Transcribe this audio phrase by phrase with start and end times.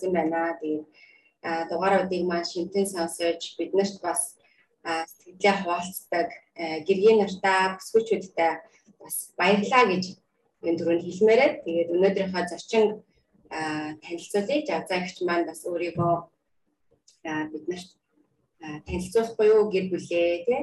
[0.00, 0.56] урьсан байна.
[0.60, 0.86] Тэгээд
[1.70, 4.36] дугааруудыг маань шимтэн сонсож биднэрт бас
[4.84, 6.28] сэтгэлээ хуваалцдаг
[6.86, 8.52] гэргийн нартаа бүсгүүчүүдтэй
[9.00, 10.04] бас баярлаа гэж
[10.64, 12.84] энэ дөрөнд хэлмээрээ тэгээд өнөөдрийнхөө зочин
[13.48, 14.66] танилцуулъя.
[14.68, 16.14] Жавзаагч маань бас өөрийгөө
[17.52, 17.88] биднэрт
[18.88, 20.60] танилцуулахгүй юу гэр бүлээ тий.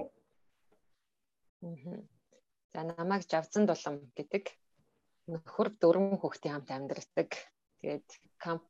[2.73, 4.53] За намайг Жавзан дулам гэдэг
[5.33, 7.29] нөхөр дөрвөн хүүхдийн хамт амьдардаг.
[7.81, 8.07] Тэгээд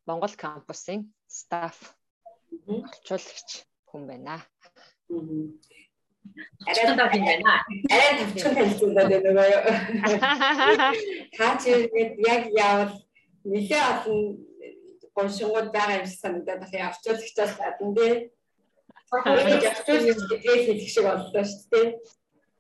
[0.07, 1.77] Монгол кампусын стаф
[2.67, 3.49] орчуулагч
[3.89, 4.35] хүн байна.
[6.67, 7.53] Арай тав юм байна.
[7.93, 9.61] Арай тавчхан танилцуулаад байна уу?
[11.37, 11.69] Та чи
[12.33, 12.93] яг яавал
[13.43, 14.19] нэлээ олон
[15.15, 16.89] гоншингууд байгаа юм шиг санагдаад байна.
[16.91, 18.13] Орчуулагчаас гадна тий.
[19.11, 21.87] Орчуулагч гэдгийг хэлэх шиг боллоо шүү дээ.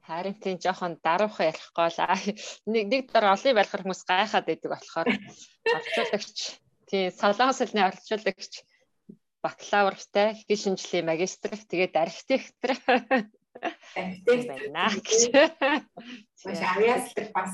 [0.07, 1.99] Харин тийм жоохон даруухан ярихгүй л
[2.71, 5.07] нэг нэг дор олон байлгах хүмүүс гайхаад байдаг болохоор
[5.75, 6.39] орчуулагч
[6.89, 8.53] тийм солонгос хэлний орчуулагч
[9.43, 12.71] бакалавртай хэл шинжлэлийн магистр тэгээд архитектор
[13.95, 15.21] архитект байна гэж.
[16.45, 17.53] Маш авьяаслаг бас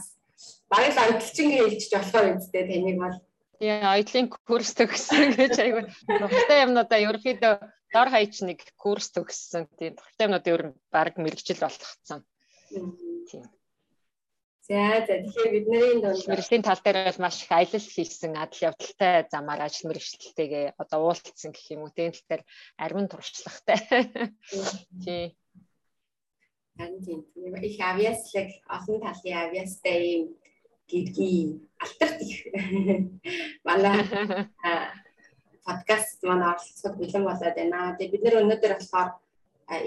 [0.72, 3.18] багын амталчин хэлчих болохоор үстэй таныг бол
[3.60, 5.84] Тийм оёдлын курс төгссөн гэж айгүй
[6.20, 7.54] дуртай юмнуудаа ерөөхдөө
[7.94, 9.70] дор хаяч нэг курс төгссөн.
[9.78, 12.26] Тийм дуртай юмнууд ер нь баг мэрэгжил болгоцсон.
[12.68, 13.46] Тийм.
[14.64, 19.28] За за тэгэхээр бидний дунд мэрэгжлийн тал дээр бол маш их аялал хийсэн адал явдалтай
[19.28, 21.92] замаар ажил мэрэгчлэлтэйгээ одоо уулзсан гэх юм уу.
[21.92, 22.44] Тийм тал дээр
[22.80, 23.80] арвин туршлагатай.
[25.04, 25.36] Тийм.
[26.80, 30.24] Харин тийм их авиаслаг олон талын авиастай юм
[30.88, 31.50] гэдгийг
[31.84, 32.40] алтарт их
[33.68, 34.00] манай
[35.68, 38.00] подкаст манай оролцоход бэлэн болоод байна.
[38.00, 39.10] Тэгээ бид нэр өнөөдөр болохоор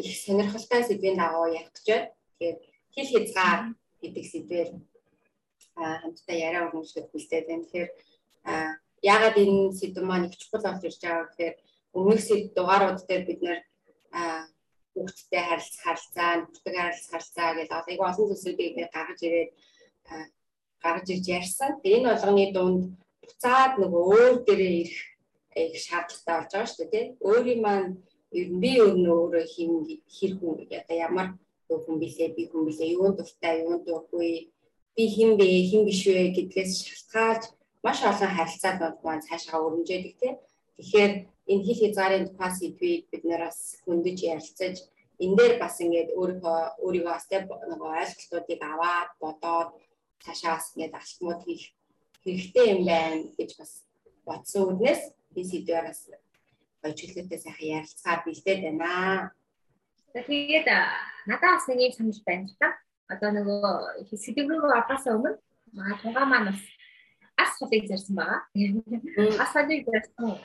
[0.05, 2.13] их сонирхолтой сэдвийн дагуу ярих гэж байна.
[2.37, 2.57] Тэгэхээр
[2.93, 3.61] хэл хязгаар
[4.03, 4.71] гэдэг сэдвээр
[5.77, 7.65] хамтдаа яриа өрнөжлөд бэлдээд байна.
[7.65, 7.91] Тэгэхээр
[9.13, 11.55] яагаад энэ сэдв маань их чухал болж ирж байгаа гэхээр
[11.99, 13.61] өмнөх сэдв дугаарууд дээр бид нэр
[14.97, 19.51] хүүхдтэй харилцах харилцаа, нөхдөд харилцах харилцаа гэдэг айгүй олон зүйлсүүдийг гаргаж ирээд
[20.83, 21.73] гаргаж ирж ярьсан.
[21.85, 22.83] Энэ болгоны дунд
[23.21, 25.01] буцаад нөгөө өөр дээрээ ирэх
[25.57, 27.07] их шаардлагатай болж байгаа шүү дээ.
[27.29, 27.91] Өөрийн маань
[28.33, 29.73] ер нь би өөрөө өөрөө хин
[30.17, 31.29] хэр хүн одоо ямар
[31.69, 34.33] хүн билээ би хүн билээ юунд дуртай юунд дургүй
[34.97, 37.45] би хэн бэ хэн биш вэ гэдгээс шалтгаалж
[37.85, 40.33] маш олон харилцааг маань цаашаа өрнжээдэг тий.
[40.77, 41.13] Тэгэхээр
[41.51, 44.77] энэ хил хязгаарын тухай сэдвийг бид нараас хөндөж ярилцаж
[45.23, 47.27] энэ дээр бас ингээд өөрийнхөө өөрийгөө бас
[47.71, 49.71] нөгөө ойлголтуудыг аваад бодоод
[50.25, 51.65] цаашаа бас ингээд алхмууд хийх
[52.25, 53.73] хэрэгтэй юм байна гэж бас
[54.27, 55.03] бодсон үднээс
[55.35, 56.01] би сэдвээр бас
[56.85, 58.91] ойлчлолтой сайхан ярилцахаар бэлдээд байна.
[60.25, 60.69] Тэгээд
[61.29, 62.69] надад бас нэг юм санал байна л да.
[63.13, 65.37] Одоо нөгөө сэдв рүү ороосоо өмнө
[66.01, 66.63] тугаа маань бас
[67.37, 68.41] ас холыг зарсан байгаа.
[69.37, 70.41] Ас холыг зарсан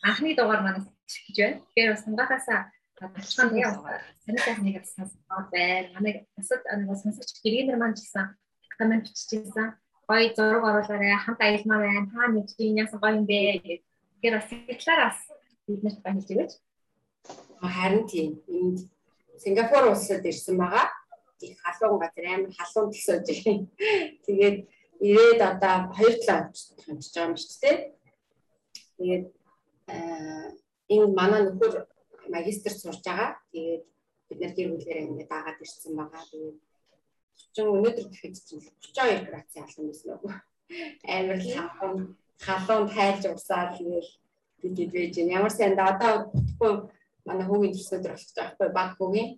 [0.00, 1.60] анхны дугаар манаас гэж байна.
[1.68, 2.60] Тэгэхээр бас тунгахаасаа
[3.00, 3.80] Ачхан яг
[4.24, 5.88] санийтай нэг сонсоод байна.
[5.96, 8.36] Манай асууд нэг сонсогч гэргийнэр маань гэсэн
[8.76, 9.72] комент биччихсэн.
[10.04, 12.08] Гоё зураг оруулаарай, хамт аялмаар байна.
[12.12, 13.80] Та нэг чинь яасан гоё юм бэ гэх.
[14.20, 15.18] Тэгэхээр бас сэтгэлээр бас
[15.64, 16.50] биднэрт байна гэж.
[17.60, 18.30] Харин тийм.
[18.52, 18.78] Энд
[19.42, 20.86] Сингапур улсад ирсэн байгаа.
[21.40, 23.58] Их халуун газар амар халуун төсөөж байгаа.
[24.26, 24.56] Тэгээд
[25.00, 27.76] ирээд одоо 2 7 хонч байгаа юм шүү дээ.
[28.98, 29.24] Тэгээд
[30.92, 31.74] энэ манай нөхөр
[32.28, 33.40] магистр сурж байгаа.
[33.52, 33.82] Тэгээд
[34.28, 36.22] бид нар гэр бүлээрээ ингээд дагаад ирсэн байгаа.
[36.30, 36.58] Тэгээд
[37.56, 40.32] 30 өнөөдөр гэхэд чинь 32 градусын алхам байсан уу?
[41.16, 41.98] Амар халуун
[42.44, 44.10] халуун тайлж усаад тэгэл
[44.60, 45.36] тэгээд байж байна.
[45.38, 46.74] Ямар сайн да одоо утгагүй
[47.30, 49.30] манай хүүгийн төснөдөр болох байгаа байхгүй баг хүүгийн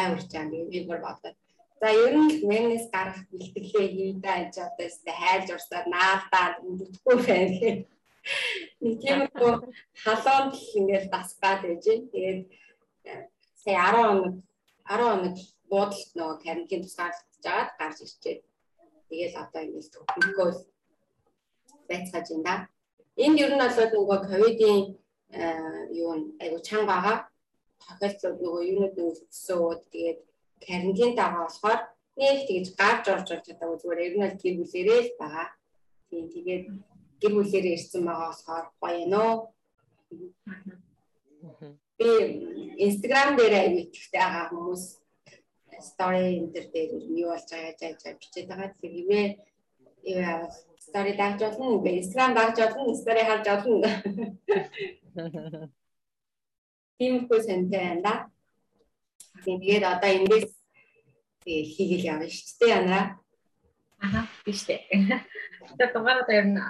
[0.00, 1.36] амар чам би бүр бодоод.
[1.80, 7.56] За ер нь мэнэс гарах бэлтгэлээ хийдэ гэж одоо өстэй хайлж урсаад наалдаад үдхгүй байна
[7.60, 7.78] гэх
[8.80, 9.52] Нэг тиймэрхүү
[10.02, 11.84] халуун гэх ингээд дасгаад байж.
[12.12, 12.40] Тэгээд
[13.62, 14.34] сая 10 хоног
[14.88, 15.36] 10 хоног
[15.70, 18.36] буудалт нөгөө карантин тусгаарлагдаж жаад гарч ирчээ.
[19.08, 20.50] Тэгээл одоо ингээд төгөлгөө
[21.88, 22.68] байцгааж байна.
[23.24, 24.80] Энд ер нь бол нөгөө ковидын
[26.00, 26.10] юу
[26.42, 27.16] айгу чанга байгаа.
[27.84, 29.80] Тохиолдлууд нөгөө юунууд нэг өссөн.
[29.92, 30.20] Тэгээд
[30.66, 31.80] карантинт байгаа болохоор
[32.20, 35.48] нэг тэгж гарч орж орж чадаагүй зүгээр ер нь л гэр бүлэрээ л байгаа.
[36.08, 36.64] Тийм тэгээд
[37.20, 39.32] гэр бүлээрээ ирсэн байгаа болохоор гоё нөө.
[41.98, 42.10] Би
[42.86, 43.84] Instagram дээр аягүй
[44.14, 44.84] байгаа хүмүүс
[45.88, 46.90] story энэ төр дээр
[47.20, 48.68] юу болж байгаа яаж яаж бичээд байгаа.
[48.72, 49.26] Тэгэхээр хивээ
[50.22, 50.36] яа
[50.86, 51.82] story дагж болно.
[52.00, 52.94] Instagram дагж болно.
[53.02, 53.88] Story харж болно.
[56.98, 58.14] Тиймэрхүү сантай байна да.
[59.44, 60.50] Тэгээд одоо эндээс
[61.44, 63.04] хийгээл явна шүү дээ янаа.
[64.00, 64.80] Аха, биш дээ.
[65.78, 66.60] Тэр дугаараа ер нь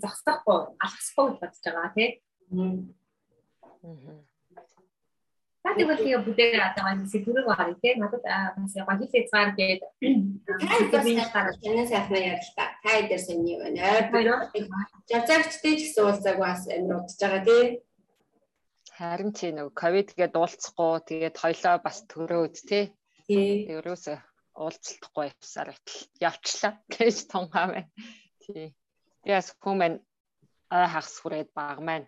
[0.00, 2.10] зогсохгүй алхахгүй гэж бодож байгаа тий.
[5.62, 9.82] Та тэгвэл тэгээ бүдээр одоо сэтгэрэг гарыг тий надад бас яг хэл хязгаар гээд
[11.60, 12.64] танай сайхнаа ярил та.
[12.80, 14.48] Та дээр сони байна.
[15.10, 17.64] Жавзаагчтэй ч гэсэн уулзаагүй бас амьд удаж байгаа тий.
[18.98, 22.84] Харин чи нэг ковид гээд уулзахгүй тэгээд хоёлоо бас төрөөд тий.
[23.30, 23.70] Тий.
[23.70, 24.18] Ерөөсөө
[24.58, 27.90] уулзалтахгүй явсаар байтал явчлаа гэж тунгаа байна.
[28.42, 28.74] Тий.
[29.22, 30.02] Яс хүмүүс
[30.74, 32.06] аа хагас хүрээд баг маань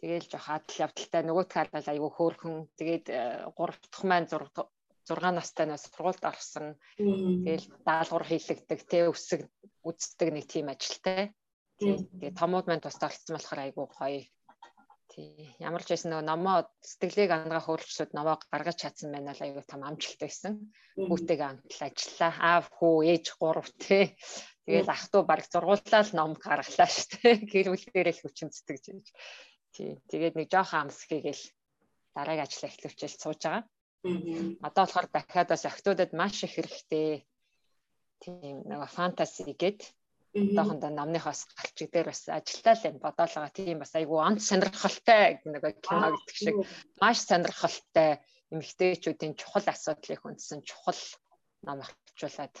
[0.00, 2.56] Тэгээл жоох адал явдалтай нөгөө талаас айгүй хөөрхөн.
[2.76, 4.68] Тэгээд 3 дахь маань 6
[5.38, 6.66] настайнаас сургуульд орсон.
[7.00, 9.48] Тэгээл даалгавар хийлэгдэг, тэ өсөг
[9.88, 11.32] үздэг нэг тийм ажилтай.
[11.80, 14.20] Тэгээд томууд маань тусдаа олцсон болохоор айгүй гоё.
[15.16, 15.56] Тий.
[15.64, 19.80] Ямар ч байсан нөгөө номоо сэтгэлийг ангаа хөөрчлөд номоо гаргаж чадсан байна л айгүй том
[19.80, 20.52] амжилт байсан.
[20.92, 22.32] Хүүтэйгээ хамтал ажиллаа.
[22.36, 24.12] Аав, хүү, ээж гурав тий.
[24.68, 27.34] Тэгэл ах トゥ баг зургууллаа л ном гаргалаа шүү дээ.
[27.48, 29.06] Гэр бүл дээрээ л хүчнцдэг гэж.
[29.72, 29.90] Тий.
[30.04, 31.44] Тэгээд нэг жоохон амс хийгээл
[32.12, 33.64] дараагийн ажил эхлүүлчихэл сууж байгаа.
[34.68, 37.24] Одоо болохоор дахиад бас охтуудад маш их хэрэгтэй.
[38.20, 39.80] Тийм нэг фэнтези гээд
[40.36, 45.64] одоохондоо номныхоос галчиг дээр бас ажилтаа л юм бодоолгаа тийм бас айгүй онц сонирхолтой нэг
[45.80, 46.56] кино гэдэг шиг
[47.00, 48.20] маш сонирхолтой
[48.52, 51.00] эмэгтэйчүүдийн чухал асуудлыг хүндсэн чухал
[51.66, 52.54] ном авчуулаад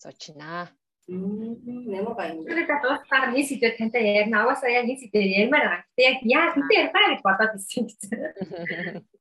[0.00, 0.72] сууж байна.
[1.10, 2.44] Гоё юм.
[2.46, 4.42] Тэгээд дуусгаар нэг сэдвээр тантай ярина.
[4.42, 5.82] Аваасаа яг нэг сэдвээр ярмаар байгаа.
[5.90, 8.18] Гэтэ яг яа хүнтэй ярихаа гэж бодоод ирсэн гэсэн.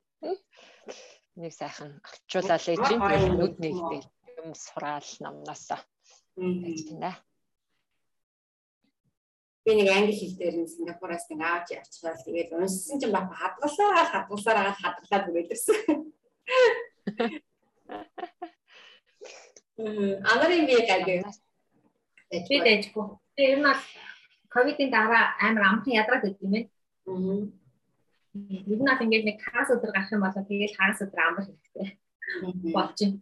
[1.39, 4.01] Нэг сайхан авчуулаад л чинь тэгээд нүд нэгтэй
[4.43, 5.79] юм сураал намнасаа.
[6.35, 7.11] Тэгнэ.
[9.69, 14.09] Би нэг англи хэл дээр нь Сингапураас нэг авч явчихвал тэгээд унссан чинь баг хадгалаа
[14.09, 15.77] хадгалсаар хадгалаад хүрээлсэн.
[20.31, 21.21] Анарын би гайгүй
[22.49, 23.05] Би дэжгүй.
[23.37, 23.81] Тэгээ ер нь бол
[24.49, 26.69] ковидын дараа амар амхан ядраад байт юм байна.
[27.05, 27.45] Аа.
[28.73, 31.87] Ер нь бол ингээд нэг хагас өдөр гарах юм бол тэгээд хагас өдөр амар хэрэгтэй.
[32.73, 33.21] Байна.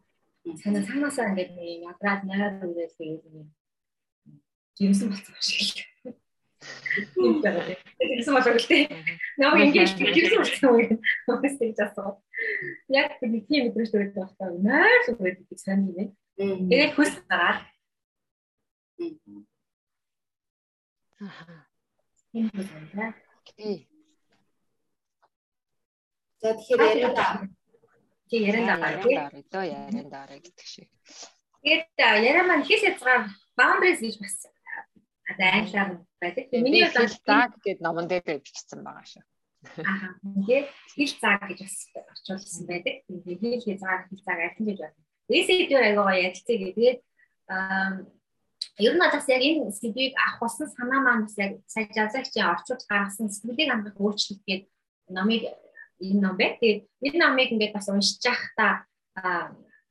[0.64, 1.52] Санаа санаасаа ингээд
[1.92, 3.52] ядраад найр үрээс тэгээд юм.
[4.80, 5.84] Жимсэн болцсон шиг.
[7.98, 8.86] Тэгсэн болоо л тээ.
[9.38, 10.98] Нөө ингэж жимсэн болцсон юм.
[11.28, 12.22] Бас тэгж асуу.
[12.90, 16.10] Яг нэг тийм өдрөж төрөж байхдаа найр үрээс гэж сайн юм.
[16.38, 17.66] Тэгээд хүс гараад
[21.19, 21.66] Аа.
[22.34, 23.90] Окей.
[26.42, 27.50] За тэгэхээр ярианда
[28.30, 28.74] чи ярианда
[29.34, 30.90] одоо ярианда гэдэг шиг.
[31.62, 33.25] Тэгээд яриа маань ихээс язгаар
[33.58, 34.46] boundaries гэж бас
[35.36, 35.90] англиар
[36.22, 36.46] байдаг.
[36.52, 39.24] Миний бол зааг гэдэг номон дээр бичсэн байгаа шүү.
[39.84, 40.16] Аа.
[40.48, 42.96] Тэгээд хэл зааг гэж бас орчуулсан байдаг.
[43.08, 44.98] Тэгээд хэл зааг хэл зааг альт гэж байна.
[45.28, 46.96] Эсэдгээр аягаа ярилцъя гэдэг.
[47.52, 48.08] Аа
[48.78, 52.84] Ер нь бас яг энэ сэдвийг авах болсон санаа маань бас яг сая жазагчийн орчуулж
[52.86, 54.70] гаргасан сэтгэлийг хангах өөрчлөлт гэдэг
[55.10, 55.42] номыг
[56.02, 56.62] энэ ном бэ.
[56.62, 58.86] Тэгээд энэ номыг ингээд бас уншиж байхдаа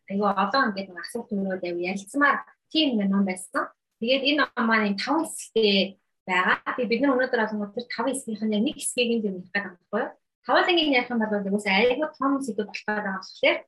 [0.07, 2.39] айгаа одоо ингээд асуулт төрөөд аяа ярилцмаар
[2.71, 3.67] тийм нэг ном байсан.
[4.01, 5.97] Тэгээд энэ ном маань 5 хэсэгтэй
[6.29, 6.75] байгаа.
[6.77, 10.03] Тэгээд бид нар өнөөдөр олон тэр 5 хэсгийнх нь нэг хэсгийг юм хэлэх гэдэг байхгүй
[10.05, 10.13] юу?
[10.47, 13.59] Тавлангийн ярих юм бол угсаа айгаа том сэдв болох байгаа болохоор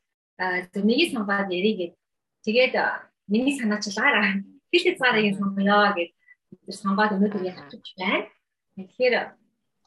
[0.73, 1.95] зөв нэгийг сонгоод ярих гээд
[2.47, 2.75] тэгээд
[3.33, 6.11] миний санаачлаараа хэл хязгаарыг сонгоё гэж
[6.83, 8.29] сонгоод өнөөдөр явчих байна.
[8.77, 9.15] Тэгэхээр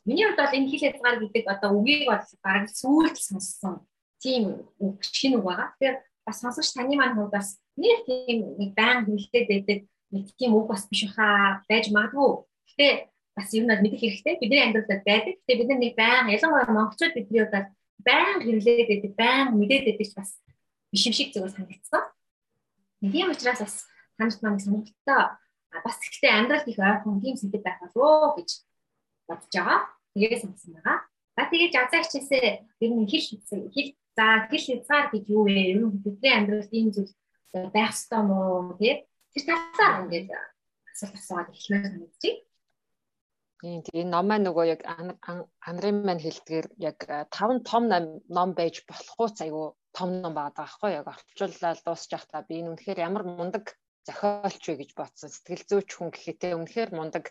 [0.06, 3.86] миний хувьд бол энэ хэл хязгаар гэдэг одоо үгийг бол бараг сүүлд сонссон
[4.20, 5.70] тийм үг шинэ үг байгаа.
[5.78, 9.80] Тэгэхээр бас сонсогч таны маань хувьд бас нэг тийм нэг баян хэлээд байдаг
[10.12, 12.46] нэг тийм үг бас биш хаа байж магадгүй.
[12.76, 12.88] Гэтэ
[13.36, 14.36] бас ер нь мэдэх хэрэгтэй.
[14.40, 15.36] Бидний амьдралд байдаг.
[15.44, 17.72] Гэтэ бид нэг баян ялангуяа монголчууд бидний хувьд
[18.04, 20.30] баян хэрлээд байдаг, баян мэдээд байдаг бас
[20.92, 22.04] биш юм шиг зүгээр санагдсан.
[23.02, 23.76] Тийм учраас бас
[24.18, 25.22] таньд маань сонирхолтой
[25.80, 28.50] бас ихтэй амьдралд их ойрхон тийм сэдв байх болов гэж
[29.28, 29.80] бодож байгаа.
[30.14, 30.98] Тэгээ сонсон байгаа.
[31.38, 32.46] За тэгээд жазаагчээсээ
[32.84, 33.26] ер нь хэл
[33.72, 35.72] хэл за хэл хязгаар гэж юу вэ?
[35.72, 37.12] Ер нь бидний амьдралд ийм зүйл
[37.72, 39.08] байх ёстой мó тий?
[39.32, 40.30] Тэр талаар ингээд
[40.92, 42.36] асуулт асууад эхлэх санагдчих.
[43.62, 44.82] Тийм тийм ном маань нөгөө яг
[45.70, 46.98] анрын маань хэлдгээр яг
[47.38, 47.84] 5 том
[48.38, 49.64] ном байж болохгүй айгу
[49.98, 53.66] том ном байгаа байхгүй яг орчууллаа дуусчих та би энэ үнэхээр ямар мундаг
[54.08, 55.30] зохиолч вэ гэж бодсон.
[55.30, 57.26] Сэтгэл зүйч хүн гэхээтэй үнэхээр мундаг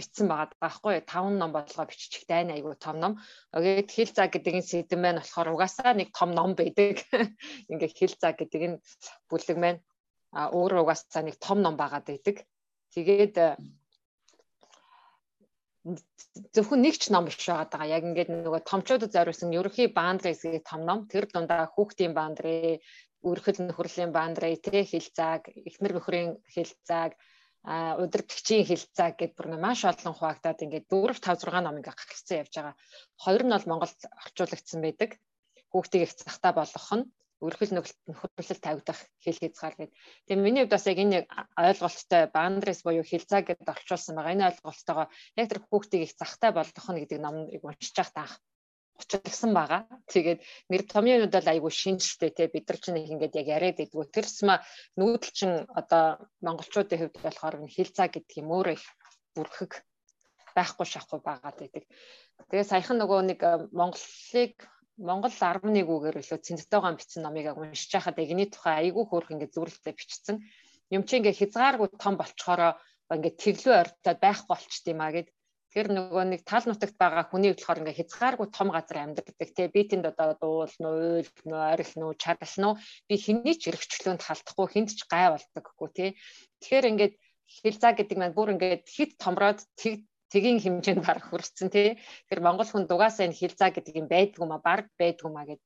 [0.00, 1.04] бичсэн байгаа байхгүй юу?
[1.12, 3.12] Таван ном болгоо биччих дайна айгу том ном.
[3.52, 7.04] Тэгээд хэл заа гэдэг энэ сэдв маань болохоор угаасаа нэг том ном байдаг.
[7.70, 8.78] Ингээ хэл заа гэдэг энэ
[9.28, 9.80] бүлэг маань
[10.32, 12.46] а өөр угаасаа нэг том ном байгаад байдаг.
[12.94, 13.36] Тэгээд
[16.54, 17.88] зөвхөн нэг ч ном биш байгаа.
[17.88, 20.98] Яг ингээд нөгөө томчуудад зориулсан ерөнхий баандрын хэсгийн том ном.
[21.10, 22.78] Тэр дундаа хүүхдийн баандрын,
[23.24, 27.12] үрхэл нөхөрлийн баандрын тэ хилцааг, эхнэр нөхрийн хилцааг,
[28.02, 32.52] удирдгчийн хилцаа гэдээ бүр маш олон хуваагдаад ингээд 4 5 6 ном ингээд гаргацсан явж
[32.56, 32.74] байгаа.
[33.20, 35.10] Хоёр нь бол Монголд орчуулагдсан байдаг.
[35.72, 37.04] Хүүхдийг их захтаа болгох нь
[37.40, 39.96] өргөл нөхөрлөл тавигдах хэл хязгаар гэдэг.
[40.28, 41.18] Тэгээ миний хувьд бас яг энэ
[41.56, 44.34] ойлголттой boundaries буюу хилцаа гэдээ орчуулсан байгаа.
[44.36, 45.06] Энэ ойлголттойгоо
[45.40, 48.34] яг тэр хүүхдийг их захтай болгох нь гэдэг номыг уншиж байхад анх
[49.00, 49.88] учирсан байгаа.
[50.12, 54.12] Тэгээд нэр томьёонууд бол айгүй шинжтэй те бид нар ч нэг ингээд яг яриад идэггүй.
[54.12, 54.60] Тэрсмэ
[55.00, 56.04] нүүдэлчин одоо
[56.44, 58.84] монголчуудын хувьд болохоор хилцаа гэдэг юм өөрөө их
[59.34, 59.72] бүрхэг
[60.56, 61.84] байхгүй шахахгүй байгаад байдаг.
[62.50, 64.56] Тэгээ саяхан нөгөө нэг э, Монголыг
[65.00, 69.94] Монгол 11 үгээр илүү цэнцтэйгаан бичсэн номыг уншиж байхад эгний тухай айгүй хөөрх ингээд зүрэлтэй
[69.96, 70.36] бичсэн.
[70.92, 72.76] Юм чи ингээд хязгааргүй том болчхороо
[73.08, 75.28] ингээд тэглүү ойртоод байхгүй болчт юм а гэд.
[75.72, 79.72] Тэр нөгөө нэг тал нутагт байгаа хүний болохоор ингээ хязгааргүй том газар амьдардаг те.
[79.72, 82.72] Би тэнд одоо дуул нуу уйл нуу орил нуу чадал нуу
[83.08, 86.06] би хиний ч эргчлөөнд халтахгүй хинт ч гай болдоггүй те.
[86.60, 87.14] Тэгэхээр ингээд
[87.46, 89.62] хилцаа гэдэг маань бүр ингээд хит томроод
[90.32, 91.88] тгийн хэмжээнд барах хүрсэн тий.
[92.28, 95.60] Тэр монгол хүн дугаасаа энэ хилцаа гэдэг юм байдгүй ма баг байдгүй ма гэд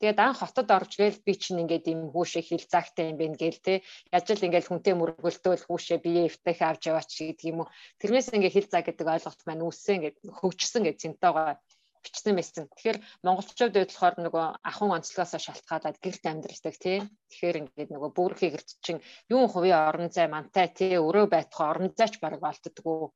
[0.00, 3.60] Тэгээд ан хотод орж гээл би чинь ингээд юм хүүшээ хил цагтай юм байна гээл
[3.60, 3.74] те.
[4.08, 7.72] Яаж л ингээд хүнтэй мөргөлтөөл хүүшээ бие эвтэх авч яваач гэдэг юм уу.
[8.00, 11.60] Тэрнээс ингээд хил цаг гэдэг ойлголт маань үүссэн ингээд хөгжсөн гэж цэнтэйгаа
[12.00, 12.64] бичсэн байсан.
[12.72, 12.98] Тэгэхээр
[13.28, 16.98] монголчууд байдлахаар нөгөө ахын онцлогоос шалтгаалаад гэрт амьдралдаг тий.
[17.28, 21.92] Тэгэхээр ингээд нөгөө бүрхий гэрт чинь юун хувийн орон зай мантай тий өрөө байтугай орон
[21.92, 23.12] зайч баг болддгоо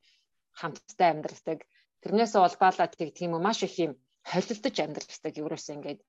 [0.61, 1.59] хамттай амьдралдаг.
[2.03, 3.93] Тэрнээс улбаалаад тийм үү маш их юм
[4.25, 5.33] холилдож амьдралдаг.
[5.35, 6.01] Ерөөсөө ингээд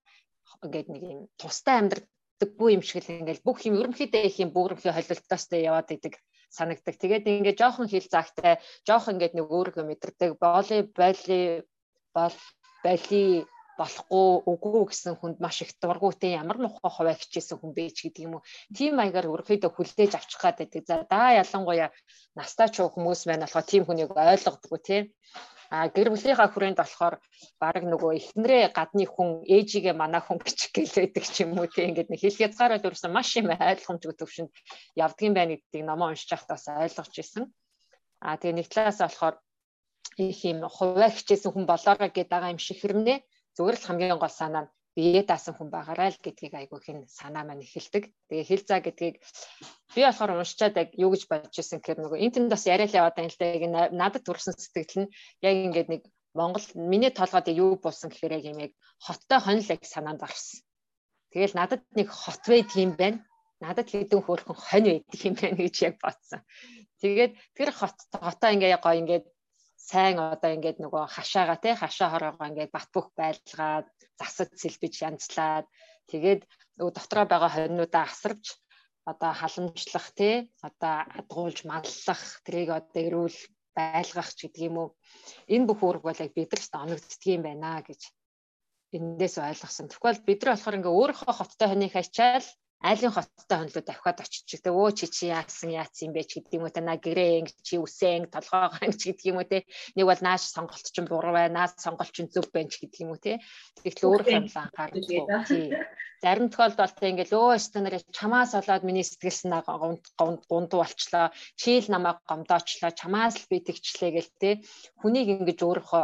[0.66, 4.94] ингээд нэг юм тустай амьдрдаггүй юм шиг л ингээд бүх юм ерөнхийдөө их юм бүгрэнхий
[4.94, 6.16] холилтоостой яваад идэг
[6.50, 6.96] санагдаг.
[6.96, 11.66] Тэгээд ингээд жоохон хил заагтай, жоохон ингээд нэг өөргөө мэдэрдэг, боли байли
[12.16, 12.38] бол
[12.84, 13.44] байли
[13.80, 18.34] болохгүй үгүй гэсэн хүнд маш их дургуйтай ямар нухай хуваа хичээсэн хүн байж гэдэг юм
[18.40, 18.48] уу.
[18.72, 20.84] Тим маягаар өрхөйдө хүлээж авчих гад байдаг.
[20.88, 21.90] За да ялангуяа
[22.40, 25.12] настай ч хүмүүс байна болохоо тим хүнийг ойлгодгоо тийм.
[25.74, 27.16] А гэр бүлийнхаа хүрээнд болохоор
[27.60, 32.10] баг нөгөө эхнэрээ гадны хүн ээжигээ манай хүн бичих гэлээдэг ч юм уу тийм ингээд
[32.14, 34.52] нэг хэл хязгаараад өрсөн маш юм ойлгомжгүй төвшөнд
[34.94, 37.50] явдгийм байна гэдгийг номоо уншиж байхдаа ойлгож ирсэн.
[38.22, 39.36] А тэгээ нэг талаас болохоор
[40.18, 43.20] их юм хуваа хичээсэн хүн болоорой гэдэг байгаа юм шиг хэрнээ
[43.56, 47.44] зүгээр л хамгийн гол санаа нь бие даасан хүн байгаарай л гэдгийг айгүй хэн санаа
[47.44, 48.04] маань эхэлдэг.
[48.32, 49.16] Тэгээ хэл заа гэдгийг
[49.96, 53.16] би болохоор уншчаад яг юу гэж бодож ирсэн гэхээр нөгөө энтэнд бас яриа л яваад
[53.20, 53.46] байна л да.
[53.52, 55.12] Яг надад төрсэн сэтгэл нь
[55.44, 58.72] яг ингээд нэг Монгол миний толгойд юу болсон гэхээр яг юм яг
[59.04, 60.64] хоттой хонилэг санаанд орсон.
[61.36, 63.20] Тэгэл надад нэг хот байдаг юм байна.
[63.60, 66.40] Надад хэдэн хөөрхөн хонь байдаг юм байна гэж яг бодсон.
[67.04, 69.26] Тэгээд тэр хот хотоо ингээ гоё ингээд
[69.90, 73.88] сайн одоо ингээд нөгөө хашаага те хашаа хороогоо ингээд бат бөх байлгаад
[74.20, 75.66] засаж сэлбэж янзлаад
[76.12, 76.42] тэгээд
[76.78, 78.46] дотроо байгаа хоринуудаа асарвч
[79.12, 80.32] одоо халамжлах те
[80.68, 83.38] одоо адгуулж маллах тэрийг одоо эрүүл
[83.78, 84.90] байлгах ч гэдэг юм уу
[85.54, 88.02] энэ бүх үүрэг бол яг бидэрт оногддөг юм байна гэж
[88.96, 89.92] эндээс ойлгосон.
[89.92, 92.48] Тэгвэл бид нар болохоор ингээ өөрийнхөө хоттой хоныг ачаал
[92.86, 96.22] айлын хоттой хонлоо давхад очиж тэ өө чи чи яасан яац юм бэ?
[96.30, 99.42] Ч гэдэг юм уу та на гэрээ инг чи үсээ инг толгоогоо ч гэдэг юм
[99.42, 99.66] уу те.
[99.98, 103.18] Нэг бол нааш сонголт чинь буруу байна наас сонголт чинь зөв байна ч гэдэг юм
[103.18, 103.42] уу те.
[103.82, 105.04] Тэгэхээр өөр хямлаа анхаардаг
[105.50, 105.74] тий.
[106.22, 111.34] зарим тохиолдолд бол ингээл өө өстө нарыг чамаас болоод миний сэтгэл санаа гундуу болчлоо.
[111.58, 112.92] Чи л намайг гомдоочлоо.
[112.94, 114.50] Чамаас л би тэгчлээ гэл те.
[115.02, 116.04] Хүнийг ингэж өөрийнхөө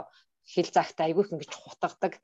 [0.51, 2.17] хэл загтай айгүйх ингэж хутгадаг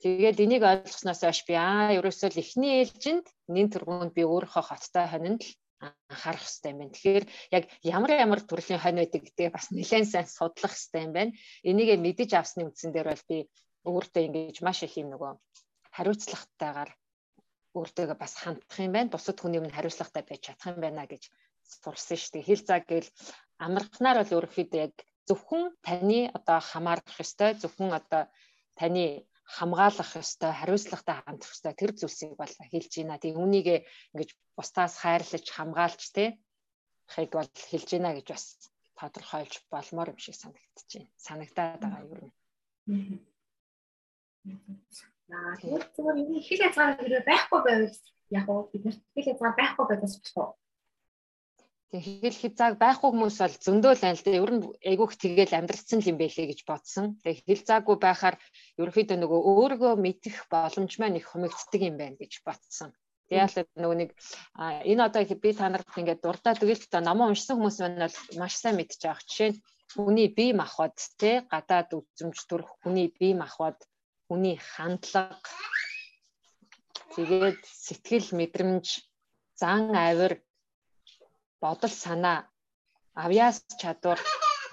[0.00, 5.06] Тэгээд энийг ойлгосноос хойш би аа ерөөсөө л эхний ээлжинд нэн тэргуунд би өөрийнхөө хоттой
[5.12, 6.94] хонинд л анхаарах хэрэгтэй юм байна.
[6.96, 7.24] Тэгэхээр
[7.56, 11.32] яг ямар ямар төрлийн хонь байдаг гэдгээ бас нэлээд сайн судлах хэрэгтэй юм байна.
[11.64, 13.38] Энийг мэдэж авсны үндсэн дээр бол би
[13.88, 15.32] өөртөө ингэж маш их юм нөгөө
[15.96, 16.90] хариуцлагатайгаар
[17.76, 19.12] өөртөөгөө бас хандах юм байна.
[19.12, 21.22] Бусад хүний өмнө хариуцлагатай байж чадах юм байна гэж
[21.64, 22.48] сурсан шүү дээ.
[22.48, 23.08] Хэл заа гээл
[23.64, 24.94] амархнаар бол өөрөхдөө яг
[25.28, 28.22] зөвхөн таны одоо хамаарах ёстой, зөвхөн одоо
[28.76, 29.24] таны
[29.56, 33.22] хамгаалах ёстой, хариуцлагатай хандах ёстой тэр зүйлсийг бол хэлж байна.
[33.22, 33.68] Тэгээ үүнийг
[34.14, 36.28] ингэж бусдаас хайрлаж, хамгаалж тий
[37.10, 38.44] хыг бол хэлж байна гэж бас
[38.98, 41.10] тодорхойлж болмоор юм шиг санагдаж байна.
[41.26, 42.30] Санагдаад байгаа юм.
[45.30, 45.54] Аа
[45.94, 46.94] зүгээр энэ хэл хязгаар
[47.30, 47.96] байхгүй байвал
[48.38, 50.50] яг уу бид нарт хэл хязгаар байхгүй байдаас болох
[51.90, 54.38] Тэгээ хэл хязааг байхгүй хүмүүс бол зөндөө л айл дээ.
[54.38, 57.18] Ер нь айгүйх тэгэл амьдралцсан юм байлээ гэж бодсон.
[57.26, 58.36] Тэгээ хэл заагүй байхаар
[58.78, 62.94] ерөөхдөө нөгөө өөрийгөө мэдэх боломж маань их хумигддаг юм байна гэж бодсон.
[63.26, 64.10] Тэгээ л нөгөө нэг
[64.86, 68.54] энэ одоо би та нарт ингээд дурдаад үйл та намаа уншсан хүмүүс маань бол маш
[68.62, 69.26] сайн мэдчих жоох.
[69.26, 69.58] Жишээ нь
[69.90, 73.78] хүний бие махбод те гадаад үзмж төрөх хүний бие махбод
[74.30, 75.42] хүний хандлага
[77.18, 78.86] тэгээд сэтгэл мэдрэмж
[79.58, 80.38] зан авир
[81.62, 82.38] бодол санаа
[83.24, 84.20] авьяас чадвар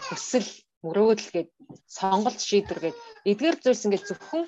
[0.07, 0.47] хүсэл
[0.85, 1.49] мөрөөдөл гээд
[1.97, 2.97] сонголт шийдвэр гээд
[3.31, 4.43] эдгээр зүйлс ингээд зөвхөн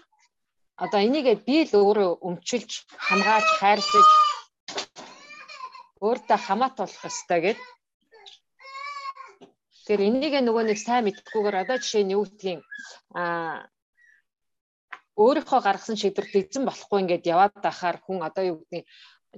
[0.84, 2.72] одоо энийгээ би л өөрөө өмчилж
[3.08, 4.08] хамгааж хайрлаж
[6.00, 7.68] өөртөө хамаатуулах ёстой гэдэг.
[9.84, 12.62] Тэгэхээр энийг нөгөө нэг сайн мэдхгүйгээр одоо жишээ нь юу гэдгийг
[13.20, 13.68] аа
[15.20, 18.86] өөрийнхөө гаргасан шийдвэрт эзэн болохгүй ингээд яваад байхаар хүн одоо юу гэдгийг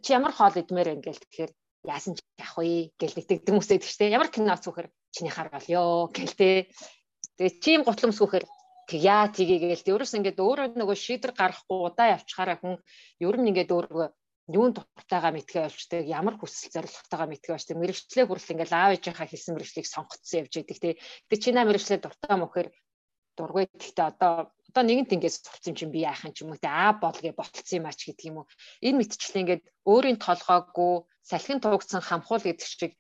[0.04, 1.52] чи ямар хоол идмээр ингээл тэгэхээр
[1.86, 2.94] яасан ч яах вэ?
[3.00, 6.50] Гэл нэгтгэдэг хүмүүсэд гэжтэй ямар кино зүхэр чиний хар болё гэл тэ
[7.38, 8.46] тэгээ чим гутламсгүйхээр
[9.00, 12.76] яа тгийгээл ерөөс ингээд өөрөө нөгөө шийдвэр гаргахгүй удаа явчихаараа хүн
[13.24, 14.08] ер нь ингээд өөрөө
[14.52, 19.54] юунд дуртайгаа мэдгээ олчдаг ямар хүсэл зорилготойгоо мэдгээ олчдаг мэрэгчлээ хүрэл ингээл аав ээжийнхаа хэлсэн
[19.56, 20.94] мэрэгчлийг сонгоцсон явж идэг тий
[21.30, 22.68] Тэг чи наа мэрэгчлээ дуртай мөхөр
[23.38, 23.66] дургүй.
[23.72, 26.64] Гэхдээ одоо одоо нэгэнт ингээд сурцсан чинь би яах юм ч юм уу.
[26.64, 28.48] Те а болгээ болцсон юм ач гэдэг юм уу.
[28.80, 32.94] Энэ мэтчлээ ингээд өөрийн толгойгоо салхин туугдсан хамхуул гэдэг шиг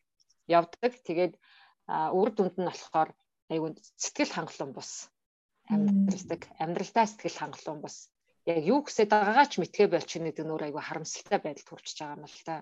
[0.51, 0.91] явдаг.
[1.07, 1.33] Тэгээд
[1.88, 3.09] үр дүнд нь болохоор
[3.51, 3.69] айгүй
[4.03, 4.91] сэтгэл хангалуун бус.
[5.71, 8.11] Амьдралдаг амьдралдаа сэтгэл хангалуун бус.
[8.47, 12.25] Яг юу гэсэд байгаагаа ч мэдхээ болчихно гэдэг нөр айгүй харамсалтай байдал төрчихж байгаа юм
[12.27, 12.55] л та.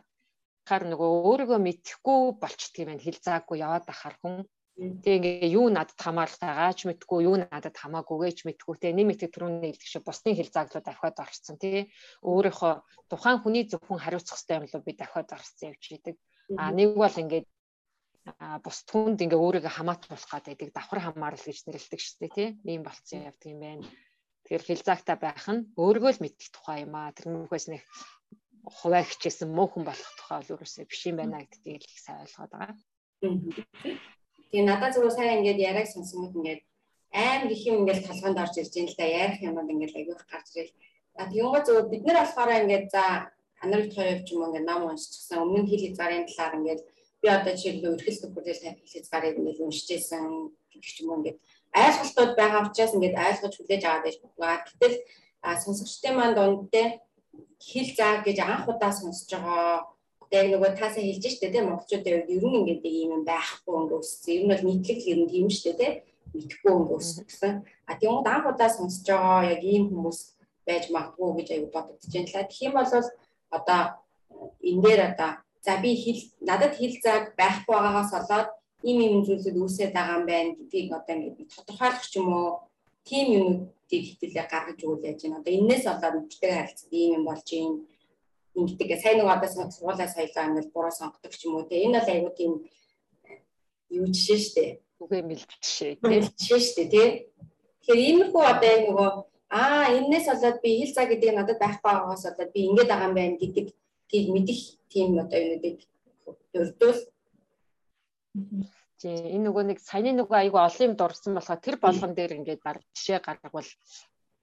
[0.69, 4.35] Тэгэхээр нөгөө өөрийгөө мэдхгүй болчдөг юм хэл заагүй яваад ахаар хүн
[4.79, 8.75] тэг ингээ юу надад хамааралтай байгаач мэдгүй юу надад хамаагүйгээч мэдгүй.
[8.79, 11.91] Тэг нэг түрүүний хэлдэг шиг бусдын хэл зааглуу давхад орцсон тий
[12.23, 12.73] өөрийнхөө
[13.11, 16.15] тухайн хүний зөвхөн хариуцах хэрэгтэй юм лөө би давхад орцсон явж идэг.
[16.55, 17.47] А нэг бол ингээд
[18.63, 23.27] бус түнд ингээ өөрийгөө хамаатуулах гэдэг давхар хамаарал гэж нэрлэдэг шүү дээ тий ийм болцсон
[23.27, 23.87] явдаг юм байна.
[24.47, 27.11] Тэгэхээр хилцаагтай байх нь өөргөө л мэдэх тухай юм аа.
[27.15, 27.83] Тэрнээс нэг
[28.63, 32.77] хуваа хичээсэн мөөхөн болох тухай бол ерөөсөө биш юм байна гэдгийг их сайн ойлгоод байгаа.
[34.49, 36.61] Тэгээ надад зүгээр сайн ингээд яриаг сонсомод ингээд
[37.13, 39.05] амар их юм ингээд толгойд орж ирж байна л да.
[39.05, 40.77] Ярих юмуд ингээд агиох гарч ирэл.
[41.17, 43.03] А тэгвэл зөв бид нар болохоор ингээд за
[43.61, 45.43] анарт хоёр ч юм ингээд ном уншчихсан.
[45.43, 46.81] Өмнө хэл хязгаарын талаар ингээд
[47.21, 50.25] би одоо жишээлбэл өргөл төгрөл хэл хязгаарыг ингээд уншижсэн
[50.71, 51.37] гэх юм ингээд
[51.75, 54.65] ойлголтууд байгаа учраас ингээд ойлгож хүлээж аваад байж байгаа.
[54.65, 54.95] Гэтэл
[55.63, 56.87] сонсогчдын маань дунддээ
[57.59, 59.85] хэл заа гэж анх удаа сонсож байгаа.
[60.29, 64.33] Тэгээ нөгөө таасаа хэлж штэ тийм монголчуудын хувьд ер нь ингээд ийм юм байхгүй өнгөссөн.
[64.37, 65.93] Ер нь бол нийтлэг ер нь тийм штэ тийм
[66.37, 67.53] мэдхгүй өнгөссөн.
[67.89, 70.19] А тийм анх удаа сонсож байгаа яг ийм хүмүүс
[70.67, 72.45] байж магадгүй гэж аюу бодогдож байна лээ.
[72.45, 72.89] Тэгэх юм бол
[73.57, 73.81] одоо
[74.69, 75.31] энэ дээр одоо
[75.65, 78.49] за би хэл надад хэл зааг байхгүй байгаагаас болоод
[78.87, 82.49] ийм ийм зүйлүүд үүсээд байгаа юм байна гэдгийг одоо ингээд тодорхойлох ч юм уу
[83.09, 85.39] тийм юмнуудыг хэтэлээ гаргаж өгөл яаж байна.
[85.41, 87.73] Одоо энээс болоод нэгтэй харилцаа ийм юм болж юм
[88.59, 88.99] ингэдэг.
[88.99, 91.83] Сайн нэг одоо сургуулаа саялаа ингээд буруу сонгодог ч юм уу те.
[91.83, 92.51] Энэ бол айгүй тийм
[93.89, 94.65] юу жишээ штэ.
[94.99, 97.07] Үгүй мэл жишээ тийм жишээ штэ тий.
[97.81, 99.09] Тэгэхээр иймэрхүү одоо яг нөгөө
[99.49, 103.15] аа энээс болоод би хэл цаа гэдэг надад байхгүй байгаагаас болоод би ингэж байгаа юм
[103.17, 103.65] байна гэдэг
[104.09, 104.59] тийг мэдих
[104.93, 105.77] тийм одоо юунуудыг
[106.53, 107.01] дурдвал
[108.99, 112.61] Тий энэ нөгөө нэг саяны нөгөө айгүй олон юм дурсан болохоор тэр болгон дээр ингээд
[112.61, 113.69] баг жишээ гаргавал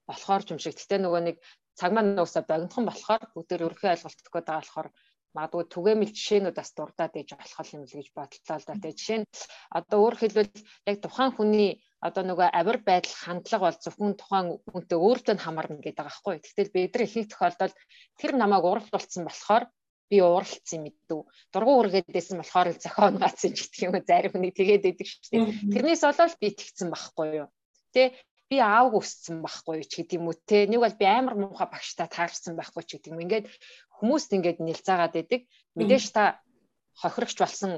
[0.09, 0.79] болохоор юм шиг.
[0.79, 1.37] Гэтэ нөгөө нэг
[1.79, 4.89] цаг маань уусаа богинохон болохоор бүгдээр өрхөө ойлголттой байгаа болохоор
[5.37, 8.75] магадгүй түгээмэл жишээнүүд бас дурдаад ээж болох юм л гэж бодлоо л да.
[8.81, 9.29] Тэгээ жишээ нь
[9.79, 10.53] одоо өөр хэлбэл
[10.89, 16.01] яг тухайн хүний одоо нөгөө авир байдал хандлага бол зөвхөн тухайн хүнтэй өөртөө хамаарна гэдэг
[16.01, 16.37] байгаа байхгүй.
[16.41, 17.77] Тэгтэл бид нар ихэнх тохиолдолд
[18.17, 19.65] тэр намайг уралд болцсон болохоор
[20.09, 21.27] би ууралцсан мэдв.
[21.53, 25.75] Дургуун үргээдсэн болохоор зохион гацсан ч гэх юм зарим хүний тэгээд идэг шүү дээ.
[25.75, 27.49] Тэрнээс болоод би тэгсэн байхгүй юу.
[27.91, 28.15] Тэ
[28.51, 30.67] би аав өссөн байхгүй ч гэдэг юм уу те?
[30.71, 33.23] Нэг бол би амар муухай багштай таарсан байхгүй ч гэдэг юм.
[33.27, 33.47] Ингээд
[33.99, 35.41] хүмүүст ингээд нэлцаагаад байдаг.
[35.75, 36.39] Мэдээж та
[37.01, 37.73] хохирогч болсон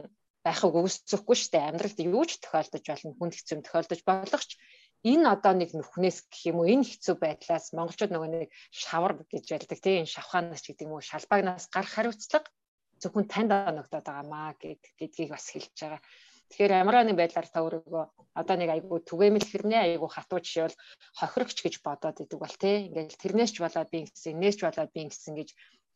[0.44, 1.68] байхыг өгсөхгүй шүү дээ.
[1.72, 4.60] Амьдралд юу ч тохиолдож болно хүнд хэцүү тохиолдож болох ч
[5.06, 9.44] энэ одоо нэг нүхнээс гэх юм уу энэ хэцүү байдлаас монголчууд нөгөө нэг шавар гэж
[9.54, 12.50] ярьдаг тийм шавхаанаас гэдэг юм уу шалбаагнаас гарах хариуцлага
[12.98, 16.02] зөвхөн танд оногдоод байгаамаа гэд гэдгийг бас хэлж байгаа.
[16.48, 18.04] Тэгэхээр амрааны байдлаар та өөрийгөө
[18.40, 20.78] одоо нэг айгүй түгээмэл хэрнээ айгүй хатуу жишээ бол
[21.20, 24.90] хохирогч гэж бодоод идэг бол тийм ингээл тэрнээс ч болоод би ингэсэн, нээс ч болоод
[24.94, 25.48] би ингэсэн гэж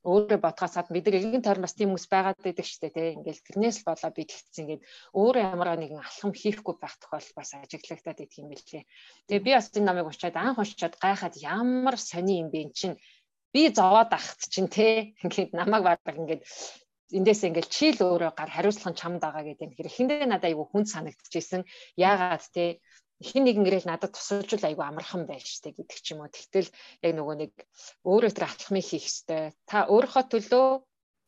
[0.03, 3.47] өөрөө бодгоосаад бид нар иргэн тойрон бас тийм хүмүүс байгаад байдаг шүү дээ тий ингээл
[3.47, 4.83] тэрнээс л болоо би тэгсэн ингээд
[5.15, 8.83] өөрөө ямар нэгэн алхам хийхгүй байх тохиолдол бас ажиглагтаад идэх юм билээ.
[9.31, 12.99] Тэгээ би бас энэ намайг уншаад анх уншаад гайхаад ямар сони юм бэ эн чинь?
[13.55, 16.43] Би зовоод ахт чинь тий ингээд намайг баг ингээд
[17.19, 19.71] эндээс ингээл чи л өөрөө гар хариуцлах нь чамд байгаа гэдэг юм.
[19.73, 21.63] Тэгэхээр эхэндээ надад айгүй хүн санагдчихсэн.
[22.01, 22.81] Яагаад те
[23.23, 26.33] хин нэг ингээл надад тусалж л айгүй амархан байж штэ гэдэг ч юм уу.
[26.33, 26.69] Тэгтэл
[27.07, 27.53] яг нөгөө нэг
[28.03, 30.67] өөрөө тэр алхмыг хийх хэвээр та өөрийнхөө төлөө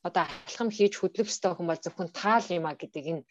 [0.08, 3.22] одоо алхам хийж хөдлөх хэвээр хүн бол зөвхөн таал юм а гэдэг энэ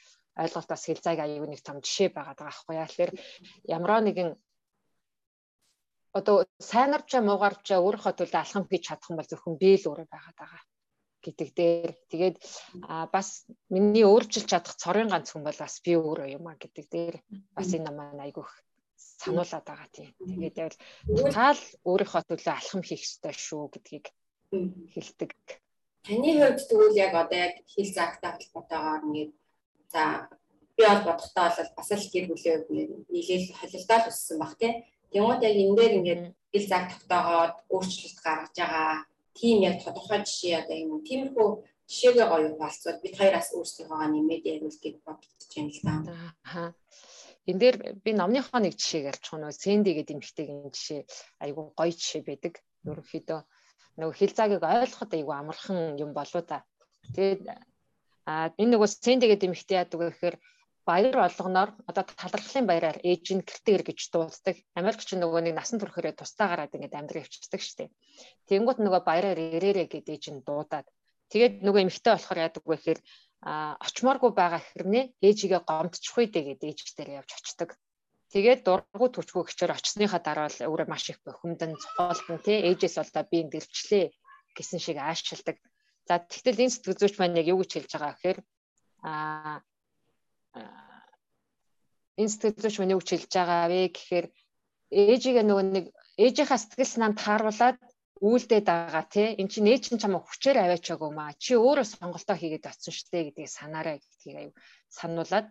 [0.41, 2.89] ойлголтоос хэлцааг аюу нэг том жишээ байгаа даа байхгүй яа.
[2.89, 3.11] Тэгэхээр
[3.75, 4.29] ямар нэгэн
[6.17, 10.33] одоо сайнарч муугарч өөрийнхөө төлөө алхам хийж чадах юм бол зөвхөн би л өөрөө байгаа
[10.39, 10.59] даа.
[11.23, 12.35] Гэдэг дээр тэгээд
[13.15, 17.15] бас миний өөрчилж чадах цорын ганц хүн бол бас би өөрөө юм а гэдэг дээр
[17.55, 18.51] бас энэ намаа айгүйх
[19.23, 20.11] сануулад байгаа тийм.
[20.19, 20.73] Тэгээд яг
[21.31, 24.05] таал өөрийнхөө төлөө алхам хийх ёстой шүү гэдгийг
[24.93, 25.31] хэлдэг.
[26.03, 29.31] Таны хувьд тэгвэл яг одоо яг хэл заахтай холбоотойгоор ингээд
[29.93, 30.03] за
[30.75, 32.61] би бол бодохдоо бол бас л гэр бүлийн
[33.07, 34.73] нийлээл холилдоо л өссөн баг тийм.
[35.11, 38.91] Тэгмээд яг энэ дээр ингээд хэл заах тогтоогоод өөрчлөлт гаргаж байгаа
[39.37, 41.49] тийм яг тодорхой жишээ одоо юм тиймэрхүү
[41.89, 45.93] жишээгээ гоё хуваалцвал бид хоёроос өөрсдийнхөө нэмээд ярил гэж бодож байна л да.
[46.53, 46.69] Аа.
[47.49, 51.01] Энд дээр би номныхоо нэг жишээг байгаа нөө Сэнди гэдэг эмэгтэйгийн жишээ
[51.43, 52.53] айгүй гоё жишээ байдаг.
[52.87, 53.39] Ерөнхийдөө
[53.99, 56.63] нөгөө хил цагийг ойлгоход айгүй амархан юм болоо та.
[57.15, 57.43] Тэгээд
[58.31, 60.35] а энэ нөгөө Сэнди гэдэг эмэгтэй яадаг вэ гэхээр
[60.87, 64.55] баяр болгоноор одоо талархлын баяраар ээж нь гэртээ ир гэж дууддаг.
[64.79, 67.91] Америкч нөгөө нэг насан турширээ тустаа гараад ингээд амьдрыг авчдаг штеп.
[68.51, 70.87] Тэнгүүт нөгөө баяраар ирээрээ гэдэг ээж нь дуудаад.
[71.31, 72.99] Тэгээд нөгөө эмэгтэй болохоор яадаг вэ гэхээр
[73.87, 77.69] очмооргүй байгаа хэрнээ ээжигээ гомдчих үедээ гэдэг ээжтэй явж очдөг.
[78.33, 83.11] Тэгээд дургу төчгөө гिचээр очсныхаа дараа л өөрөө маш их бохимдон цохолтон тий ээжээс бол
[83.13, 84.05] та би ингэрчлээ
[84.57, 85.57] гэсэн шиг аашилдаг.
[86.07, 88.39] За тэгтэл энэ сэтгэл зүйч маань яг юу гэж хэлж байгаа гэхээр
[89.05, 89.61] а
[92.19, 94.27] энэ сэтгэл зүйч миний үг хэлж байгаа вэ гэхээр
[94.93, 95.85] ээжигээ нөгөө нэг
[96.25, 97.77] ээжийнхаа сэтгэл санаанд тааруулаад
[98.27, 101.31] үйлдээд байгаа тий эн чинь ээж чинь чамаа хүчээр аваачаагүй маа.
[101.43, 104.53] Чи өөрөө сонголтоо хийгээд очсон штэ гэдгийг санаарай гэдгийг аюу
[104.97, 105.47] сануулад.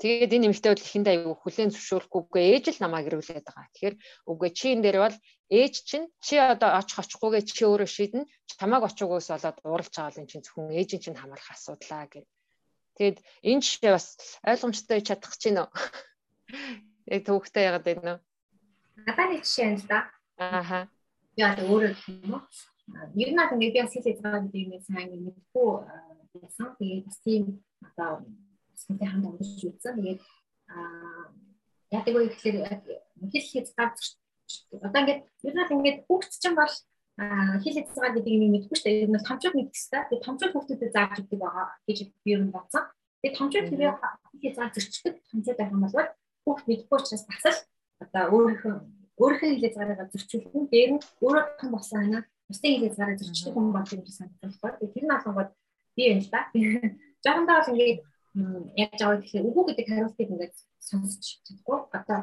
[0.00, 3.66] Тэгээд энэ эмэгтэй бол ихэндээ аюу хүлэн зөвшөөрөхгүйгээ ээж л намайг ирүүлээд байгаа.
[3.72, 3.96] Тэгэхээр
[4.30, 5.16] үгүй чи энэ дээр бол
[5.58, 8.28] ээж чинь чи одоо очих очихгүйгээ чи өөрөө шийднэ.
[8.60, 12.26] Чамааг очиогоос болоод ууралж байгаа л эн чинь зөвхөн ээж чинь хамаарах асуудлаа гэд
[12.96, 14.06] Тэгээд энэ жишээ бас
[14.44, 15.68] ойлгомжтой чадах чинь нөө.
[17.12, 18.14] Яг төвхтэй яагаад байна вэ?
[19.08, 20.00] Надад нэг жишээ байна л да.
[20.36, 20.80] Ааха.
[21.36, 22.44] Яа тэ өөрөө юм уу?
[23.16, 25.70] Нь яг би бас хэлээд байгаа гэдэг юм сайн мэдгүй
[26.44, 26.68] ясан.
[26.76, 27.42] Тэгээд бас тийм
[27.80, 28.10] одоо
[28.76, 29.96] сэтгэлтэй хамт амьдарч үзсэн.
[29.96, 30.20] Тэгээд
[30.68, 31.24] аа
[31.96, 32.56] яг нэг ихлээр
[33.32, 33.92] хэл хязгаар
[34.84, 36.74] одоо ингээд ер нь ингээд хүүхд чинь бол
[37.62, 39.02] хэл хязгаар гэдэг юм мэдгүй шүү дээ.
[39.06, 40.02] Ер нь томчууд мэдэх хэрэгтэй.
[40.08, 42.84] Тэгээд томчууд хүүхдүүдэд зааж өгдөг байгаа гэж би ер нь бодсон.
[43.20, 46.08] Тэгээд томчууд хэрэг хэл хязгаар зөрчдөг томчууд байх юм бол
[46.44, 47.58] хүүхд мэдгүй учраас бас л
[48.02, 48.74] одоо өөрийнхөө
[49.22, 52.20] өөрийнхөө хэл хязгаараа зөрчүүлэх нь дээр нь өөрөө том болсон байна.
[52.48, 54.78] Бусдын хэл хязгаараа зөрчдөг хүн бол санагдаж байна.
[54.78, 55.50] Тэгээд тэр нь алангууд
[55.96, 56.40] би юм л да.
[57.24, 58.00] Жохондоо бол ингээд
[58.80, 61.78] яаж аваад тэгэхээр үгүй гэдэг хариултыг ингээд сонсч чадахгүй.
[61.94, 62.18] Одоо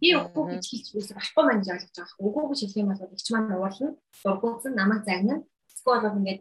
[0.00, 2.20] би үгүй гэж хэлж байсан болохгүй маань ойлгож байгаа.
[2.20, 3.90] Үгүй гэж хэлэх юм бол ич маань уурлна,
[4.24, 5.44] дургуутсан намайг загнана.
[5.72, 6.40] Эсвэл бол ингээд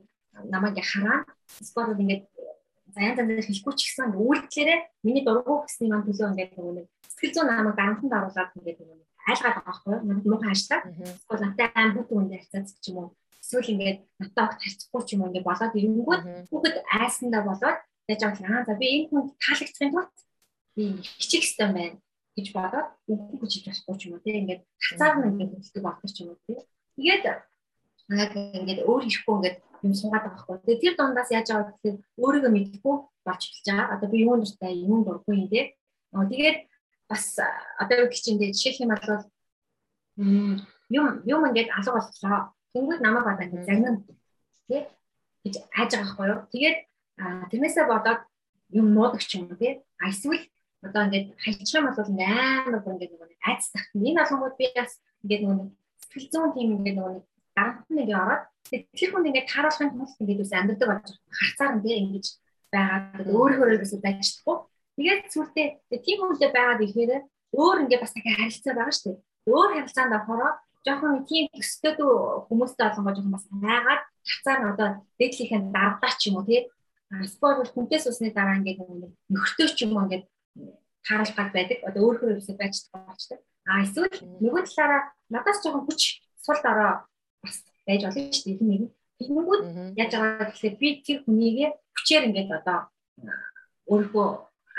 [0.53, 1.19] намайг хараа.
[1.63, 2.23] Эсвэл бол ингээд
[2.95, 7.49] заяан заяан хэлэхгүй ч гэсэн үйлдэлээрээ миний дургуй гэсний маань төлөө ингээд нэг сэтгэл зүйн
[7.49, 8.97] намайг дарамтанд оруулаад ингээд нөгөө
[9.29, 9.95] айлгаад байгаа байхгүй?
[10.03, 10.79] Намайг муухай хашлаа.
[10.83, 13.09] Эсвэл надтай аим бүхэн үндэ харьцаац ч юм уу.
[13.39, 16.21] Эсвэл ингээд надтай огт харьцахгүй ч юм уу ингээд болоод ирэнгүүт
[16.51, 17.79] хүүхэд айсандаа болоод
[18.11, 20.07] яаж аа за би энэ хүн таалагдсан тул
[20.75, 20.83] би
[21.19, 21.97] хичээх хэрэгтэй байна
[22.35, 25.83] гэж бодоод үгүй гэж хэлж болохгүй ч юм уу тийм ингээд хацаар нь ингээд хэлдэг
[25.85, 26.59] болдог ч юм уу тийм
[26.97, 27.23] тэгээд
[28.23, 31.97] яг ингээд өөр ихгүй ингээд юм суугаад байгаа хгүй тэгээд тэр дундаас яаж байгаа гэхээр
[32.23, 33.93] өөрийгөө мэдхгүй болж эхэлж байгаа.
[33.95, 35.67] Одоо би юунд дуртай юунд дургүй юм тийм
[36.29, 36.57] тэгээд
[37.09, 37.25] бас
[37.79, 39.07] одоо юу гэж ингээд жишээлх юм бол
[40.17, 42.39] юм юм ингээд алга боллоо
[42.73, 43.99] тэнгууд намайг одоо ингээд загнана
[44.67, 44.83] тийм
[45.43, 46.41] гэж хайж байгаа хгүй юу?
[46.51, 46.77] Тэгээд
[47.51, 48.21] тэрнээсээ бодоод
[48.79, 49.81] юм нуудаг ч юм уу тий.
[49.99, 50.43] А эсвэл
[50.87, 51.27] одоо ингээд
[51.75, 53.91] юм бол амар бүр ингээд нэг айц тахт.
[53.95, 54.91] Энэ болгоомод би бас
[55.23, 55.59] ингээд нэг
[56.01, 57.23] сэтгэл зүйн тийм ингээд нэг
[57.55, 61.95] дарамт нэг ороод тэр хүн ингээд тааруулахын тулд ингээд үс амьддаг болж харцаар нь тий
[62.01, 62.25] ингэж
[62.73, 64.57] байгаад өөрийнхөө өөрөөсөө байжчихгүй.
[64.97, 65.67] Тэгээд сүултээ
[66.05, 67.11] тийм хүнтэй байгаад ихээр
[67.53, 69.23] өөр ингээд бас дахин харилцаа байгаа шүү дээ.
[69.53, 70.51] Өөр харилцаанд орохороо
[70.85, 71.97] жоохон тийм өсtöд
[72.49, 76.61] хүмүүстэй олонгоо жоохон бас хайгаад хацаар нь одоо дээдлийнхээ дарагдаа ч юм уу тий
[77.29, 78.79] спорт бол хүнтээс усны дараа ингээд
[79.31, 80.25] нөхөртөө ч юм уу ингээд
[81.05, 81.79] тааруулгад байдаг.
[81.87, 83.39] Одоо өөрөөр хэлбэл байж болчтой.
[83.67, 84.11] А эсвэл
[84.43, 86.01] нөгөө талаараа надаас жоохон хүч
[86.43, 87.07] сул дараа
[87.43, 88.67] бас байж болно шүү дээ.
[88.67, 88.81] Нэг.
[89.19, 89.61] Тэгмүүд
[89.99, 91.57] яаж байгаа гэхэлээ би тэр хүнийг
[91.95, 92.79] хүчээр ингээд одоо
[93.87, 94.27] өөрийнхөө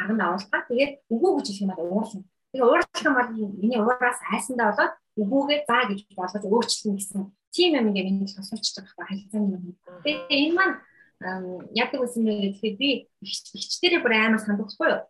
[0.01, 0.69] арганд оруулах.
[0.69, 2.23] Тэгээд үгүй гэж хэлэх юм бол уурлна.
[2.53, 7.23] Тэгээ уурлах юм бол миний уураас айсандаа болоод үгүйгээ заа гэж болгож өөрчлөн гэсэн
[7.55, 9.79] тийм юм ингээд миний сонсож байгаа харилцааны юм.
[10.03, 10.77] Тэгээ энэ маань
[11.73, 12.89] яадаг байсан бэ гэхээр би
[13.23, 15.03] хичтэрээ бүр амар сандахгүй юу.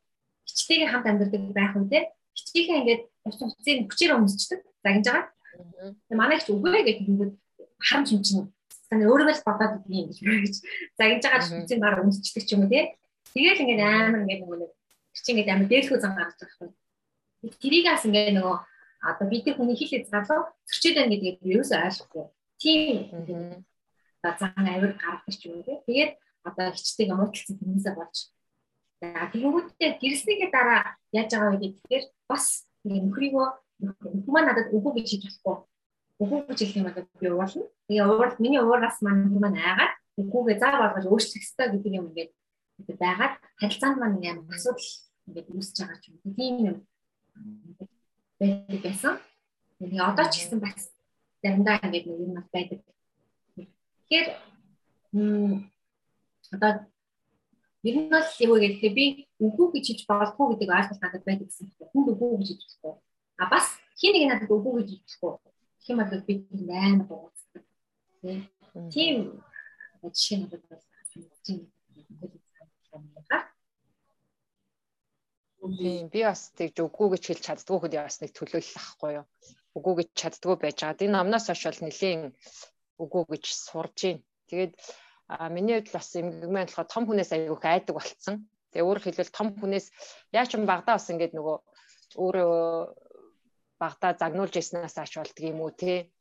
[0.55, 4.61] Хичтэйгээ хамт амьдардаг байх үедээ хичээхээ ингээд ус уцыг хүчээр өмсчдөг.
[4.83, 5.27] Загнаж байгаа.
[6.07, 7.33] Тэгээ манай их үгүй гэж хэлэнгүүт
[7.79, 8.47] харамч юм чинь
[8.91, 10.55] таны өөрөө л бодоод идэв юм гэж
[10.99, 12.85] загнаж байгаа хүчийг бараг өмсчдөг ч юм уу тий.
[13.35, 14.71] Тэгээл ингээд амар ингээд нөгөө
[15.15, 16.73] чи ингээд амар дээлхүү зан гарч байгаа юм.
[17.63, 18.57] Тэрийг бас ингээд нөгөө
[19.11, 22.25] одоо бид нар хүний хэл хязгаарлал зөрчөөд байна гэдгийг ч ойлгохгүй.
[22.59, 22.97] Тийм
[24.25, 26.13] одоо зан авир гаргадаг юм уу тэгээд
[26.49, 28.17] одоо хичдэг муудалцсан хүмүүсээ болж
[29.13, 32.45] за тэгэнгүүтээ гэрснийхээ дараа яаж байгаа вэ гэхээр бас
[32.85, 33.47] нөхрийгөө
[34.33, 35.59] маань надад үгүй гэж хэлж болохгүй
[36.23, 40.57] үгүй гэж хэлэх юм бол би уурлна тэгээ уурал миний уураас маань маань айгаад үгүйгээ
[40.63, 42.33] заа болгож өөрчлөх ёстой гэдэг юм ингээд
[43.03, 44.89] байгаад харилцаанд маань юм асуудал
[45.27, 46.77] ингээд үүсэж байгаа ч юм тийм юм
[48.39, 49.15] байдаг байсан.
[49.79, 50.81] Тэгээ одоо ч гэсэн бас
[51.43, 52.81] заримдаа ингээд нэг юм байдаг.
[54.07, 54.27] Тэгэхээр
[56.55, 56.71] одоо
[57.85, 59.05] ер нь бол юу гэдэг би
[59.45, 61.89] үгүй гэж хэлж болдгоо гэдэг ойлголт надад байдаг гэсэн юм.
[61.93, 62.95] Хүнд үгүй гэж хэлж болохгүй.
[63.43, 63.67] А бас
[64.01, 65.53] хин нэг надад үгүй гэж хэлж болохгүй.
[65.79, 67.63] Гэх юм бол би найн бууцдаг.
[68.95, 69.17] Тийм
[70.13, 71.29] жишээ надад бол байна.
[71.45, 71.59] Тийм
[76.13, 79.27] би бас тэгж үгүй гэж хэлж чаддгүй хөдөө бас нэг төлөөлөл ахгүй юу.
[79.77, 81.07] Үгүй гэж чаддгүй байж байгаа.
[81.09, 82.23] Энэ амнаас хойш бол нэлийн
[83.01, 84.21] үгүй гэж сурж байна.
[84.49, 84.73] Тэгээд
[85.29, 88.37] миний хувьд бас эмгэгмэн болохоо том хүнээс аягүй айдаг болцсон.
[88.73, 89.87] Тэгээ өөрөөр хэлбэл том хүнээс
[90.37, 91.57] яа ч юм багтаа бас ингээд нөгөө
[92.21, 92.55] өөрөө
[93.83, 96.13] багтаа загнуулж ирснээс ач болдго юм уу те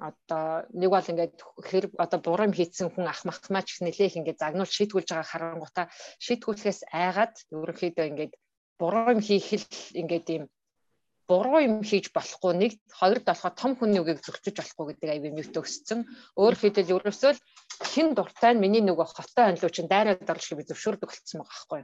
[0.00, 1.36] одоо нэг бол ингээд
[1.68, 5.82] хэр одоо бурам хийцэн хүн ах махмаа ч нэлээх ингээд загнуул шийтгүүлж байгаа харангуйта
[6.24, 8.32] шийтгүүлэхээс айгаад ерөнхийдөө ингээд
[8.80, 9.66] буруу юм хийх л
[10.00, 10.44] ингээд ийм
[11.28, 15.38] буруу юм хийж болохгүй нэг хоёрд болохоо том хүний үгийг зөрчиж болохгүй гэдэг аяг юм
[15.38, 16.00] өссөн.
[16.40, 17.32] Өөр хэдэл ерөөсөө
[17.92, 21.82] хин дуртай нь миний нөгөө хоттой анлуу чинь дайраад орлох би зөвшөөрдөг болцсон байгаа байхгүй.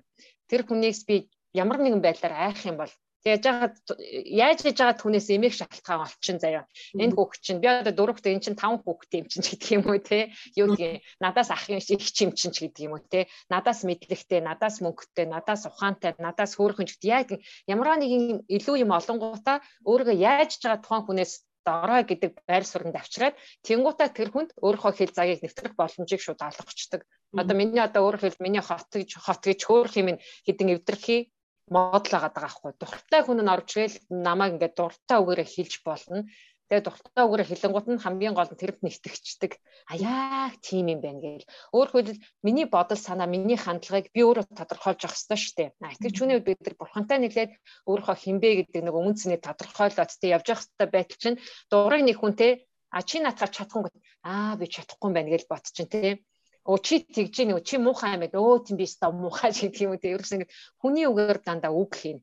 [0.50, 1.16] Тэр хүнээс би
[1.62, 2.92] ямар нэгэн байдлаар айх юм бол
[3.26, 3.74] Тэгэж жагаад
[4.22, 6.62] яаж хийж байгаа түнээс эмээх шалтгаан олчин заяа.
[6.94, 9.98] Энэ хүүхд чинь би одоо дөрөвт энэ чинь таван хүүхд юм чинь гэдэг юм уу
[9.98, 10.30] те.
[10.54, 13.26] Юу гэдгийг надаас ах юм шиг их чим чинь гэдэг юм уу те.
[13.50, 17.28] Надаас мэдлэгтэй, надаас мөнгөтэй, надаас ухаантай, надаас хөөрхөн ч гэдэг яг
[17.66, 21.32] ямар нэгэн илүү юм олонгуудаа өөрийгөө яаж байгаа тухайн хүнээс
[21.66, 23.34] дорой гэдэг байр суурьнд авчираад
[23.66, 27.02] тэнгуутаа тэр хүнд өөрийнхөө хэл заяаг нэвтрэх боломжийг шууд олгочдөг.
[27.34, 30.08] Одоо миний одоо өөр хэл миний хот гэж хот гэж хөөх юм
[30.46, 31.20] хэдэн эвдэрхий
[31.66, 32.72] модл байгаа байхгүй.
[32.78, 36.30] Дуртай хүн нь орж ирэл намайг ингээд дуртай үгээрээ хэлж болно.
[36.66, 39.52] Тэгээ дуртай үгээрээ хэлэнгуут нь хамгийн гол нь тэрэнд нэгтгэждэг.
[39.86, 41.46] А яа тийм юм байна гээл.
[41.70, 45.68] Өөр хэлбэл миний бодол санаа, миний хандлагыг би өөрөө тодорхойлж явах хэрэгтэй шүү дээ.
[45.78, 47.52] А итгэж хүний үед бид нар бурхантай нэглээд
[47.86, 52.18] өөрийнхөө хинбэ гэдэг нэг өмнө цэнийг тодорхойлоод тэ явж явах хэрэгтэй байтал чинь дурыг нэг
[52.18, 52.48] хүн те
[52.90, 53.86] а чи наатаа чадахгүй
[54.26, 56.26] аа би чадахгүй юм байна гэж бот чинь те
[56.66, 59.94] оо чи тэгж нэг чи муухай юм байна өө тийм би ста муухай шиг тийм
[59.94, 60.50] үү ерөөс ингэ
[60.82, 62.18] хүний үгээр дандаа үг хийн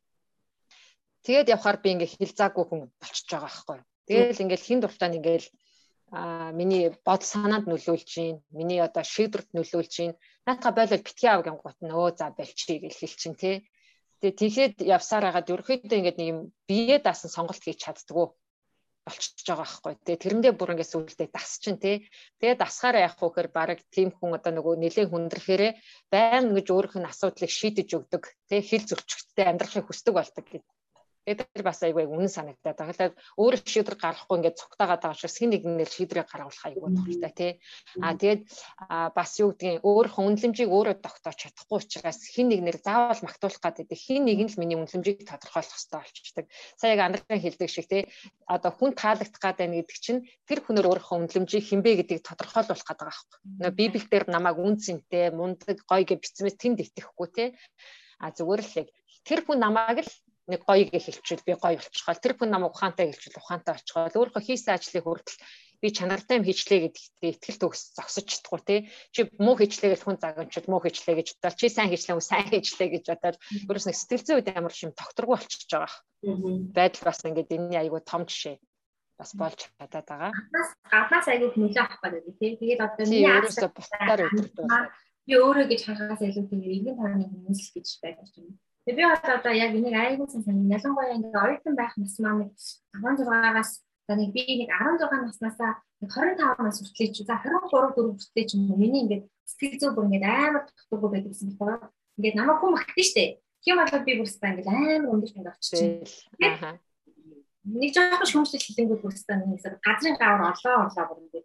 [1.24, 5.48] тэгээд явхаар би ингээ хилцаагүй хүн болчихж байгаа байхгүй тэгэл ингээл хин дуртай ингээл
[6.14, 10.12] а миний бодол санаанд нөлөөлж гин миний одоо шийдвэрт нөлөөлж гин
[10.46, 13.56] наатаа бойлол битгий авгийн гут нөө за болчихъя гэж хэлчин тий
[14.24, 18.32] Тэгээ тэгэхэд явсаар хагаад ерөөхдөө ингээд нэг юм бие даасан сонголт хийж чаддгүй
[19.04, 19.94] болчихж байгаа байхгүй.
[20.00, 22.08] Тэгээ тэрэндээ бүр ингээд сүулдэ дасчин тий.
[22.40, 25.72] Тэгээ дасахаараа явах вөхөр баг тийм хүн одоо нөгөө нэлээд хүндрэхээрээ
[26.08, 28.24] байн гэж өөрийнх нь асуудлыг шийдэж өгдөг.
[28.48, 30.64] Тий хэл зөрчигдтэй амьдрахыг хүсдэг болдог гэдэг
[31.24, 32.92] Тэр бас айгүй үнэн санагдаад байгаа.
[32.92, 37.32] Тэгэхээр өөр шийдвэр гаргахгүй ингээд цугтаагаад байгаа учраас хин нэг нэр шийдвэрийг гаргуулах айгүй дуртай
[37.32, 37.52] тий.
[38.04, 38.42] Аа тэгээд
[39.16, 43.96] бас юу гэдгийг өөрийнхөө үнэлэмжийг өөрөө тогтоож чадахгүй учраас хин нэг нэр заавал магтуулах гэдэг
[43.96, 46.46] хин нэг нь л миний үнэлэмжийг тодорхойлох хэрэгтэй болчихдаг.
[46.76, 48.04] Сая яг андрын хэлдэг шиг тий.
[48.44, 53.00] Одоо хүн таалагдах гад байна гэдэг чинь тэр хүнээр өөрийнхөө үнэлэмжийг хинбэ гэдгийг тодорхойлуулах гэдэг
[53.00, 53.40] байгаа байхгүй.
[53.64, 57.50] Нөгөө Библиэлд намайг үнцэнтэй, мундаг, гоё гэж бичсэнээс тэнд итгэхгүй тий.
[58.20, 58.88] А зүгээр л яг
[59.24, 60.12] тэр хүн намайг л
[60.48, 62.16] нэг гоё гэж хэлчихвэл би гоё болчихгоо.
[62.20, 64.12] Тэр хүн намайг ухаантай хэлчихвэл ухаантай болчихгоо.
[64.12, 65.40] Өөрөө хийсэн ажлыг хүртэл
[65.84, 68.80] би чанартай юм хийчлээ гэдэгт ихтгэл төгс зогсож чадахгүй тий.
[69.12, 72.48] Чи муу хийчлээ гэж хүн загамчд муу хийчлээ гэж бодоод чи сайн хийчлээ хүн сайн
[72.48, 75.92] хийчлээ гэж бодоод ерөөс нэг сэтгэл зүйн үед ямар шим тогтворгүй болчихж байгаа.
[76.72, 78.56] Байдал бас ингээд энэ айгүй том жишээ
[79.20, 80.32] бас болж чадаад байгаа.
[80.88, 82.52] Гаднаас айгүй нөлөө авах гэдэг тий.
[82.64, 84.68] Тэгээд одоо миний ерөөсө бусдаар өдөртөө
[85.28, 88.60] би өөрөө гэж харахаас илүү тийм иргэн тооны хүмүүс гэж байдаг юм.
[88.84, 92.52] Тэгээ би одоо яг энийг айгүй сайн ялангуяа ингээ оюутан байх нас маань
[92.92, 98.44] 16-аас за нэг би нэг 16 наснасаа 25 нас хүртэл ч за 23 4 хүртэл
[98.44, 101.88] ч юм уу миний ингээ сэтгэл зүй бүр ингээ амар тогтворгүй байдаг гэсэн байна.
[102.20, 103.40] Ингээ намайг хүм магтана штэ.
[103.64, 106.28] Тийм болоод би бүрстаа ингээ амар өндөр танд очиж.
[106.44, 106.76] Аа.
[107.64, 111.44] Нэг жоохон шүүмжлэл хэлэнгүүд бүрстаа нэг газрын гавар олоо олоо бүр ингээ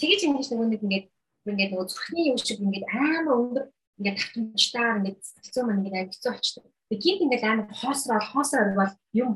[0.00, 1.02] тэгэж ингэж нэг нэг ингээ
[1.52, 3.64] ингээ нөгөө зүрхний юм шиг ингээ амар өндөр
[3.98, 6.64] ингээ татамжтаар ингээ сэтгэл зүй маань ингээ хэцүү болчихдог.
[6.88, 9.30] Тэгээ гинт ингээд амар хоосроо хоосроо бол юм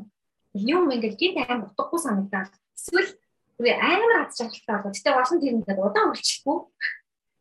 [0.55, 3.11] юм ингээд гинт амар утгагүй санагдаад эсвэл
[3.59, 4.93] үгүй амар хад шалгалтай болоо.
[4.95, 6.59] Гэтэ олон тийм ингээд удаан үлчихгүй.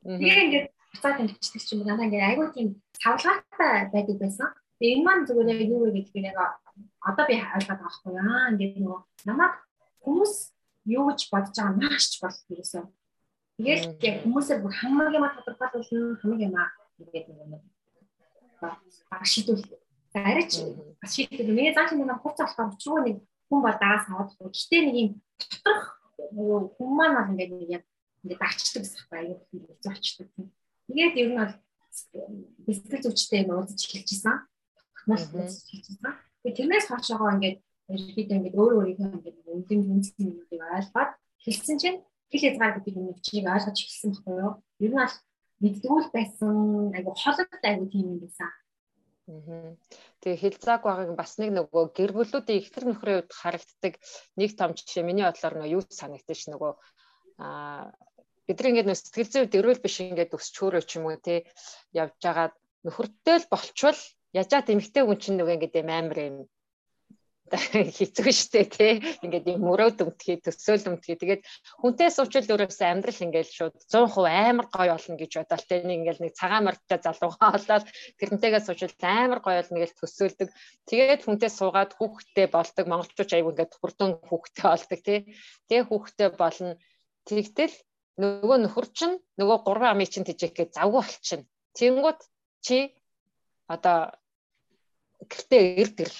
[0.05, 2.67] Тэгээ ингээд буцаад тэмцдэг ч юм уу надаа ингээд айгүй тийм
[3.01, 4.49] савлгаатай байдаг байсан.
[4.81, 6.37] Тэгээ энэ маань зүгээр яг юу вэ гэдгийг яг
[7.09, 9.53] одоо би ойлгоод байгаа хгүй яа ингээд нөгөө намайг
[10.03, 10.33] хүмүүс
[10.97, 12.83] юу гэж бодож байгаа маш ч бол ерөөсөө
[13.61, 16.55] Тэгээд яг хүмүүсээр бүр хамаг юм тодорхойлуулна, хамаг юм
[17.09, 17.63] гэдэг нэг
[19.25, 19.63] шийдвэл
[20.13, 20.53] арич
[21.01, 23.17] бас шийдэх миний зааш нэг хуц болохоор өчрөө нэг
[23.49, 25.85] хүн бол даас аваад гэхдээ нэг юм доторх
[26.35, 27.83] нөгөө хүн маань бол ингээд нэг яг
[28.23, 30.27] ингээд дагчдаг гэсэн байна аюу их зочдаг.
[30.87, 31.53] Тэгээд ер нь бол
[32.65, 34.37] бэлтгэл зүвчтэй юм уудаж эхэлчихсэн.
[35.09, 36.13] Мас эхэлчихсэн.
[36.43, 37.57] Тэгээд тэрнээс хойшоогоо ингээд
[37.91, 41.11] ерөөхдөө ингээд өөр өөрийнхөө ингээд үнэн үнцгийн юмыг ойлгоод
[41.43, 44.53] хэлсэн чинь хэл хязгаар гэдэг юм чийг ойлгож эхэлсэн байхгүй юу?
[44.79, 45.15] Ер нь бол
[45.63, 46.55] мэддгүүл байсан
[46.97, 48.51] айгу холод айгу тийм юм байсан.
[50.21, 53.93] Тэгээ хилцааг байгааг бас нэг нөгөө гэр бүлүүдийн ихтер нөхрийн хувьд харагддаг
[54.35, 56.73] нэг том жишээ миний бодлоор нөгөө юу санагдаж ш нөгөө
[57.45, 57.93] аа
[58.47, 61.39] бидний ингээд нөө сэтгэл зүйд эрүүл биш ингээд өсч хөөрөө ч юм уу тий
[61.95, 62.47] явж байгаа
[62.85, 63.99] нөхөртэй л болчвол
[64.35, 66.37] яжаад эмгтэй хүн чинь нөгөө ингээд амар юм
[67.97, 68.93] хэцүү шттэ тий.
[69.23, 71.19] Ингээд юм мөрөөд өмтгий төсөөл өмтгий.
[71.19, 71.41] Тэгээд
[71.83, 75.79] хүнтэй суучил өөрөөсөө амьдрал ингээд шууд 100% амар гоё болно гэж бодоол тий.
[75.83, 77.85] Нэг ингээд нэг цагаан мордтой залуугаа олоод
[78.19, 80.49] тэрнтэйгээ суучил амар гоё болно гэж төсөөлдөг.
[80.87, 82.85] Тэгээд хүнтэй суугаад хүүхдтэй болдог.
[82.87, 85.19] Монголчууд аяг ингээд хурдан хүүхдтэй болдог тий.
[85.67, 86.79] Тэгээ хүүхдтэй болно.
[87.27, 87.75] Тэгтэл
[88.21, 91.47] нөгөө нөхөр чинь нөгөө гурван амын чинь тижээхээ завгүй болчихно.
[91.75, 92.19] Тэнгууд
[92.63, 92.95] чи
[93.67, 94.11] одоо
[95.29, 95.63] гэртээ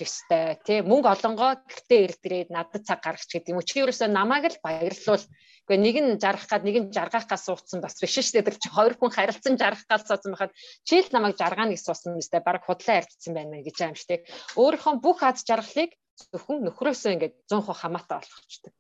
[0.06, 0.62] ёстой.
[0.66, 3.66] Тий мөнгө олонгоо гэртээ эрд ирээд надад цаг гаргач гэдэг юм уу?
[3.66, 5.26] Чи ерөөсөө намайг л баярлуул.
[5.66, 8.62] Үгүй нэг нь жаргах гад нэг нь жаргах гад суудсан бас биш шүү дээ.
[8.62, 10.54] Чи хоёр хүн харилцан жаргах гад суудсан байхад
[10.86, 14.26] чи л намайг жаргаана гэж суудсан юм өстэй баг худлаа ярьдсан байна гэж аим штэ
[14.58, 15.94] өөрийнхөө бүх аз жаргалыг
[16.34, 18.74] зөвхөн нөхрөөсөө ингээд 100% хамаатай болгочдөг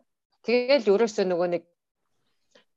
[0.46, 1.64] тэгээл ерөөсөө нөгөө нэг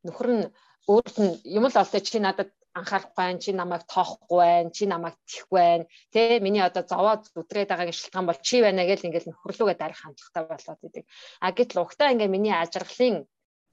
[0.04, 0.44] нөхөр нь
[0.88, 5.17] өөрт нь юм л олтой чи надад анхаарахгүй байна чи намайг тоохгүй байна чи намайг
[5.31, 9.79] тэхгүй байна тэ миний одоо зовоод зүдрээд байгаагийн шалтгаан бол чи байна гэж ингээл нөхрлүүгээ
[9.79, 11.05] дарах хандлагатай болоод идэг
[11.45, 13.17] а гэтэл угтаа ингээ миний ажиглалын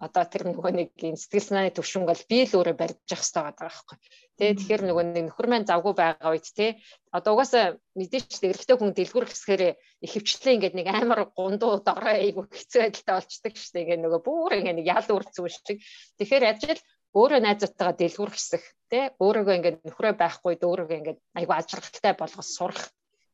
[0.02, 3.66] одоо тэр нөгөө нэг сэтгэл санааны төвшинг бол би л өөрөө барьж явах хэрэгтэй байгаа
[3.70, 3.98] байхгүй.
[4.38, 6.82] Тэ тэгэхээр нөгөө нэг нөхөр маань завгүй байгаа үед те
[7.14, 12.82] одоо угаасаа мэдээч эрэгтэй хүн дэлгүүр хэсгэрээ ихэвчлэн ингээд нэг амар гундуу дорой айгу хэцүү
[12.82, 13.84] байдалтай болчдөг шүү дээ.
[13.86, 15.78] Ингээд нөгөө бүр ингээд нэг ял үрцүү шиг.
[16.18, 22.14] Тэгэхээр ажил өөрөө найзуудтайгаа дэлгүүр хэсэх тий өөрөөгөө ингээд нөхрөө байхгүй өөрөөгөө ингээд айгу ажиргалтай
[22.16, 22.84] болгож сурах.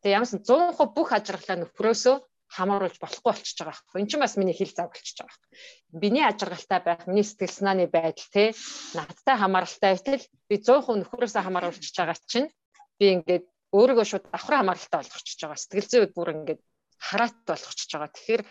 [0.01, 2.15] Тэгээ ямарсан 100% бүх ажиргалаа нөхрөөсөө
[2.57, 4.01] хамааруулж болохгүй болчихж байгаа байхгүй.
[4.01, 5.51] Энд чинь бас миний хэл зав болчихж байгаа байхгүй.
[6.01, 8.49] Биний ажиргалтай байх, миний сэтгэл санааны байдал тий
[8.95, 12.49] надтай хамааралтай байтал би 100% нөхрөөсөө хамааруулчихж байгаа чинь
[12.97, 15.59] би ингээд өөрийгөө шууд давхар хамааралтай болгочихж байгаа.
[15.59, 16.61] Сэтгэл зүйд бүр ингээд
[16.97, 18.15] хараат болгочихж байгаа.
[18.15, 18.43] Тэгэхээр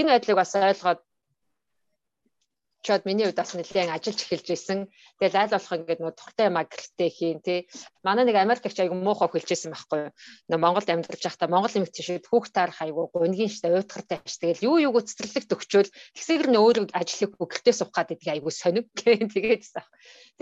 [0.00, 1.00] энэ байдлыг бас ойлгоод
[2.82, 4.80] чод миний хувьд бас нэлээд ажиллаж эхэлж исэн.
[5.22, 7.70] Тэгэл аль болох ингээд нөө туртай юм гэртээ хийн тий.
[8.02, 10.14] Манай нэг Америкч айгу муухай хэлжсэн байхгүй юу.
[10.50, 14.34] Нөө Монголд амьдарч байхдаа Монгол эмэгч шиг хүүхд таарах айгу гунгийн штэ уйдгартай ш.
[14.42, 18.90] Тэгэл юу юуг цэцэрлэг төгчөөл тэгсээр нь өөрөө ажиллах гэртээ суух гад идэг айгу сониг
[18.98, 19.86] гэх тэгээдсэн.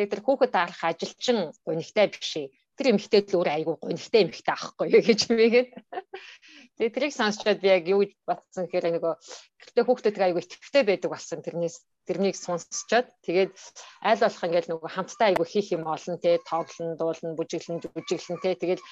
[0.00, 2.48] Тэгээ тэр хүүхд таарах ажилчин гунигтай биш
[2.81, 5.68] тэр эмэгтэй л өөр айгуу гонхтой эмэгтэй аахгүй юу гэж мэйгээд.
[6.81, 9.14] Тэгээ тэрийг сонсчод би яг юу гэж батсан гэхээр нөгөө
[9.61, 11.76] гэртээ хүүхдүүдтэй айгуу итгэвтэй байдаг болсон тэрнээс
[12.11, 13.55] тэрнийг сонсчод тэгээд
[14.03, 18.59] аль болох ингээл нөгөө хамтдаа айгуу хийх юм олон те тоглон дуулна бүжиглэн бүжиглэн те.
[18.59, 18.83] Тэгээд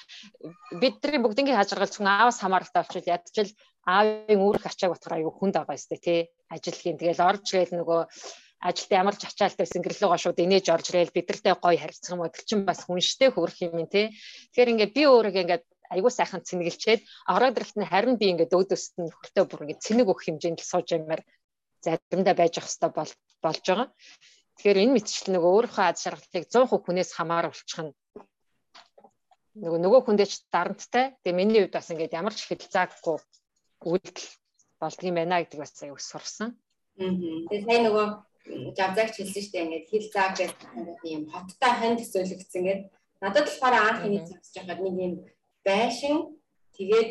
[0.79, 3.51] бидний бүгднийг хажиргал зөвхөн аавас хамааралтай болчихвол ядчил
[3.83, 6.31] аавын үүрэх ачааг батгаар айгуу хүнд байгаа юм те.
[6.47, 6.95] Ажил хийн.
[6.95, 8.01] Тэгэл орж гээл нөгөө
[8.63, 12.63] ажилд ямар ч ачаалтай сэнгэрлэгөө шууд инээж орж ирээл бидэртэй гоё харилцах юм бол чин
[12.67, 14.15] бас хүнштэй хөрөх юм тий.
[14.51, 17.01] Тэгэхээр ингээд би өөрийгөө ингээд айгуу сайхан цэнгэлчээд
[17.33, 20.69] ороод ирэхт нь харин би ингээд өөдөөсд нь хөртөө бүр ингээд цэнэг өгөх хэмжээнд л
[20.69, 21.21] сууж юмар
[21.85, 23.11] заримдаа байж ах хэвээр бол
[23.43, 23.89] болж байгаа.
[24.55, 27.93] Тэгэхээр энэ мэтчил нөгөө өөрийнхөө аз жаргалыг 100% хүнээс хамааруулчих нь
[29.59, 31.05] нөгөө нөгөө хүндээ ч дарамттай.
[31.23, 33.17] Тэгээ миний хувьд бас ингээд ямар ч хэлцааггүй
[33.83, 34.29] үйлдэл
[34.79, 36.55] болдгийм байна гэдэг бас аяг сурсан.
[36.95, 38.05] Тэгээ сайн нөгөө
[38.77, 40.69] жавзаагч хэлсэн шүү дээ ингээд хил зааг гэдэг
[41.15, 42.85] юм хоттой хон төсөөлөгдсөн гэдэг.
[43.19, 45.13] Надад болохоор анх энэ сонсож байхад нэг юм
[45.67, 46.15] байшин
[46.75, 47.09] тэгээд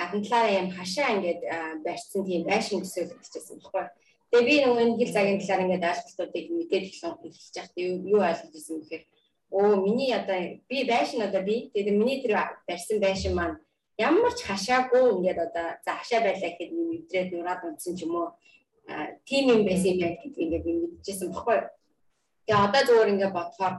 [0.00, 1.40] гадна талаараа юм хашаа ингээд
[1.84, 3.84] барьсан тийм байшин төсөөлөгдөжсэн баггүй.
[4.30, 7.02] Тэгээ би нөгөө энэ хил цагийн талаар ингээд ойлголтуудыг мэдээд эхэлж
[7.50, 9.04] байхад юу ойлгож ирсэн гэхээр
[9.50, 10.38] оо миний одоо
[10.70, 11.70] би байшин одоо би.
[11.74, 13.58] Тэгээд миний тэр барьсан байшин маань
[13.98, 18.14] ямар ч хашаагүй ингээд одоо за хашаа байлаа гэхэд юм өдрөөд нураад унтсан ч юм
[18.14, 18.30] уу.
[19.26, 21.58] Тим юм байсан юм яг гэдгийг ингээд мэдчихсэн баггүй.
[22.46, 23.74] Тэгээ одоо зөвөр ингээд бодохоор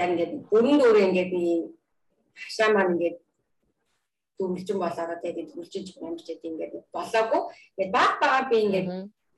[0.00, 1.44] яг ингээд өрн дөөрөө ингээд би
[2.40, 3.18] хашаа маань ингээд
[4.40, 7.42] дүрлжин болоод тэгээд дүрлжинж амжиж ингээд болоогүй.
[7.76, 8.88] Тэгээд баг бага би ингээд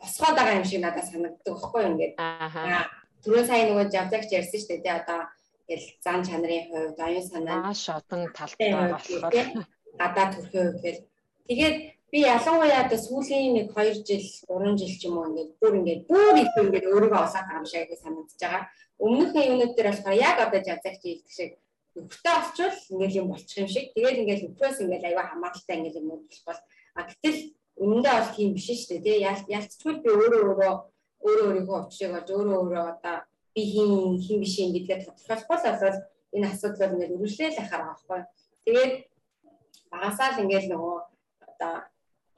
[0.00, 2.14] босгоод байгаа юм шиг надад санагддаг баггүй ингээд.
[2.18, 2.86] Аа.
[3.22, 4.98] Түрүү сая нөгөө жавзагч ярьсан шүү дээ.
[5.02, 5.20] Одоо
[5.68, 9.34] ингээл зан чанарын хувьд оюун санаа маш олон талтай болохоор
[10.00, 11.04] гадаа төрхийн хувьд
[11.48, 11.76] тэгээд
[12.10, 16.02] би ялангуяа одоо сүүлийн нэг 2 жил 3 жил ч юм уу ингээд бүр ингээд
[16.08, 17.24] бүр их ингээд өөрийгөө
[17.58, 18.64] юм шиг гэж санагдаж байгаа.
[19.04, 21.50] Өмнөхний юунууд дээр болохоор яг одоо жазагч хэлдэг шиг
[21.94, 23.84] нөхөртэй олчвол ингээд юм болчих юм шиг.
[23.92, 26.60] Тэгээд ингээд нөхрөөс ингээд аюу хамааралтай ингээд юм бол
[26.96, 27.38] а гэтэл
[27.82, 29.04] үнэндээ бол тийм биш шүү дээ.
[29.06, 30.74] Тэгээ ялцчгүй би өөрөө өөрөө
[31.24, 33.16] өөрөө өөрийгөө учрыг олж өөрөө өөрөө одоо
[33.54, 33.90] би хин
[34.24, 35.98] хин биш юм гэдгээ тодорхойлохгүй л бол
[36.34, 38.20] энэ асуудлыг ингээд үргэлжлээл ахаар байгаа байхгүй.
[38.64, 38.92] Тэгээд
[39.92, 40.96] багасаа л ингээд нөгөө
[41.48, 41.74] одоо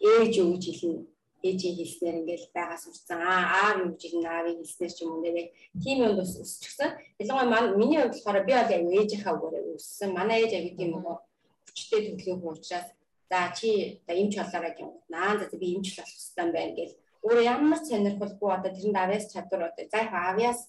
[0.01, 1.11] ээж гэж хэлнэ
[1.43, 5.25] ээжийн хэлснээр ингээл байгаа сурцсан аа аав юу гэж хэлнэ аавын хэлснээр ч юм уу
[5.25, 5.49] яг
[5.83, 6.91] тийм юм бас өсчихсэн.
[7.21, 10.11] Ялангуяа маань миний хувьд болохоор би бол ээжийнхаа үгээрээ өссөн.
[10.13, 11.17] Манай ээж яг тийм нөгөө
[11.65, 12.89] хүчтэй хүн учраас
[13.31, 14.93] за чи одоо эмч болоорой гэх юм.
[15.09, 19.63] Наа за би эмч болох хэрэгтэй байна гэл өөрөө ямар сонирхолгүй одоо тэрэнд авьяас чадвар
[19.71, 20.61] одоо за яг авьяас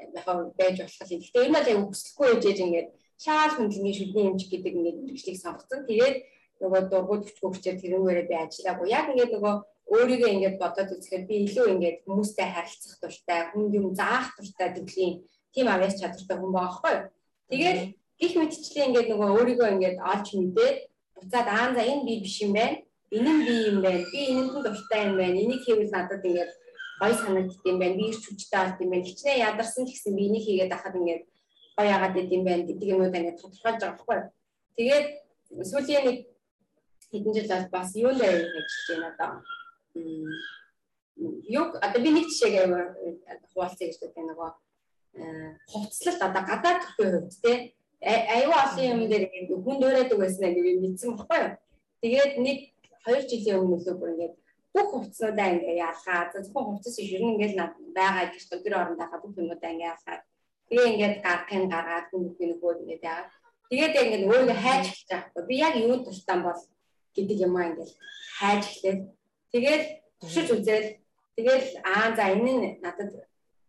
[0.00, 0.26] яг
[0.58, 1.20] байж болох юм.
[1.20, 2.88] Гэхдээ энэ бол яг өсөлтгүй ээж ээж ингээд
[3.24, 5.84] шаал хөндлөгийн шүдний эмч гэдэг ингээд мэрэгчлийг сонгоцсон.
[5.86, 6.16] Тэгээд
[6.60, 8.86] нөгөө дургуй төвчгөө хүчээр тэрүүгээрээ би ажиллаагүй.
[8.88, 9.54] Яг ингээд нөгөө
[9.90, 15.14] өөрийгөө ингээд бодоод үзэхээр би илүү ингээд хүмүүстэй харилцах дуртай, хүнд юм заах дуртай төрлийн
[15.52, 16.96] тийм авьяас чадвартай хүн байгаа хгүй.
[17.50, 17.78] Тэгээд
[18.20, 20.76] гих мэдчлээ ингээд нөгөө өөрийгөө ингээд олж мэдээд
[21.20, 22.76] буцаад аа за энэ би биш юм байна.
[23.10, 24.04] Энэ нь би юм байна.
[24.12, 25.36] Би энэнд дуртай юм байна.
[25.42, 26.52] Энийг хийвэл надад ингээд
[27.00, 27.96] гой санагдд юм байна.
[27.98, 29.08] Би ирч хүчтэй болт юм байна.
[29.08, 31.22] Хичнээн ядарсан гэсэн би энийг хийгээд ахад ингээд
[31.76, 34.18] гой яагаад идэм байна гэдэг юмудаа ингээд тодорхойлж байгаа хгүй.
[34.76, 35.06] Тэгээд
[35.70, 36.18] сүүлийн нэг
[37.10, 39.30] хэдэн жил бас юундаа ажиллаж байна одоо
[41.58, 42.66] юг одоо би нэг жишээгээ
[43.52, 44.50] хуваалцъя гэж байна нөгөө
[45.72, 47.52] хувцлалт одоо гадаад төрхийн хувьд те
[48.02, 49.24] аюу олон юм дээр
[49.64, 51.52] хүн дуурайдаг байсан гэж мэдсэн баггүй юу.
[52.02, 52.58] Тэгээд нэг
[53.04, 54.34] 2 жилийн өмнө лөө бүр ингээд
[54.74, 56.32] бүх хувцснуудаа ингээ яалгаа.
[56.32, 57.60] Зөвхөн хувцас биш ер нь ингээл
[57.96, 60.18] байгаа гэж тэр орондоо бүх юмудаа ингээ яалгаа.
[60.68, 63.30] Тэгээ ингээд гарахын гаргаад хүн бүхний нөгөө ингээд яагаад.
[63.70, 65.48] Тэгээд ингээд өөрийгөө хайж эхэлж байгаа.
[65.48, 66.60] Би яг юу дуртай бол
[67.16, 67.92] гэдэг юм аа ингээд
[68.40, 69.00] хайж эхлээд
[69.50, 69.84] Тэгээд
[70.22, 70.86] туршиж үзээд
[71.34, 73.10] тэгээд аа за энэ нь надад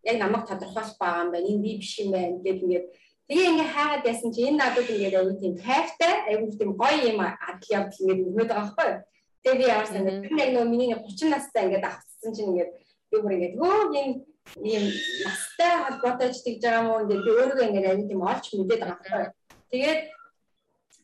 [0.05, 1.49] яг намайг тодорхойлох байгаа юм байна.
[1.49, 2.85] Энэ би биш юм байна гэдэг ингээд
[3.31, 7.19] тэгээ ингээ хаагаад яасан чи энэ надад ингээд аюу тийм кайфтай аюу тийм гоё юм
[7.23, 8.99] адал явдал ингээд өгнөд байгаа байхгүй юу.
[9.43, 9.87] Тэгээ би ямар
[10.27, 12.71] би яг нөгөө миний 30 настай ингээд авцсан чинь ингээд
[13.07, 14.09] би бүр ингээд хөө юм
[14.67, 14.83] ийм
[15.23, 18.99] настай холбоотой ч тэгж байгаа мó ингээд би өөрийгөө ингээд аюу тийм олж мэдээд байгаа
[18.99, 19.31] байхгүй юу.
[19.71, 20.01] Тэгээд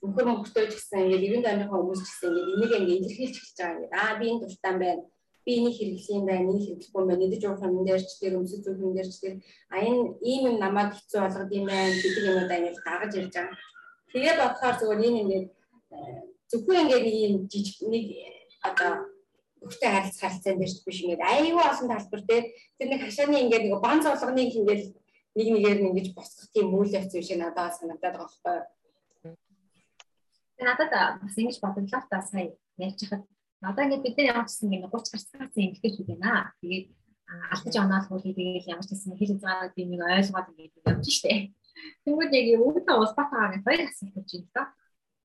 [0.03, 3.55] нөхөр мөнгөтэй ч гэсэн ингээд 90 дайныхаа хүмүүс ч гэсэн ингээд энийг ингээд илэрхийлж эхэлж
[3.55, 5.03] байгаа ингээд аа би энэ дуртай байна
[5.47, 7.23] би энийг хэрэглэх юм байна энийг хэрэглэхгүй юм байна.
[7.23, 9.35] Нэгж уух юм дээр ч тэр өмсөж зүг юм дээр ч тэр.
[9.71, 13.55] А энэ ийм юм намайг хэцүү болгоод юм байна гэдэг юмудаа ингээд гаргаж ирж байгаа.
[14.11, 16.19] Тэгээд бодохоор зүгээр энэ ингээд э,
[16.51, 18.05] зөвхөн ингээд нэг юм жижиг нэг
[18.67, 18.91] одоо
[19.63, 22.45] өөртөө харилцах харилцаан дээр биш ингээд аюу олон талбар дээр
[22.75, 24.83] тэр нэг хашааны ингээд нэг бан зовлогныг ингээд
[25.37, 28.59] нэг нэгээр нь ингэж босгох тийм үйл явц шиг надад санагдаад байгаа байхгүй
[30.59, 30.91] Надад
[31.21, 33.23] бас ингэж бодлоо та сая ярьж хахад
[33.61, 36.53] одоо ингэ бид нар ямар ч гэсэн ингэ 30 гарцгаасан эмгтээчүүд байна.
[36.61, 36.85] Тэгээд
[37.27, 41.51] алдаж оноол хөл тэгээд ямар ч гэсэн хэл хязгаараа би нэг ойлгоод ингэ явж штэ.
[42.05, 44.63] Тэгвэл яг өвдөө улбатаагаа нэг хоёр асуулт юм да.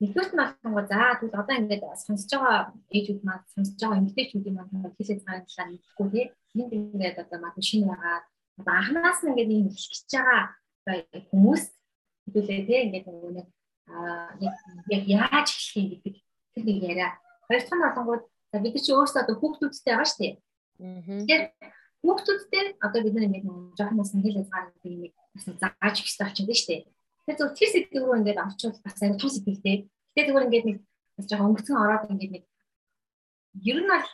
[0.02, 2.58] Нэгдүгürt нь болохгүй за тэгвэл одоо ингээд сонсож байгаа
[2.96, 6.26] ээжүүд маань сонсож байгаа эмгтээчүүдийн маань хэл хязгаараа талаар мэдхгүй тий.
[6.58, 8.16] Энд ингээд одоо мад шинэ байгаа
[8.58, 10.42] одоо анханаас нь ингээд ийм хэлчихэж байгаа
[11.30, 11.64] хүмүүс
[12.24, 13.06] хэдүүлээ тий ингээд
[13.36, 13.48] нэг
[14.90, 16.14] яг яаж эхлэх юм гэдэг
[16.52, 17.10] тэр нэг яриа.
[17.48, 18.24] Хоёр дахь нь болонгууд
[18.62, 20.34] бид чи өөрсдөө одоо хүүхдүүдтэй байгаа шүү дээ.
[20.82, 21.42] Тэгэхээр
[22.02, 23.44] хүүхдүүдтэй одоо бид нэг
[23.78, 26.82] жоохон бас хэл хязгаар нэг бас зааж их хэрэгтэй болчихсон шүү дээ.
[27.22, 29.76] Тэгэхээр зөв тэр сэдв рүү ингээд орчвол бас аюу том сэтгэлтэй.
[30.14, 30.78] Гэтэ зүгээр ингээд нэг
[31.16, 32.44] бас жоохон өнгөцөн ороод ингээд нэг
[33.70, 34.08] ер нь бол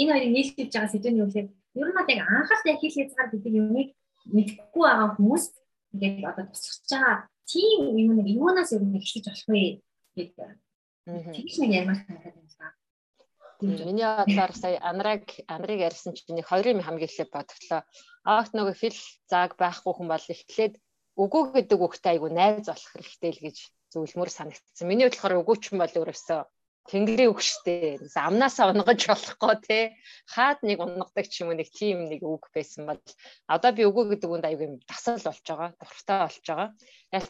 [0.00, 3.28] энэ хоёрыг нийлүүлж байгаа сэдвийн юу гэхээр ер нь бол яг анхаарал яг хэл хязгаар
[3.32, 3.88] гэдэг юмыг
[4.34, 5.44] мэдэхгүй байгаа хүмүүс
[5.94, 7.16] ингээд одоо тусгаж байгаа
[7.48, 9.62] тийм юм нэг юунаас ер нь эхлэж болох вэ
[10.16, 10.61] гэдэг.
[11.06, 12.78] Тэгж нэг ярмаар санагдаад байна.
[13.62, 15.24] Миний бодлоор сая анраг
[15.54, 17.82] анрыг ярьсан чинь нэг хоёрын хамгийн эхлээд бодглоо.
[18.26, 19.00] Аагт нөгөө хэл
[19.30, 20.74] зааг байхгүй хүн бол эхлээд
[21.22, 23.56] үгүй гэдэг үгтэй айгу найз болох хэрэгтэй л гэж
[23.92, 24.86] зөвлөмөр санагдсан.
[24.86, 26.40] Миний бодлохоор үгүй ч юм бол өөрөөсөө
[26.90, 28.02] Тэнгэрийн үг штэ.
[28.18, 29.78] Амнаасаа унгаж болохгүй те.
[30.34, 33.02] Хаад нэг унгадаг ч юм уу нэг тийм нэг үг байсан бол
[33.46, 36.68] одоо би үгүй гэдэг үнд аягүй юм дасал болж байгаа, дуртай болж байгаа.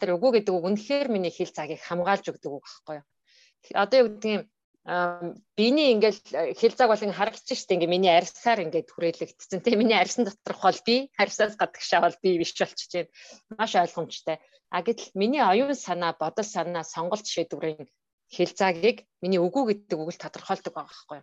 [0.01, 3.05] Тэр үгүй гэдэг үг үнэхээр миний хэл цагийг хамгаалж өгдөг үг байхгүй юу.
[3.71, 4.43] Одоо юу гэдэг юм
[5.55, 6.19] биний ингээл
[6.59, 10.59] хэл цаг бол ин харагдчих штэ ингээ миний арьсаар ингээд хүрээлэгдсэн те миний арьсан доторх
[10.59, 13.11] бол би арьсаас гадагшаа бол би биш болчихж байна
[13.55, 14.43] маш ойлгомжтой
[14.75, 17.87] а гэтэл миний оюун санаа бодол санаа сонголт шийдвэрийн
[18.33, 21.19] хэлцаагийг миний үгүй гэдэг үг л тодорхойлдог байгаа байхгүй.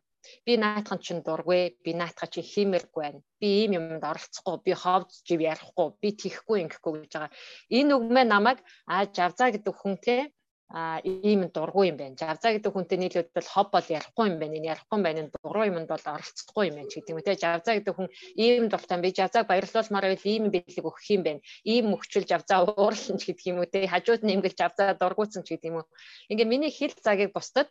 [0.47, 3.20] Би наатхан чинь дургүй, би наатхан чинь хиймэргүй байна.
[3.43, 7.34] Би ийм юмд оролцохгүй, би ховд жив ярихгүй, би тийхгүй ингэхгүй гэж байгаа.
[7.74, 10.30] Энэ үг мэ намайг аа жавзаа гэдэг хүн те
[10.71, 12.14] а ийм дургу юм байна.
[12.14, 14.55] Жавзаа гэдэг хүнтэй нийлээд бол хоб бол ярихгүй юм байна.
[14.55, 15.27] Энэ ярихгүй юм байна.
[15.35, 17.35] Дургу юмд бол оролцохгүй юм байна ч гэдэг юм те.
[17.35, 18.09] Жавзаа гэдэг хүн
[18.39, 21.41] ийм дуртай би жавзааг баярлуулмаар байвал ийм бэлэг өгөх юм байна.
[21.66, 23.91] Ийм мөхчл жавзаа уурлан ч гэдэг юм уу те.
[23.91, 25.91] Хажууд нь имгэл жавзаа дургуутсан ч гэдэг юм уу.
[26.31, 27.66] Ингээ миний хэл цагийг бусдад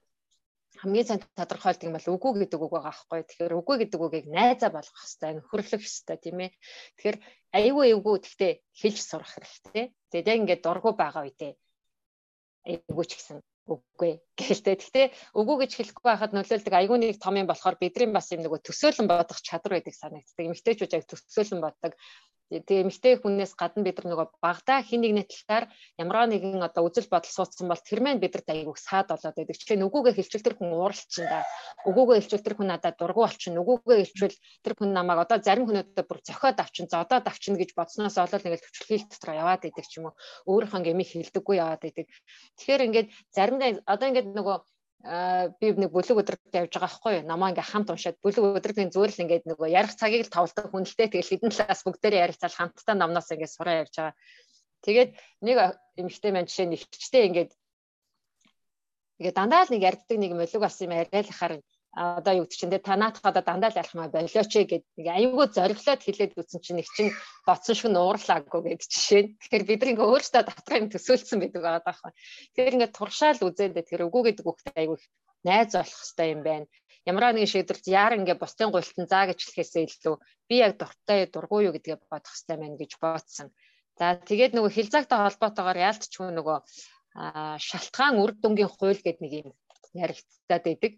[0.84, 3.20] хамгийн сайн тодорхойлдог юм бол үгүй гэдэг үг байгаа байхгүй.
[3.32, 6.52] Тэгэхээр үгүй гэдэг үгийг найзаа болгох хэрэгтэй, нөхөрлөх хэрэгтэй тийм ээ.
[7.00, 7.18] Тэгэхээр
[7.52, 9.86] аюу эвгүй гэхдээ хэлж сурах хэрэгтэй.
[10.12, 11.52] Тэгээд яг ингээд дургу байгаа үедээ
[12.66, 13.38] айгүй ч гэсэн
[13.70, 14.76] үгүй гэлтэй.
[14.76, 15.08] Гэхдээ
[15.38, 19.08] үгүй гэж хэлэхгүй байхад нөлөөлдөг айгүй нэг том юм болохоор бидний бас юм нөгөө төсөөлөн
[19.08, 20.46] бодох чадвар байдаг санагддаг.
[20.50, 21.94] Эмэгтэйчүүд яг төсөөлөн боддог.
[22.50, 25.70] Тэгээ эмэгтэй хүнээс гадна бид нар нөгөө багада хин нэгний талаар
[26.02, 29.54] ямар нэгэн одоо үзэл бодол суудсан бол тэр маань бидэрт айгүй саад болоод байдаг.
[29.54, 31.46] Жишээ нь үгүйгээ хэлчихвэл тэр хүн ууралчин да.
[31.86, 33.62] Үгүйгээ хэлчихвэл тэр хүн надад дургу болчин.
[33.62, 38.18] Үгүйгээ хэлчихвэл тэр хүн намайг одоо зарим хүмүүстээ бүр зохиод авчин, зодоод авчин гэж бодсноос
[38.18, 40.18] олол ингээд төвчлэл дотор яваад байдаг ч юм уу.
[40.50, 42.10] Өөрийнхөө гэмиг хэлдэггүй яваад байдаг.
[42.58, 44.58] Тэгэхээр ингээд заримдаа одоо ингээд нөгөө
[45.00, 47.28] би нэг бүлэг өдрөд явж байгаа байхгүй юу.
[47.32, 51.08] Намаа ингээ хамт уншаад бүлэг өдрөдийн зүгээр л ингээд нөгөө ярих цагийг л тавлдаг хүнэлтэй
[51.08, 54.16] тэгэл хэдэн талаас бүгдээрээ ярилцаал хамтдаа намнаас ингээ сураа явж байгаа.
[54.84, 55.58] Тэгээд нэг
[55.96, 57.52] эмэгтэй маань жишээ нь ихчтэй ингээд
[59.24, 61.64] ингээ дандаа л нэг ярьдаг нэг мөлөг бас юм яриалахаар
[62.00, 65.48] одоо юу гэдэг чинь та наатах одоо дандаа л ярих маа болооч гэд нэг аюулгүй
[65.52, 67.12] зориглоод хэлээд үтсэн чинь нэг чинь
[67.44, 69.24] боцсон шиг нуурлаагүй гэд жишээ.
[69.44, 72.12] Тэгэхээр бид нэг өөрсдөө дотроо юм төсөөлсөн байдаг байгаа байхгүй.
[72.56, 75.04] Тэгэхээр ингээд туршаал үзээд тэр үгүй гэдэг үгтэй аюул
[75.44, 76.68] найз болох хэвээр юм байна.
[77.04, 80.16] Ямар нэгэн шийдвэрт яар ингээ бусдын гуйлтан заа гэж хэлэхээсээ илүү
[80.48, 83.48] би яг дуртай дургүй юу гэдгээ бодох хэвээр байна гэж бодсон.
[84.00, 86.58] За тэгээд нөгөө хилцаагтай холбоотойгоор яалтчгүй нөгөө
[87.60, 89.50] шалтгаан үр дүнгийн хууль гэдэг нэг юм
[89.96, 90.94] яригдтаад байдаг.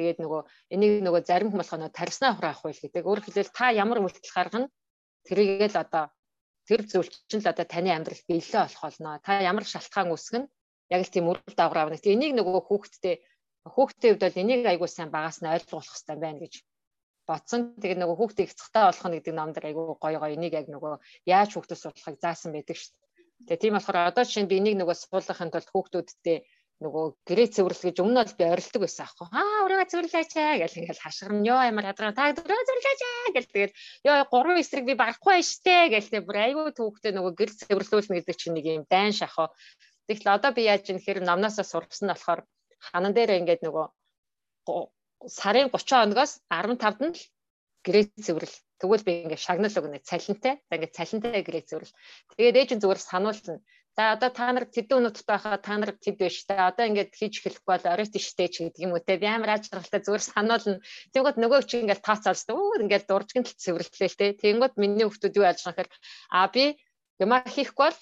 [0.00, 0.40] Тэгээд нөгөө
[0.72, 3.04] энийг нөгөө зарим хүмүүс болохоор тарснаа хураах хууль гэдэг.
[3.04, 4.72] Өөрөөр хэлбэл та ямар үйлдэл гаргана
[5.28, 6.08] тэрийгэл одоо
[6.64, 9.20] тэр зүйл чинь л одоо таны амьдрал биелэлээ болох болно.
[9.20, 10.44] Та ямар шалтгаан үүсгэн
[10.88, 12.00] яг л тийм үр дагавар авна.
[12.00, 13.14] Тэгээ энийг нөгөө хүүхдтэй
[13.68, 16.54] хүүхдийн хувьд бол энийг айгуу сайн багаас нь ойлгуулах хэрэгтэй байна гэж
[17.28, 17.60] бодсон.
[17.76, 20.96] Тэгээд нөгөө хүүхдээ их цахтаа болох нь гэдэг номдэр айгуу гоё гоё энийг яг нөгөө
[21.28, 23.08] яаж хүүхдээ судлахыг заасан байдаг шүү дээ.
[23.52, 26.38] Тэгээ тийм болохоор одоо жишээ нь би энийг нөгөө суулгахын тулд хүүхдүүдтэй
[26.80, 29.28] нөгөө гэрээ цэвэрлэх гэж өмнө нь би орилдог байсан аахгүй.
[29.36, 31.44] Аа өрөө цэвэрлээч гэл ингээл хашгирна.
[31.44, 33.00] Ёо ямар ядраа та өрөө цэвэрлээч
[33.36, 33.72] гэл тэгээд
[34.08, 38.36] ёо гурван эсрэг би барахгүй штэ гэл тэг бүр айгүй түүхтэй нөгөө гэр цэвэрлүүлнэ гэдэг
[38.40, 39.52] чинь нэг юм дайн шахаа.
[40.08, 42.40] Тэгэхэл одоо би яаж юм хэрэг намнаасаа сурсан нь болохоор
[42.80, 43.86] ханан дээр ингээд нөгөө
[45.28, 47.24] сарын 30 хоногоос 15-нд л
[47.84, 50.56] гэрээ цэвэрлэл Тэгвэл би ингээд шагнал өгнө цалинтай.
[50.72, 51.98] За ингээд цалинтай гэрээ цэвэрлэл.
[52.32, 53.60] Тэгээд ээж нь зүгээр сануулна.
[53.96, 57.34] За одоо та нар тэдэн өнөдт байхаа та нар тэд биш та одоо ингээд хийж
[57.42, 60.78] эхлэхгүй бол оройт штэ ч гэдэг юм уу те би амар ажралтай зүгээр сануулна.
[61.12, 62.54] Тэнгүүд нөгөө чи ингээд тооцоолсон.
[62.54, 64.26] Өө ингээд дуржигэн л цэвэрлэлээ те.
[64.38, 65.90] Тэнгүүд миний хүмүүс юу яаж хахаар
[66.30, 66.78] а би
[67.18, 68.00] юмаа хийхгүй бол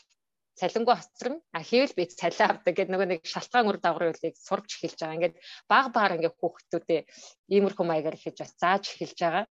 [0.59, 4.69] цалингүй хоцрон а хийвэл би цалин авдаг гэдэг нөгөө нэг шалтгаан үр дагаврын үлийг сурч
[4.77, 5.17] эхэлж байгаа.
[5.19, 5.37] Ингээд
[5.71, 7.01] баг багаар ингээд хүүхдүүдээ
[7.55, 9.45] иймэрхүү маягаар хийж зааж эхэлж байгаа.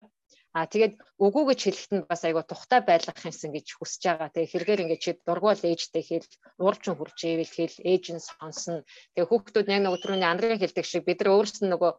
[0.56, 4.32] А тэгээд үгүй гэж хэлэхэд нь бас айгу тухтай байлгах юмсан гэж хүсэж байгаа.
[4.32, 6.28] Тэгээ хэрэгээр ингээд чи дургуул ээжтэй хэл
[6.64, 8.80] уурчин хурж ивэл хэл ээж нь сонсно.
[9.12, 11.92] Тэгээ хүүхдүүд яг нөгөө түрүүний андрын хэлдэг шиг бид нар өөрсдөө нөгөө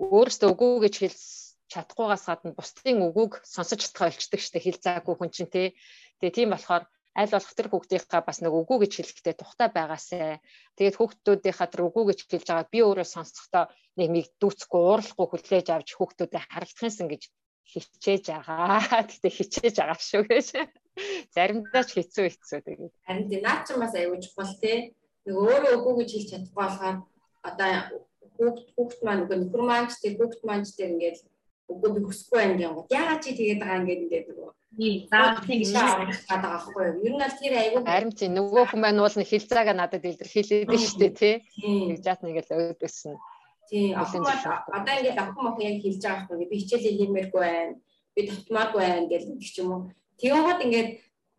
[0.00, 1.18] өөрсдөө үгүй гэж хэл
[1.72, 5.68] чадахгүйгаас гадна бусдын үгүйг сонсож чадхаа болчдөг штэ хэл заагүй хүн чинь тий.
[6.24, 6.88] Тэгээ тийм болохоор
[7.20, 10.40] аль болох тэр хүүхдийнхаа бас нэг үгүй гэж хэлэхдээ тухтай байгаасай.
[10.80, 13.64] Тэгээд хүүхдүүдийнхаа тэр үгүй гэж хэлж байгаа би өөрөө сонсохдоо
[14.00, 17.22] нэг миг дүүцэхгүй уурлахгүй хүлээж авч хүүхдүүдэд харагдахынсан гэж
[17.68, 18.80] хичээж байгаа.
[19.08, 20.48] Гэтэ хичээж байгаа шүү гэж.
[21.34, 22.94] Заримдаа ч хэцүү хэцүү тэгээд.
[23.06, 24.92] Харин тийм наад чинь бас аюул чухал те.
[25.28, 26.96] Нэг өөрөө өгөө гэж хэлж чадахгүй болохоор
[27.44, 27.70] одоо
[28.34, 31.18] хүүхд хүүхд маань нөгөө нөхөр маань ч тийм хүүхд маань ч тийм ингээд
[31.68, 32.88] үгүй би хүсэхгүй байна гэнэ.
[32.98, 34.50] Яагаад чи тэгээд байгаа ингээд ингээд нөгөө
[35.12, 37.00] заавал тэгж байгаа байхгүй юу?
[37.04, 40.70] Ер нь аль тэр аюул харин тийм нөгөө хүн маань уул нь хилцаагаа надад илэрхийлээд
[40.70, 41.34] нь шүү дээ тий.
[41.88, 43.16] Тэгж яат нэг л өөдөөсөн.
[43.68, 47.74] Охин одоо ингээд охин мох яг хэлж байгаа байхгүй би хичээлээ хиймээргүй байна.
[48.14, 49.82] Би татмааргүй байна гэж нэг ч юм уу.
[50.20, 50.90] Тэгэнгүүт ингээд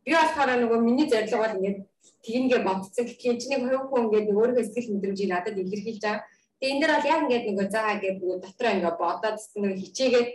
[0.05, 1.79] би болохоор нөгөө миний зорилго бол ингээд
[2.25, 6.25] тиймгээ бодцсон гэхин чиний хувь хүн ингээд нэг өөрийнхөө сэтгэл мэдрэмжийг надад илэрхийлж байгаа.
[6.59, 10.29] Тэгээ энэ дэр бол яг ингээд нөгөө заа гэдэг нөгөө дотроо ингээд бодоод нэг хичээгээд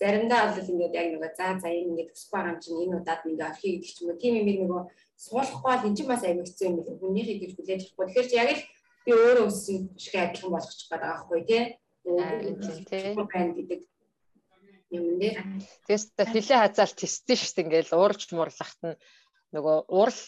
[0.00, 3.20] заримдаа бол ингээд яг нөгөө заа заа юм ингээд төсөх байгаа юм чинь энэ удаад
[3.26, 4.20] нэг орхи гэдэг ч юм уу.
[4.22, 4.82] Тийм юм нөгөө
[5.24, 8.06] суулгахгүй бол эн чинь бас хэцүү юм гэж хүлээж авахгүй.
[8.08, 8.62] Тэгэхээр яг л
[9.10, 11.64] би өөрөө өссөн шиг адилхан болгочих гээд байгаа байхгүй тий.
[12.06, 13.80] Тийм байна гэдэг
[14.94, 15.30] юм нэ.
[15.86, 18.98] Тэгээс хилээ хазаал тесттэй шүү дээ ингээл уурж муурлахт нь
[19.54, 20.20] нөгөө уурал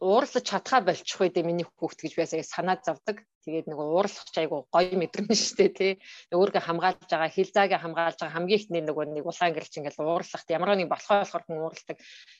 [0.00, 3.20] уурлаж чадхаа болчих үед миний хүүхд гэж байсаа санаад завдаг.
[3.44, 5.92] Тэгээд нөгөө уурлах ч айгу гоё мэдрэмж шүү дээ тий.
[6.32, 10.48] Өөргөө хамгаалж байгаа, хил заагаа хамгаалж байгаа хамгийн ихний нөгөө нэг улаан гэрч ингээл уурлахт
[10.48, 11.98] ямар нэг болохоо болохоор хүн уурладаг.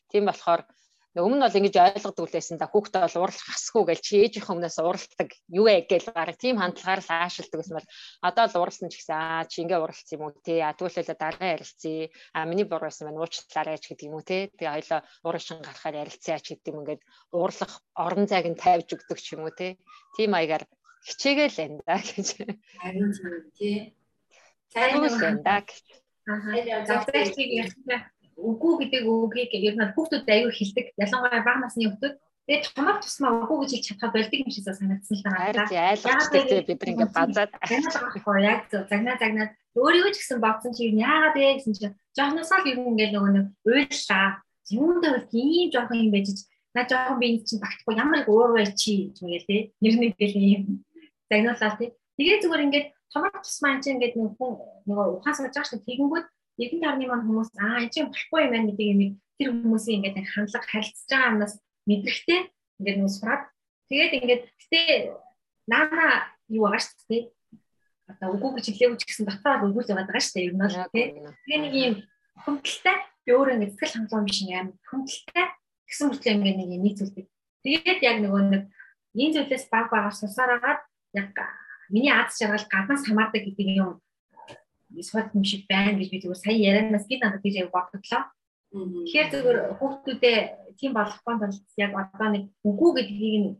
[0.09, 0.61] Тийм болохоор
[1.11, 2.71] Өмнө нь бол ингэж ойлгодог лээсэн да.
[2.71, 7.03] Хүүхдээ бол уурлах хасгүй гэж чи ээжийнхээ өмнөөс уурладаг юу вэ гэж гараг тийм хандлагаар
[7.03, 7.89] л аашилдаг гэсэн бол
[8.23, 10.39] одоо л уурлсан ч гэсэн аа чи ингээ уурлах юм уу?
[10.47, 12.15] Те а тэгвэл дараа ярилцъя.
[12.31, 15.99] А миний буруу байсан байна уучлаарай ч гэдэг юм уу те тэгээ хоёлоо ууршин гарахаар
[15.99, 17.03] ярилцъя ч гэдэг юм ингээд
[17.35, 19.83] уурлах орон зайг нь тавьж өгдөг ч юм уу те
[20.15, 20.63] тийм маягаар
[21.11, 22.29] хичээгээл байна да гэж.
[22.79, 23.77] Харин тийм тий?
[24.71, 25.87] Сайн байна да гэж.
[26.31, 30.87] Аа завтрагчийг ярьсан үгүй гэдэг үгийг ер нь хүүхдүүд аягүй хэлдэг.
[30.97, 32.15] Ялангуяа бага насны хүүхдүүд
[32.49, 35.25] тэгээд томор тусмаа үгүй гэж хэлж чадхаа болдог юм шигсээ санагдсан л.
[35.29, 37.51] Харин ойлгочтой тий бид нэг ингээд базаад
[38.43, 41.87] яг зөв загнаа загнаад өөрийгөө ч гэсэн бодсон чи яагаад вэ гэсэн чи
[42.17, 44.29] жоохносоо л ер нь ингээд нөгөө нэг уйллаа.
[44.71, 46.29] Юундаа бол ийм жоох юм байж
[46.75, 49.61] на жоохон би энэ чинь багтахгүй ямар их өөр бай чи гэж мэгэл тий.
[49.83, 50.63] Нэрний гэл юм
[51.31, 51.91] загнуулаа тий.
[52.19, 54.51] Тэгээ зүгээр ингээд томор тусмаа энэ ингээд нөгөө
[54.87, 56.27] нөгөө ухаан сууж байгаа шүү тэгэнгүүт
[56.61, 59.01] нэгэн тарны маань хүмүүс аа энэ чинь болохгүй юм байна гэдэг юм
[59.41, 61.55] тэр хүмүүсийн ингээд хандлага харилцаж байгаа юмнаас
[61.89, 62.41] мэдрэхтэй
[62.79, 63.43] ингээд нөө сураад
[63.89, 64.89] тэгээд ингээд гэтээ
[65.73, 66.07] наана
[66.53, 67.23] юу байгаа шүү дээ
[68.13, 70.77] одоо үгүй гэж хэлээгүй ч гэсэн дотоод үгүй л байгаа шүү дээ ер нь бол
[70.93, 71.95] тэгээ нэг юм
[72.45, 75.47] хүндэлтэй би өөрөө ингээд сэтгэл хангалуун биш юм хүндэлтэй
[75.89, 77.27] гэсэн мөртлөө ингээд нэг юм нийцүүлдэг
[77.65, 78.63] тэгээд яг нөгөө нэг
[79.17, 80.81] энэ зүйлээс баг багаар сусаараад
[81.17, 81.33] яг
[81.89, 83.91] миний аз жаргал гаднаас хамаардаг гэдэг юм
[84.99, 88.23] сууд юм шиг байна гэж би зүгээр сая ярианаас би надад яг бодглоо.
[88.71, 90.39] Тэгэхээр зүгээр хүүхдүүдээ
[90.79, 93.51] тийм болохгүй бол яг одоо нэг үгүй гэдгийг нь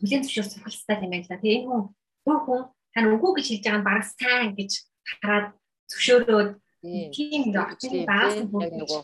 [0.00, 1.40] бүлээн зөвшөөр сургалцтай юм да.
[1.40, 1.82] Тэгээ энэ хүн
[2.24, 2.62] бүх хүн
[2.92, 4.70] тань үгүй гэж хэлж байгаа нь бараг сайн гэж
[5.20, 5.46] хараад
[5.90, 6.50] зөвшөөрөөд
[7.14, 9.00] тийм нэг очны баас нөгөө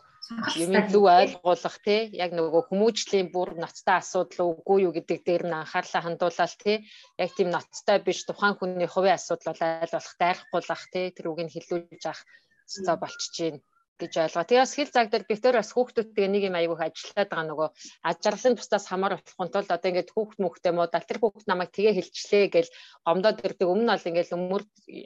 [0.62, 5.59] юм лүү ойлгуулах тий яг нөгөө хүмүүжлийн бүр ноцтой асуудал үгүй юу гэдэг дээр нь
[5.59, 6.76] анхаарлаа хандуулаад тий
[7.22, 11.51] яг тийм ноцтой биш тухайн хүний хувийн асуудал бол айл болох дайрахгүйлах тий тэр үгийг
[11.55, 12.22] хилүүлж авах
[12.70, 13.61] цэцээ болчихж байна
[14.01, 14.45] гэж ойлгоо.
[14.49, 17.68] Тэгээс хэл цаг дээр битэр бас хүүхдүүдтэй нэг юм аягүй ажиллаад байгаа нөгөө
[18.11, 22.45] ажралын тустаас хамаар болохын тулд одоо ингээд хүүхд мөхтэй муудал тэр хүүхд намайг тгээ хэлчлээ
[22.49, 22.66] гэж
[23.05, 23.68] гомдоод ирдэг.
[23.68, 24.62] Өмнө нь бол ингээд өмөр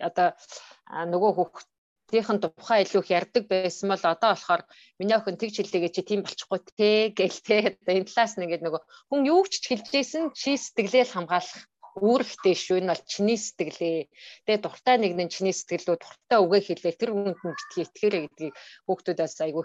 [0.09, 0.29] одоо
[1.11, 1.69] нөгөө хүүхд
[2.11, 4.63] тийнхэн тухай илүү их ярддаг байсан бол одоо болохоор
[4.99, 7.57] миний охин тэгж хэллээгээ чи тийм болчихгүй те гэл те.
[7.81, 12.55] Одоо энэ талаас нь ингээд нөгөө хүн юу ч хэлжсэн чи сэтгэлээ л хамгаалах үүрэгтэй
[12.59, 12.77] шүү.
[12.83, 13.99] Энэ бол чиний сэтгэлээ.
[14.45, 18.55] Тэгээ дуртай нэг нь чиний сэтгэлөө дуртай үгээ хэлээ тэр хүнд нь битгий итгээрэй гэдгийг
[18.87, 19.65] хүүхдүүдээс айгүй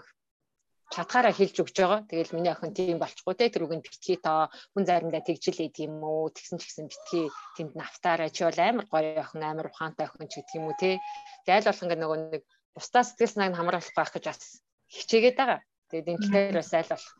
[0.90, 2.00] чатгаараа хэлж өгч байгаа.
[2.10, 6.34] Тэгэл миний охин тийм болчихгүй те тэр үгэнд битгий тоо хүн заримдаа тэгжлээ тийм үү
[6.34, 10.42] тэгсэн ч гэсэн битгий тэнд нафтаараа чи бол амар гоё охин амар ухаантай охин ч
[10.42, 10.98] гэдэг юм уу те.
[11.46, 12.42] Тэгэл болох ингээ нөгөө нэг
[12.74, 14.42] бусдаа сэтгэл санааг хамруулах байх гэж бас
[14.90, 15.60] хичээгээд байгаа.
[15.94, 17.14] Тэгээд энэ талаар бас айл болох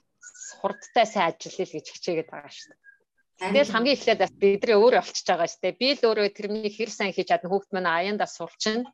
[0.58, 2.90] хурдтай сайн ажиллая л гэж хичээгээд байгаа шүү дээ.
[3.40, 5.80] Тэгэл хамгийн эхлээд бас бидний өөрөө олчж байгаа шүү дээ.
[5.80, 8.84] Би л өөрөө тэрнийг хэр сайн хийж чадна хүүхд маань аяндаа сурчин.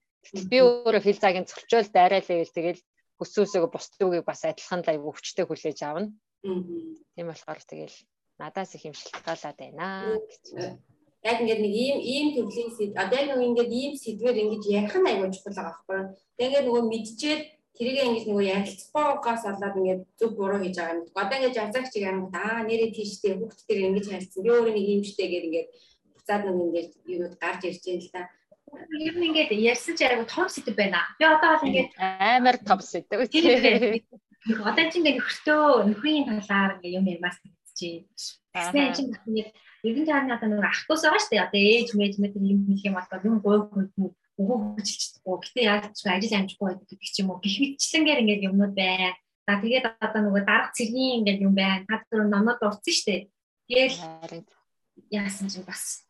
[0.50, 2.80] Би өөрөө хэл цагийн зөрчөөл дайрaalаа гэл тэгэл
[3.22, 6.12] өсөөсөө бусд үгийг бас адилхан лайв өвчтэй хүлээж авна.
[6.44, 7.96] Тийм болохоор тэгэл
[8.38, 10.44] надаас их юм шилтгаалаад байна гэж.
[11.24, 15.08] Яг ингээд нэг ийм ийм төрлийн сэд одоо яг ингээд ийм сэдвэр ингэж ярих нь
[15.08, 16.00] аягүй чухал байгаа байхгүй.
[16.36, 17.42] Тэгээ ингээд нөгөө мэдчихээд
[17.76, 21.08] тэрийг ингэж нөгөө ярилцахгүйгаас болоод ингээд зүг буруу хийж байгаа юм.
[21.16, 24.42] Одоо ингээд жазагч юм аа нэрээ тийштэй хүүхд төр ингэж харилцсан.
[24.44, 25.68] Би өөрөө нэг юмштэй гэдэг ингээд
[26.14, 28.22] буцаад нэг ингээд юунууд гарч ирж байна л да.
[29.06, 31.02] Ер нь ингээд ярьсан ч айгу том сэдв байна.
[31.18, 33.24] Би одоо бол ингээд амар том сэдв.
[34.62, 38.06] Одоо чи ингээд нөхөртөө нөхрийн талаар ингээд юм ямаас хэлчихэ.
[38.54, 39.50] Тэгсэн чинь ингээд
[39.84, 41.46] нэгэн таарны одоо нэг ах トゥ ус байгаа шүү дээ.
[41.46, 43.86] Одоо ээж мэд юм хэлэх юм одоо юм гой гой
[44.36, 45.36] өгөө хүчилчихдэггүй.
[45.42, 47.40] Гэтэ яг ч ажил амжихгүй байдаг ч юм уу.
[47.40, 49.16] Гэх мэтчлэнгээр ингээд юмнууд байна.
[49.46, 51.86] За тэгээд одоо нөгөө дарга цэргийн ингээд юм байна.
[51.88, 53.20] Та түр номнод урцсан шүү дээ.
[53.66, 53.98] Тэгэл
[55.10, 56.05] яасан чинь бас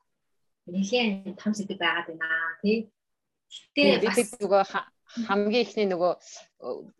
[0.67, 2.29] нэлээд том сэдв байгаад байна
[2.63, 2.91] тий.
[3.75, 4.63] Гэтэ бид нөгөө
[5.27, 6.13] хамгийн ихний нөгөө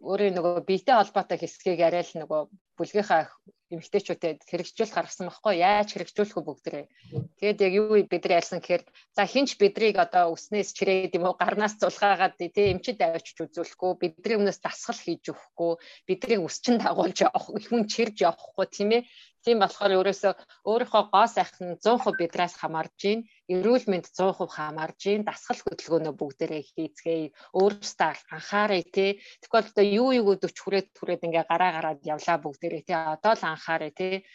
[0.01, 2.41] өөрийн нөгөө биетэй холбоотой хэсгийг арай л нөгөө
[2.79, 3.27] бүлгийнхаа
[3.75, 6.85] эмгтээчүүдэд хэрэгжүүлэх гаргасан байхгүй яаж хэрэгжүүлэх вэ бүгдээ.
[7.43, 8.85] Тэгээд яг юу бид нар ярьсан гэхээр
[9.17, 14.39] за хинч бидрийг одоо өснөөс чирээд юм уу гарнаас цулгаагаад тий эмчид авчиж үзүүлэхгүй бидний
[14.39, 15.73] өмнөөс дасгал хийж өгөхгүй
[16.07, 19.03] бидрийг өсчин дагуулж явах хүн чирж явахгүй тийм ээ
[19.47, 20.33] Тийм болохоор ерөөсөө
[20.71, 26.63] өөрийнхөө гоо сайхан 100% бидраас хамаарж гин, эрүүл мэнд 100% хамаарж гин, дасгал хөдөлгөөнөө бүгдээрээ
[26.67, 27.35] хийцгээе.
[27.55, 29.11] Өөрөөсөө анхаарай тий.
[29.43, 32.97] Тэгвэл одоо юу юу 40 хүрээд хүрээд ингээ гараа гараад явлаа бүгдээрээ тий.
[32.99, 34.27] Одоо л анхаарай тий.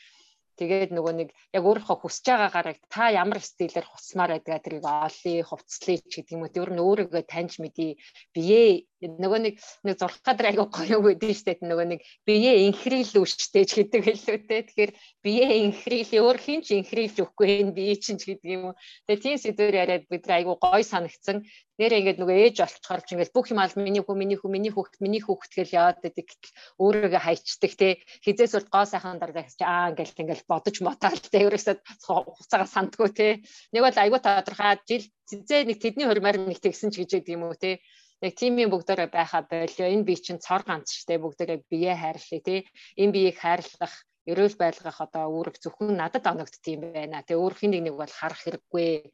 [0.59, 5.99] Тэгээд нөгөө нэг яг өөрийнхөө хүсэж байгаагаар та ямар стилээр хуцмаар байдгаа тэрийг олъё, хувцлая
[6.05, 6.53] ч гэдэг юм уу.
[6.53, 7.97] Тэр нь өөрийгөө таньж мэдээ,
[8.35, 11.57] бие нөгөө нэг нэг зурх гадар айгу гоё өгдөө штэ.
[11.65, 14.61] Нөгөө нэг бие инхрийл үштэй ч гэдэг хэллүү те.
[14.61, 14.91] Тэгэхээр
[15.25, 18.75] бие инхрийл өөр хин ч инхрийлж өгөхгүй энэ бие чинь ч гэдэг юм уу.
[19.09, 21.41] Тэгээ тийм сэдвэр яриад бид айгу гоё санагдсан.
[21.81, 24.69] Нэрээ ингээд нөгөө ээж олцохоор ч ингээд бүх юм аль миний хүү миний хүү миний
[24.69, 26.29] хүүхд миний хүүхд гэж яваад байдаг.
[26.77, 27.89] Өөрийгөө хайчдаг те.
[28.21, 31.41] Хизээс бол гоо сайхан дараа гэж аа ингээд ингээд бодож мотаал те.
[31.41, 33.27] Ерөөсөө хуцаага сандгүй те.
[33.73, 35.09] Нэг бол айгу тодорхой жил.
[35.25, 37.81] Зээ нэг тэдний хурмаар нэг тэгсэн ч гэж юм уу те
[38.21, 42.59] яг тимийн бүгдээрээ байхаа болоо энэ бие чинь цор ганц штэ бүгдээрээ бие хайрлаа тий.
[43.01, 43.95] Энэ биеийг хайрлах
[44.29, 47.25] эрүүл байлгах одоо үүрэг зөвхөн надад оногдт юм байна.
[47.25, 49.09] Тий өөр хин нэг нэг бол харах хэрэггүй.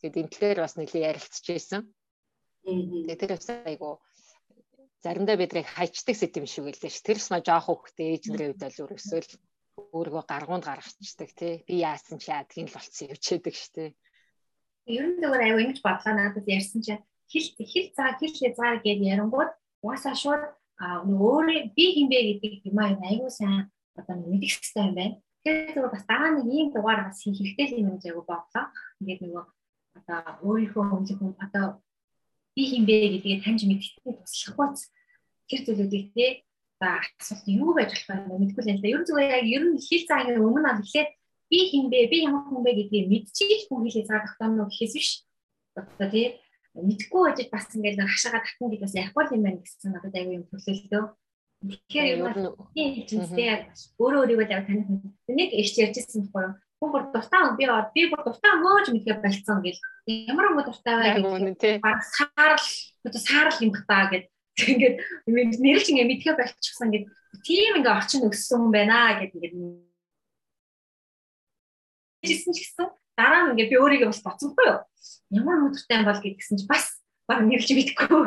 [0.00, 1.82] Тэгээд энэ тэлэр бас нэлийн ярилцж байсан
[2.62, 3.98] тэгээд тэр бас айгу
[5.02, 8.62] заримдаа бидрийг хайчдаг сэт юм шиг үлээ ш тэрс ма жоох хөхтэй ээж нэрийн үед
[8.62, 9.30] бол өрөөсөөл
[9.98, 11.54] өөрийгөө гаргуунд гаргацдаг тий.
[11.66, 13.84] Би яасан ч яадгийн л болцсон юм чэдэг штэ
[14.86, 16.14] ер нь зүгээр аюу ингэж бодлоо.
[16.14, 17.02] Надад ярьсан чинь
[17.32, 19.50] хэл хэл цаа хэл хязгаар гэж ярангууд
[19.82, 20.42] угаасаа шууд
[20.80, 25.16] өөрөө би хинбэ гэдэг юм аа айгуу сайн одоо мэдэх хэрэгтэй юм байна.
[25.42, 28.64] Тэгэхээр зөвхөн бас дараа нэг ийм дугаар бас хийх хэрэгтэй юм гэж айгуу бодлоо.
[29.00, 29.44] Ингээд нөгөө
[29.98, 31.64] одоо өөрийнхөө хэмжиг одоо
[32.54, 34.78] би хинбэ гэдгийг таньж мэдчихээ туслах бац
[35.48, 36.26] тэр зүйлүүдийг те
[36.80, 38.88] за асуулт юу байж болох вэ мэдгүй л юм да.
[38.92, 41.10] Ер нь зүгээр яг ер нь хэл цаагийн өмнө нь эхлээд
[41.50, 45.10] би хинбэ би ямар хүн бэ гэдгийг мэдчихэж хүн хэлээ цаа тогтооно гэхээс биш.
[45.78, 46.26] Одоо тий
[46.72, 50.36] мэдхгүй байж бас ингээд нэг хашаага татна гэдэг бас яахгүй юм байна гэсэн надад аягүй
[50.40, 51.04] юм төрлөлтөө.
[51.62, 53.62] Тэгэхээр ер нь яг
[54.00, 54.88] өөрөө өөрийгөө яг таних
[55.28, 56.54] нэг эрч ярьжсэн байхгүй юу?
[56.82, 57.64] Бүр дуртай би
[57.94, 59.78] би бүр дуртай мөөж мэдээ болцсон гэл.
[60.26, 62.66] Ямар мө дуртай гэх баг саарл
[63.06, 64.24] одоо саарл юм бата гэд
[64.58, 64.96] ингээд
[65.60, 67.04] нэрэл чинь мэдээ болчихсон гэд
[67.46, 69.54] тийм ингээ орчин өссөн юм байна гэд ингээд
[72.26, 72.86] жисэн ч гэсэн
[73.22, 74.80] дараа нь ингээ би өөрийгөө бас боцсонгүй юу.
[75.30, 76.84] Ямар өдөртэй юм бол гэдгсэн чи бас
[77.30, 78.22] баг нэрлж мэдэхгүй.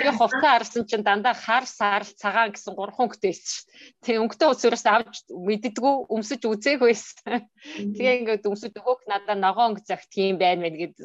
[0.00, 3.64] Би хувцас харсан чинь дандаа хар саарл цагаан гэсэн гурван өнгөтэй байсан шүү.
[4.04, 7.48] Тэг өнгөтэй усураас авч мэддэггүй өмсөж үзээх байсан.
[7.96, 10.96] Тэгээ ингээд өмсөж өгөх надаа ногоон өнгө загт юм байна мэн гэд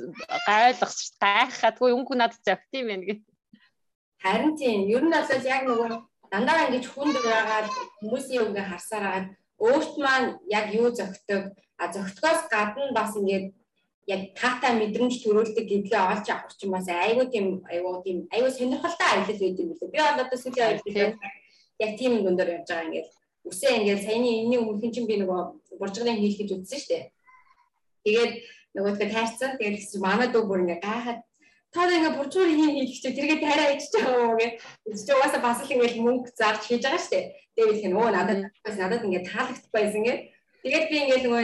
[0.47, 0.91] гайлгах.
[1.23, 3.21] Гайхахадгүй өнгө надад загт юм байна гэд.
[4.23, 5.89] Харин тийм ер нь бол яг нөгөө
[6.31, 7.67] дандаа ингэж хүнд байгаад
[7.99, 9.25] хүмүүсийн өнгө харсараад
[9.64, 11.43] өөрт маань яг юу зөгтөг
[11.82, 13.45] а зөгтгөөс гадна бас ингээд
[14.14, 19.07] яг таатай мэдрэмж төрүүлдэг гэдгээ олж авах чинь бас айгүй тийм айгүй тийм айгүй сонирхолтой
[19.07, 19.93] аялал байд юм билээ.
[19.93, 21.16] Би одоо сүүлийн аялал
[21.80, 23.09] яг тийм дүндээр явж байгаа ингээд
[23.49, 25.41] үсээ ингээд саяны энэний өмнө чинь би нөгөө
[25.80, 27.03] буржгалын хийх гэж үзсэн шүү дээ.
[28.03, 28.34] Тэгээд
[28.76, 29.51] нөгөөдгөө тайрцсан.
[29.59, 31.20] Тэгээд манай дүү бүр ингээд гайхаад
[31.74, 34.61] таа ингээ буржуур хийн хийх чи тэргээ тарай ичж байгаа уу гэх.
[34.86, 37.26] Чи угаасаа бас л ингээ мөнгө зарж хийж байгаа дээ.
[37.55, 38.39] Тэгээд хэлэх нь өө надад
[38.78, 40.19] надад ингээ таалагдах байсан гэх.
[40.63, 41.43] Тэгээд би ингээд нөгөө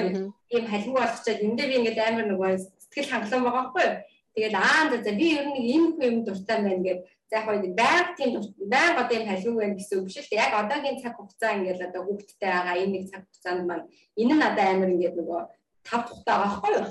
[0.53, 3.97] ийм халимг болгочоод эндээ би ингээд амар нөгөө сэтгэл хангалуун байгаа байхгүй юу.
[4.36, 7.05] Тэгээд аа за би ер нь ийм юм дуртай байна гэдэг.
[7.30, 8.30] За яг хоо байг тийм
[8.73, 10.41] байг одоо юм халимг байна гэсэн үг шүү дээ.
[10.45, 13.86] Яг одоогийн цаг хугацаа ингээд одоо хүүхдтэй байгаа энэ нэг цаг хугацаанд маань
[14.21, 15.41] энэ нь надад амар ингээд нөгөө
[15.84, 16.88] тав тухтай байгаа байхгүй юу.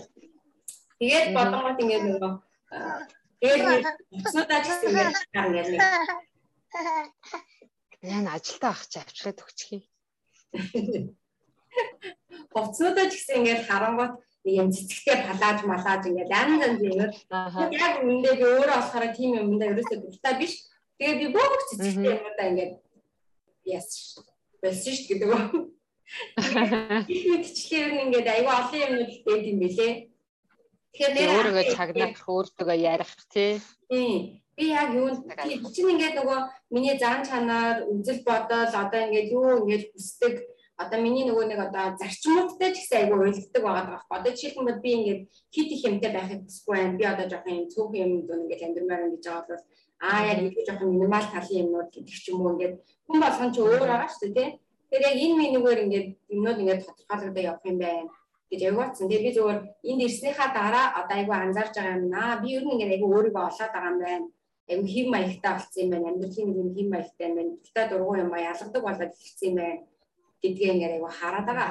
[1.00, 2.32] Тэгээд бодонгот ингээд нөгөө
[3.42, 3.84] тэгээд
[4.18, 5.82] уцнуудаа ч гэсэн ингээд ингээд нэг
[8.02, 9.84] Яна ажилтаа ах чи авчираад өгчих юм.
[12.54, 14.14] Хувцнуудаа ч гэсэн ингээд харангуут
[14.46, 16.98] нэг юм цэцэгтэй палааж малааж ингээд янз янз юм.
[17.74, 20.54] Яг үндэ би өөрөө болохоор тийм юмдаа ерөөсөө дуртай биш.
[20.98, 22.72] Тэгээд би бүх цэцэгтэй юмудаа ингээд
[23.66, 23.88] яс
[24.62, 25.42] болсон шүү гэдэг үү.
[27.12, 29.92] Их мэдчлэр ингээд аюу олон юмнууд дээд юм бэлээ.
[30.92, 33.60] Тэгэхээр өөрийгөө чагнах, өөртөө ярих тий.
[33.88, 34.40] Тийм.
[34.58, 35.14] Би яг юу
[35.70, 36.38] чинь ингээд нөгөө
[36.74, 40.34] миний зан чанар, үзэл бодол одоо ингээд юу ингээд хүсдэг
[40.82, 44.02] одоо миний нөгөө нэг одоо зарчмуудтай ч гэсэн айгүй уйлддаг байгаа даа.
[44.10, 45.22] Одоо жишээлбэл би ингээд
[45.54, 46.98] хит их юмтай байхыг хүсэхгүй байна.
[46.98, 49.64] Би одоо жоохон юм цөөх юм дүү ингээд амьдрмаар ингэж байгаа бол
[50.02, 52.74] аа яг илүү жоохон минимал талын юмнууд гэдэг ч юм уу ингээд
[53.06, 54.48] хүн болгон ч өөр байгаа шүү дээ тий.
[54.90, 58.10] Тэгэхээр яг энэ менюгээр ингээд юмнууд ингээд тодорхойлогдоо явах юм байна
[58.50, 59.08] гэж яваадсан.
[59.08, 59.58] Тэгээ би зөвөр
[59.90, 62.40] энд ирснийхаа дараа одоо айгүй анзаарж байгаа юм аа.
[62.42, 64.26] Би ер нь ингээд айгүй өөрийгөө олоод байгаа юм байна.
[64.68, 66.08] Айгүй хэв маягтай болсон юм байна.
[66.08, 67.52] Амьдралын нэг юм хэв маягтай юм байна.
[67.60, 69.78] Дуртай дургуй юм а ялгадаг болоод эхэлсэн юм байна
[70.42, 71.70] гэдгээ ингээд айгу хараад байгаа.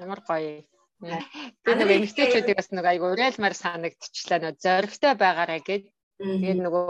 [0.00, 0.64] Ямар гоё.
[1.02, 5.84] Би нэг эмэгтэйчүүдийг бас нэг айгу уриалмаар санагдчихлаа нөө зоригтой байгаарай гэд.
[6.22, 6.88] Тэгээд нөгөө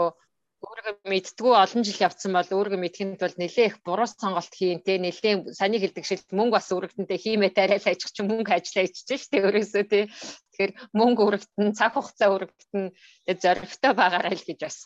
[0.63, 4.95] өөрийгөө мэдтгүү олон жил явцсан бол өөрийгөө мэдхийн тулд нэлээ их буруу сонголт хийн тэ
[5.03, 9.43] нэлээ саний хэлдэг шиг мөнгө бас өргөдөнтэй хиймээ тариал ажих чинь мөнгө ажиллаа ичж штэ
[9.43, 12.83] өөрөөсөө тэ тэгэхээр мөнгө өргөдөн цаг хугацаа өргөдөн
[13.43, 14.77] зоригтой байгаарай л гэж бас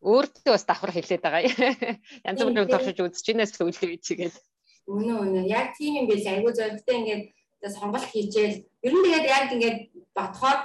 [0.00, 1.42] өөртөө бас давхар хэлээд байгаа.
[2.28, 4.34] Янз бүрийн туршиж үзэж инээс үлээ чигээд.
[4.86, 5.46] Үнэн үнэн.
[5.50, 6.24] Яг тийм юм биш.
[6.28, 7.24] Айгуу зоригтой ингээд
[7.74, 9.78] сонголт хийчихэл ер нь тэгээд яг ингээд
[10.14, 10.58] бодохоор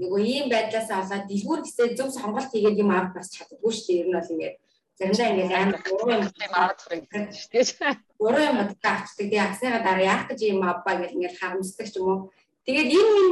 [0.00, 4.00] нөгөө ийм байдлаасаа болоод дэлгүүр гэсээ зөв сонголт хийгээд юм авах бас чаддаггүй шүү дээ.
[4.00, 4.56] Ер нь бол ингээд
[4.98, 6.22] заримдаа ингээд амар буруу юм
[6.54, 7.94] авах юм шүү дээ.
[8.20, 9.26] Буруу юм боддог авчдаг.
[9.30, 12.20] Тэгээ авсныгаа дараа яах гэж юм авбаа гэж ингээд харамсдаг ч юм уу.
[12.66, 13.28] Тэгээд энэ юм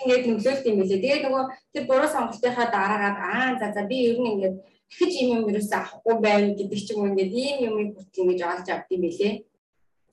[0.00, 1.04] ингээд нөлөөлт юм билээ.
[1.04, 4.56] Тэгээд нөгөө тэр буруу сонголтынхаа дараагаад аа за за би ер нь ингээд
[4.90, 8.40] ихэж юм юм ерөөсөө авахгүй байна гэдэг ч юм уу ингээд ийм юм хүртэл ингэж
[8.40, 9.34] олж авд юм билээ.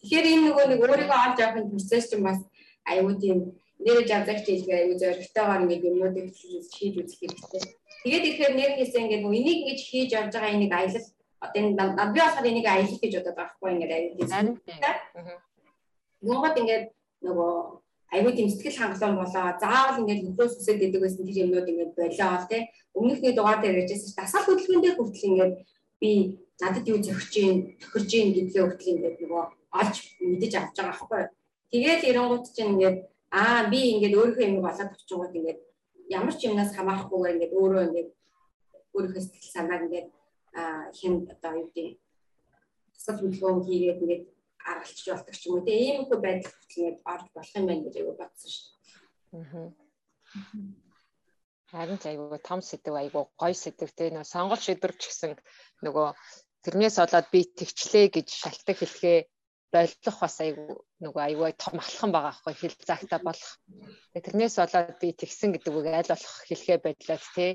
[0.04, 2.40] Тэгэхээр энэ нөгөө нэг өөрийгөө олж авахын процесс чинь бас
[2.86, 3.38] аюу тийм
[3.86, 7.61] нэр жавзагч хэлгээ аюу зоригтойгоор ингээд юмнууд хийж үзэх хэрэгтэй.
[8.03, 11.07] Тэгээд ирэхээр нэр хийсэн ингээд нөгөө энийг ингэж хийж явж байгаа энийг аялал
[11.45, 14.45] одоо энэ над би болохоор энийг аялал гэж бодоод байгаа хгүй ингээд аюу хийсэн.
[16.25, 16.86] Монгол ингээд
[17.25, 17.53] нөгөө
[18.15, 19.47] аюу тийм сэтгэл хангалуун болоо.
[19.61, 22.61] Заавал ингээд хөвөөс үсэд идэг байсан тэр юмнууд ингээд болоо тий.
[22.97, 25.53] Өмнөхний дугаар дээр ярьжсэн чинь дасгал хөдөлгөөн дээр хүртэл ингээд
[26.01, 26.11] би
[26.61, 29.43] надад юу зөвхөж юм тохирж юм гэдгээ хүртэл ингээд нөгөө
[29.80, 31.23] олж мэдэж авч байгаа байхгүй.
[31.71, 32.97] Тэгээд эрэнгууд чинь ингээд
[33.32, 35.59] аа би ингээд өөрийнхөө юм болоод очингууд ингээд
[36.17, 38.09] ямар ч юмнаас хамаарахгүйгээр ингээд өөрөө ингээд
[38.95, 40.07] өөрийнхөө сэтгэл санааг ингээд
[40.99, 41.88] хэн одоо юу гэдэг
[42.95, 44.23] тасал хөдөлгөөн хийгээд ингээд
[44.71, 47.95] аргалч болдог ч юм уу тийм иймэрхүү байдал хүртэл ингээд орж болох юм байна гэж
[47.99, 49.88] айгу бодсон шүү дээ.
[51.71, 54.07] Харин ч айгу том сэдв айгу гой сэдв те.
[54.15, 55.32] Нөө сонгол шийдвэрч гэсэн
[55.84, 56.07] нөгөө
[56.63, 59.19] тэрнээс болоод би тэгчлээ гэж шалтгаан хэлхээ
[59.74, 63.51] болох бас айгу нөгөө аюу том алхам байгаа байхгүй хэл цагтаа болох.
[64.15, 67.51] Тэрнээс болоод би тэгсэн гэдэг үг аль болох хэлхээ байдлаад тий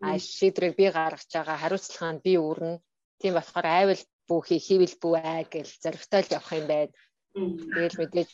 [0.00, 2.82] а шийдрийг би гаргаж байгаа хариуцлага нь би өрнө.
[3.20, 6.92] Тийм болохоор айвал бүхий хийвэл бүү аа гэж зоригтой л явах юм байна.
[7.34, 8.30] Тэгэл мэдээж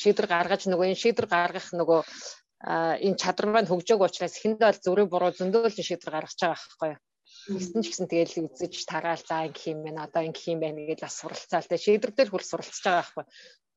[0.00, 2.00] шийдвэр гаргаж нөгөө энэ шийдвэр гаргах нөгөө
[3.06, 7.00] энэ чадвар маань хөгжөөг учраас эхэндээ бол зүрэг буруу зөндөөлж шийдвэр гаргаж байгаа байхгүй юу.
[7.48, 11.00] Тэгсэн ч гэсэн тэгэл үзэж тараал за ингэ юм байна одоо ингэ юм байна гэж
[11.00, 13.24] бас суралцаал тэ шийдвэр дээр хурц суралцж байгаа байхгүй.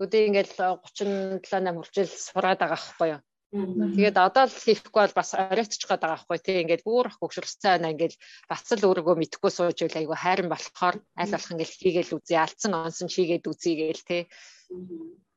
[0.04, 3.22] Өдөө ингээл 37 8 хүртэл сураад байгаа байхгүй юу.
[3.54, 7.94] Тэгээд одоо л хийхгүй бол бас оройтчих гээд байгаа байхгүй тий ингээд бүр хөгшөрсөн байна
[7.94, 8.18] ингээд
[8.50, 12.74] бац л өөрийгөө мэдхгүй сууж ийл айгу хайран болохоор аль болох ингээд хийгээл үзье алдсан
[12.74, 14.22] онсон чигээд үзье гээл тий.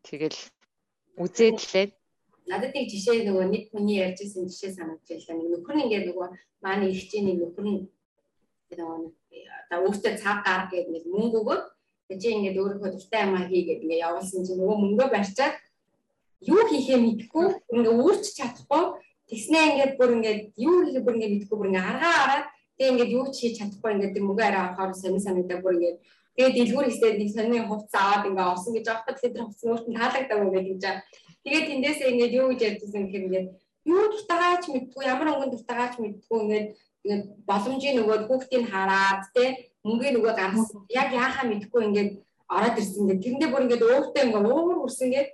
[0.09, 0.41] Тэгэл
[1.20, 1.87] үзээд лээ
[2.47, 5.37] надад нэг жишээ нөгөө нэг хүний ярьжсэн жишээ санагдчихлаа.
[5.37, 6.29] Нэг нөхөр нь ингээд нөгөө
[6.62, 7.81] маань их чинь нэг нөхөр нь
[8.75, 9.12] нөгөө
[9.71, 11.62] одоо өөртөө цаг гар гэдэг нэг мөнгө өгөөд
[12.21, 15.55] чи ингээд өөрийнхөө дуртай юм хийгээд ингээд явуулсан чинь нөгөө мөнгөө барьчаад
[16.53, 18.85] юу хийхээ мэдэхгүй ингээд өөрч чадахгүй
[19.31, 22.47] тэгснээ ингээд бүр ингээд юу хийхээ бүр ингээд мэдэхгүй бүр ингээд аргаа араад
[22.77, 25.99] тэгээ ингээд юу ч хийж чадахгүй ингээд мөнгөө арай авахаар сонир санагдаа бүр ингээд
[26.37, 29.95] тэгээ дэлгүүр хэстэй нэг сонины хувц аваад ингээд орсон гэж аахгүй тэгэхээр тэр хувц өөртөө
[29.99, 31.03] таалагдав ингээд гэж байгаа.
[31.43, 33.49] Тэгээ тэндээсээ ингээд юу гэж ярьдсан гэхээр ингээд
[33.87, 36.67] юу дуртайгаач мэдгүй ямар өнгөнд дуртайгаач мэдгүй ингээд
[37.46, 40.82] боломжийн нөгөө хүүхдийг хараад те мөнгөний нөгөө гаргасан.
[40.90, 42.11] Яг яахаа мэдэхгүй ингээд
[42.50, 45.28] ороод ирсэн ингээд тэрэндээ бүр ингээд өөртөө ингээд уур үрсэн ингээд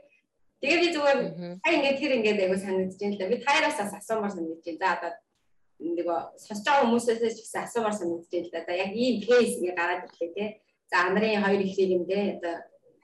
[0.60, 1.18] тэгээ би зүгээр
[1.64, 3.30] хай ингээд тэр ингээд айгу санагдаж байна л да.
[3.32, 4.80] Би таараас бас асуумаар санагдаж байна.
[4.82, 5.12] За одоо
[5.82, 8.72] нөгөө сонсож байгаа хүмүүсээс ч гэсэн асуумаар санагдаж байна л да.
[8.84, 10.44] Яг ийм кейс ингээд гараад ирлээ те.
[10.92, 12.18] За нарын хоёр ихлийг юм те.
[12.36, 12.54] Одоо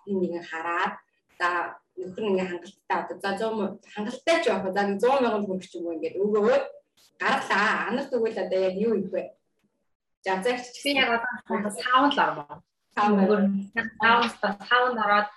[0.09, 0.93] энэ нэгэн хараад
[1.41, 1.49] за
[1.99, 3.17] нөхөр ингээ хангалттай одоо.
[3.25, 5.97] За 100 хангалттай ч явах за 100 сая төгрөг ч юм уу?
[5.97, 6.65] Ингээд өгөөд
[7.21, 7.89] гаргалаа.
[7.89, 9.35] Анар тэгвэл одоо яг юу их вэ?
[10.25, 12.63] За загч би яг одоо саунд л орно.
[12.95, 13.19] Саунд
[14.01, 14.33] саунд
[14.69, 15.29] саунд ороод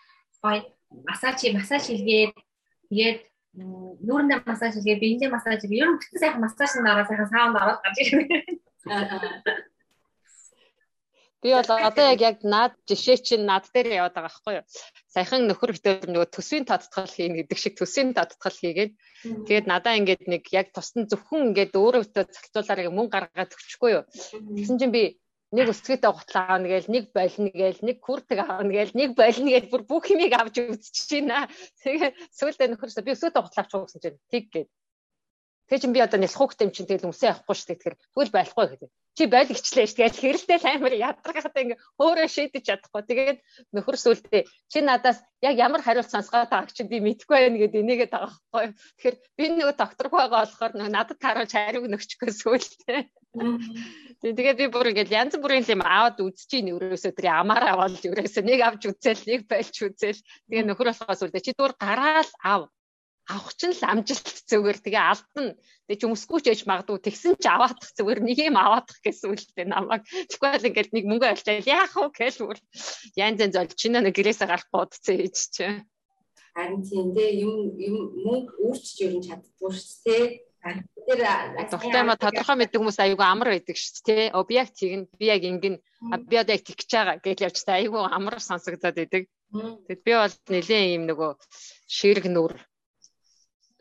[0.41, 0.61] гоё
[1.07, 2.34] массаж массаж хийгээд
[2.89, 3.19] тэгээд
[4.05, 7.79] нүүрэндээ массаж хийгээд биендээ массаж хийгээд ер нь бүтэн сайхан массажнд ороод сайхан саунд ороод
[7.84, 8.29] гарч ирэх.
[11.42, 14.66] Би бол одоо яг яг наад жишээ чинь над дээр яваад байгаа байхгүй юу.
[15.10, 18.92] Саяхан нөхөр битээр нөгөө төсвийн таттгэл хийн гэдэг шиг төсвийн таттгэл хийгээд
[19.50, 24.04] тэгээд надаа ингээд нэг яг тусдан зөвхөн ингээд өөрөө битээр цалцуулаараа мөнгө гаргаад өгчихгүй юу.
[24.54, 25.04] Тэгсэн чинь би
[25.52, 29.72] нэг өсгөөтэй гутлаа аавна гээл нэг болно гээл нэг хүртэг аавна гээл нэг болно гээл
[29.74, 31.50] бүр бүх юмыг авч үзчихэж байна.
[31.84, 34.70] Тэгээ сүүлдээ нөхөрсө би өсгөөтэй гутлаа авч өгсөн чинь тэг гээд
[35.72, 37.80] Тэгээ чин би одоо хүүхдээ юм чин тэгэл өмсөө явахгүй шүү дээ.
[37.80, 38.89] Тэгэхээр тэгвэл байхгүй гэдэг.
[39.15, 39.97] Чи baйл гिचлээ шүү.
[40.03, 43.01] Тэгээд хэрэлтэй амар ядаргахтай ингээ өөрөө шийдэж чадахгүй.
[43.07, 43.39] Тэгээд
[43.72, 48.09] нөхөр сүлдээ чи надаас яг ямар хариулт сонсгоод байгааг чи би мэдэхгүй байна гэдэг энийгээ
[48.11, 48.65] байхгүй.
[48.99, 53.01] Тэгэхээр би нөгөө докторгүй байгаа болохоор нөгөө надад тааруулж хариуг нөгчгөө сүлдээ.
[54.28, 58.59] Тэгээд би бүр ингээл янз бүрийн юм аваад үзчихин өрөөсөө тэр амаараа болж өрөөсөө нэг
[58.59, 60.19] авч үзэл нэг байлж үзэл.
[60.51, 62.67] Тэгээ нөхөр болохоос үлдээ чи дуур гараал ав
[63.32, 65.55] авах ч л амжилт зүгээр тэгээ алдна.
[65.88, 69.67] Тэгээ ч өмсгүй ч яж магадгүй тэгсэн ч аваадах зүгээр нэг юм аваадах гэсэн үлдээ
[69.71, 70.03] намайг.
[70.27, 72.59] Тэгвэл ингээд нэг мөнгө олчаал яах вэ гэж бүр
[73.15, 75.65] янз янз олж чинь нэг гэрээсээ гарах бодцсон ээж чи.
[76.51, 77.95] Харин тийм дээ юм юм
[78.27, 80.25] мөнгө өөрчж ерөн чаддгүй шүү дээ.
[80.61, 81.19] Тэр
[81.73, 84.36] тогтой ма тодорхой мэддэг хүмүүс айгүй амар байдаг шүү дээ.
[84.36, 85.75] Объект тэгнь би яг ингэн
[86.29, 89.23] би одоо яг тэгж байгаа гэж явж та айгүй амар сонсогдоод байдаг.
[89.51, 91.32] Тэгэд би бол нэлээд юм нөгөө
[91.89, 92.53] ширэг нүр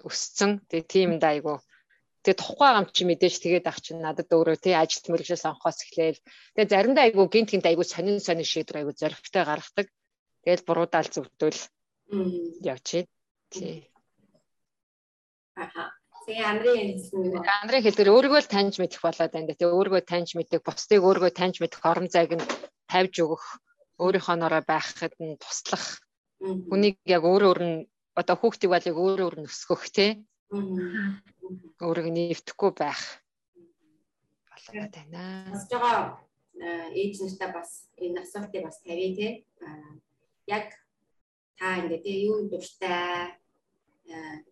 [0.09, 0.61] өссөн.
[0.69, 1.61] Тэгээ тиймд айгу
[2.21, 5.89] Тэгээ тухгүй байгаа юм чи мэдээж тэгээд ах чинь надад өөрөө тий ажил мэргэжил сонгохоос
[5.89, 6.21] эхлээл.
[6.53, 9.89] Тэгээ заримдаа айгүй гинт гинт айгүй сонин сонин шийдвэр айгүй зоригтой гаргадаг.
[10.45, 11.61] Тэгэл буруудаал зүвдвэл
[12.61, 13.09] явчих.
[13.49, 13.89] Тий.
[15.57, 15.97] Аха.
[16.29, 17.01] Тэгээ Андрийн
[17.65, 19.57] Андрийн хэлдгээр өөрийгөө л таньж мэдэх болоод байна.
[19.57, 22.45] Тэгээ өөрийгөө таньж мэдэх, бусдыг өөрийгөө таньж мэдэх орон зайг нь
[22.85, 23.45] тавьж өгөх,
[23.97, 26.05] өөрийнхөө нороо байхад нь туслах.
[26.45, 27.79] Хүнийг яг өөр өөр нь
[28.15, 30.11] одоо хүүхдийг бол яг өөр өөр нь өсгөх тий
[31.81, 33.03] өөрийг нэвтэхгүй байх
[34.51, 35.23] болоод байна.
[35.51, 36.19] Бас жоо
[36.61, 39.29] ээж нартай бас энэ асуултыг бас тавья те.
[40.47, 40.67] Яг
[41.59, 43.39] та ингээд юу дуртай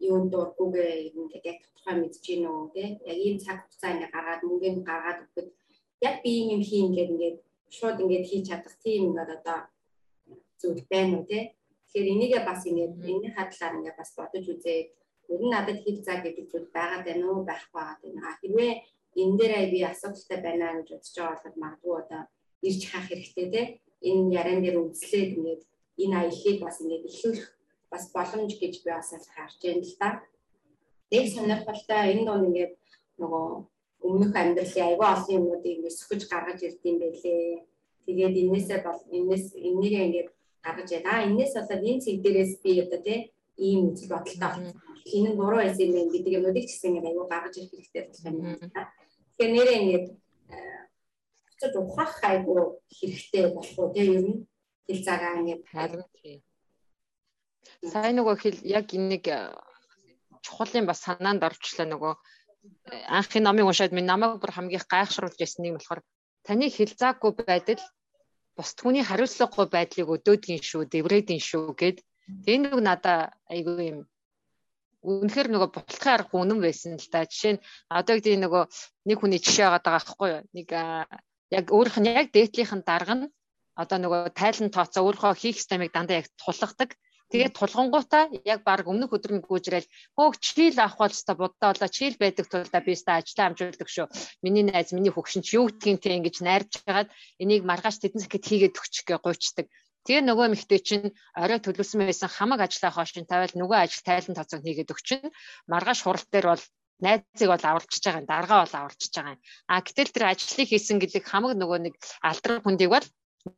[0.01, 2.85] юу дургүйгээ ингээд яг тодорхой мэдэж гин үү те.
[3.11, 5.49] Яг ийм цаг хугацаа ингээд гаргаад мөнгөнд гаргаад өгөхөд
[6.07, 7.39] яг би юм хийн ингээд ингээд
[7.77, 9.59] шууд ингээд хийж чадах тийм ингээд одоо
[10.61, 11.58] зүйл байна уу те.
[11.89, 14.89] Тэгэхээр энийгээ бас ингээд энэний хадлаар ингээд бас бодож үзээд
[15.33, 18.73] ер нь надад хэл цаа гэдэг зүйл байгаад байна уу байхгүй байгаа тийм а хэрвээ
[19.21, 22.23] энэ дээрээ би асуудалтай байна гэж бодож байгаа бол магадгүй одоо
[22.69, 23.63] ирж хаах хэрэгтэй те
[24.09, 25.63] энэ яриан дээр үнслээд ингээд
[26.03, 27.49] энэ аяллыг бас ингээд эхлүүлэх
[27.93, 30.09] бас боломж гэж би бас харж байна л та.
[31.11, 32.75] Нэг сонирхолтой энэ дунд ингээд
[33.21, 33.47] нөгөө
[34.07, 37.65] өмнөх амьдралын аюул олон юмнуудыг ингээд сөхөж гаргаж ирд юм байлээ.
[38.07, 40.29] Тэгээд энээсээ бол энээс энийгээ ингээд
[40.65, 41.25] гаргаж яа.
[41.29, 43.19] Энээс болоод энэ цэг дээрээс би одоо тий
[43.59, 44.75] ийм үзэл бодолтой болсон
[45.09, 48.03] хин нь буруу байсан юм байна гэдэг юмнуудыг ч гэсэн ингээд аюу гаргаж ирэх хэрэгтэй
[48.05, 48.87] болох юм байна.
[49.37, 50.07] Тэгэхээр нэрээ ингээд
[51.59, 52.55] очиж ухах айгу
[52.93, 54.39] хэрэгтэй болох уу тийм ер нь
[54.87, 56.41] хэл цагаа ингээд харин тийм.
[57.93, 59.53] Сайн нөгөө хэл яг энийг э,
[60.45, 62.19] чухлын бас санаанд орчлоо нөгөө э,
[63.17, 66.01] анхын номыг уншаад минь намайг бүр хамгийн гайхшруулж ясны юм болохоор
[66.47, 67.83] таны хэл заагүй байдал
[68.59, 72.03] бус түүний хариуцлагагүй байдлыг өдөөдгийн шүү, дэврээдийн шүү гэд
[72.51, 73.99] энэ нэг надаа айгүй юм
[75.07, 77.23] үнэхээр нөгөө бутлахын арга үнэн байсан л да.
[77.31, 78.65] Жишээ нь одоо гэдэг нөгөө
[79.09, 80.43] нэг хүний жишээ байгаа даа байхгүй юу?
[80.57, 80.69] Нэг
[81.55, 83.31] яг өөрийнх нь яг дээдлийнх нь дарга нь
[83.79, 86.91] одоо нөгөө тайлан тооцоо өөрийнхөө хийх стамыг дандаа яг тулгадаг.
[87.29, 89.85] Тэгээд тулгангуудаа яг баг өмнөх өдөр нь гүйжрэл
[90.17, 93.89] хөөх чийл авах бол өста буддаа болоо чийл байдаг тул да би өста ажиллаа амжуулдаг
[93.93, 94.07] шүү.
[94.41, 98.49] Миний найз миний хөгшин ч юу гэдгийг те ингэж найрж хагаад энийг маргааш тэдэн сэхэд
[98.49, 99.67] хийгээд өгчих гээ гуйчдаг.
[100.09, 104.65] Тэгээ нөгөө эмэгтэй чинь орой төлөвлөсөн байсан хамаг ажлаа хоошин тавиал нөгөө ажил тайлан тооцоо
[104.65, 105.29] хийгээд өгчин
[105.69, 106.65] маргааш хурал дээр бол
[107.05, 109.43] найзыг бол аварчиж байгаа юм даргаа бол аварчиж байгаа юм.
[109.69, 113.07] А гэтэл тэр ажлыг хийсэн гэдэг хамаг нөгөө нэг алдар хүндийг бол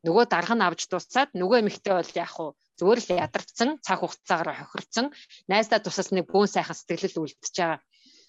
[0.02, 2.50] нөгөө дарга нь авч дуусаад нөгөө эмэгтэй бол яг хуу
[2.80, 5.06] зүгээр л ядарсан цаг хугацаагаар хохирцсон
[5.52, 7.80] найздаа тусалсан нэг бүүн сайхан сэтгэлэл үлдчихэж байгаа.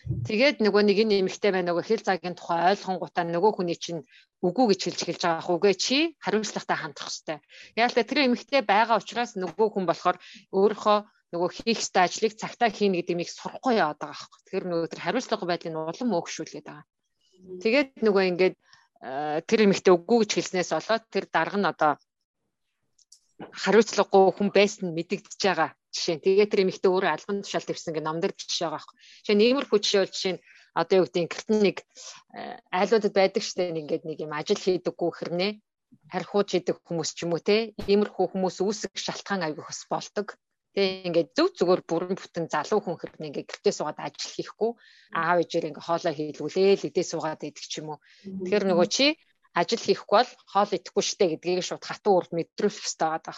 [0.02, 4.02] Тэгээд нөгөө нэг энэ эмэгтэй байна нөгөө хэл цагийн тухай ойлгонгуудаа нөгөө хүний чинь
[4.42, 7.38] үгүй гэж хэлж эхэлж байгаа хүүгээ чи хариуцлагатай хандах хэрэгтэй.
[7.86, 10.18] Л тэр эмэгтэй байгаа учраас нөгөө хүн болохоор
[10.58, 10.98] өөрийнхөө
[11.32, 14.40] нөгөө хийх ёстой ажлыг цагтаа хийнэ гэдэг мийг сурахгүй яваад байгаа байхгүй.
[14.42, 16.86] Тэгэхээр нөгөө тэр хариуцлага байдлыг улам өөгшүүлээд байгаа.
[17.64, 21.92] Тэгээд нөгөө ингээд э, тэр эмэгтэй үгүй гэж хэлснээс болоод тэр дарга нь одоо
[23.50, 26.24] хариуцлагагүй хүн байсан нь мэдэгдэж байгаа жишээ.
[26.24, 28.96] Тэгээ тэр эмэгтэй өөрөө албан тушаалд ирсэн гэх номдэр жишээ байгаа байхгүй.
[29.26, 33.44] Жишээ нь иймэрхүү жишээ бол жишээ нь одоо юу гэдэг гэрт нэг э, айлуудад байдаг
[33.44, 35.52] штэ ингээд нэг юм ажил хийдэггүй хэрнээ
[36.12, 40.28] харьхууж идэг хүмүүс ч юм уу те иймэрхүү хүмүүс үүсэх шалтгаан аягүй бас болдог.
[40.72, 44.72] Тэг ингээд зөв зүгээр бүрэн бүтэн залуу хүн хэрнээ ингээд гэртээ суугаад ажил хийхгүй
[45.12, 48.00] аав ээжээр ингээд хоолоо хийлгүүлээл идээ суугаад идэх ч юм уу.
[48.24, 49.20] Тэгэхээр нөгөө чи
[49.60, 53.38] ажил хийхгүй бол хоол идэхгүй штэ гэдгийг шууд хатуу урд мэдрүүлэх хэрэгтэй байгаа.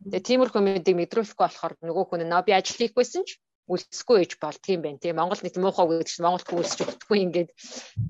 [0.00, 3.30] Тэгээ тиймэрхүү мэдээ мэдрүүлэхгүй болохоор нөгөө хүн нөө би ажил хийхгүйсэн ч
[3.70, 7.50] үлдэсгүй ээж болдгийм байх тийм Монгол нийт муухай гэдэг чинь Монголд хөөсч өгдөхгүй ингээд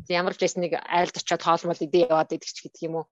[0.08, 3.06] ямар ч байсан нэг айлд очиод хоолмол идэ яваад идэх ч гэдэг юм уу.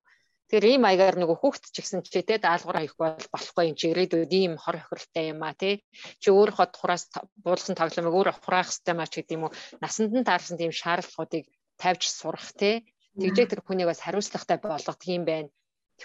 [0.49, 3.93] Тэгэхээр ийм маягаар нөгөө хүүхд ч гэсэн чи те даалгавар хийх бол болохгүй юм чи
[3.93, 5.84] ирээдүйд ийм хор хохиролтой юм а те
[6.24, 7.05] чи өөрөө хураас
[7.45, 9.57] буулгасан тоглоомыг өөрөө хураах хэрэгтэй маа ч гэдэг юм уу.
[9.84, 11.45] Насанд нь таарсан тийм шаардлагуудыг
[11.76, 12.80] тавьж сурах те
[13.23, 15.51] тэгжээ тэр хүнийг бас хариуцлагатай болгох юм байна.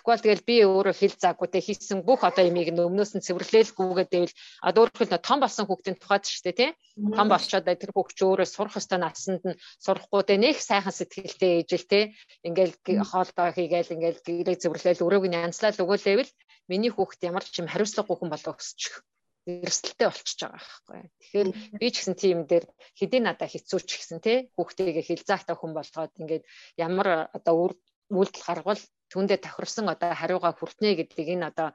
[0.02, 4.36] Бол тэгэл би өөрөө хэл заагүй те хийсэн бүх одоо ямиг өмнөөс нь цэвэрлээлгүйгээд байвал
[4.68, 6.74] одоо өөрөөр том болсон хүүхдийн тухайд ч тийм
[7.14, 11.52] том болчоод тэр хүүхд ч өөрөө сурах ёстой насанд нь сурахгүй те нэг сайхан сэтгэлтэй
[11.62, 12.00] ээжэл те
[12.42, 12.74] ингээл
[13.06, 16.32] хоолдоо хийгээл ингээл гэрээ цэвэрлээл өрөөг нь янзлал өгөөлэвэл
[16.72, 19.06] миний хүүхд ямар ч юм хариуцлагагүй хүн болоо өсчих
[19.46, 21.02] эрсдэлтэй болчихж байгаа байхгүй.
[21.20, 22.66] Тэгэхээр би ч гэсэн тийм дээр
[22.96, 26.44] хэдий надаа хэцүү ч гэсэн те хүүхдтэйгээ хэл заахтай хүн болгоод ингээд
[26.80, 27.76] ямар одоо
[28.08, 31.70] үйлдэл гаргавал түүндээ тохирсон одоо хариугаа хүртнэ гэдэг энэ одоо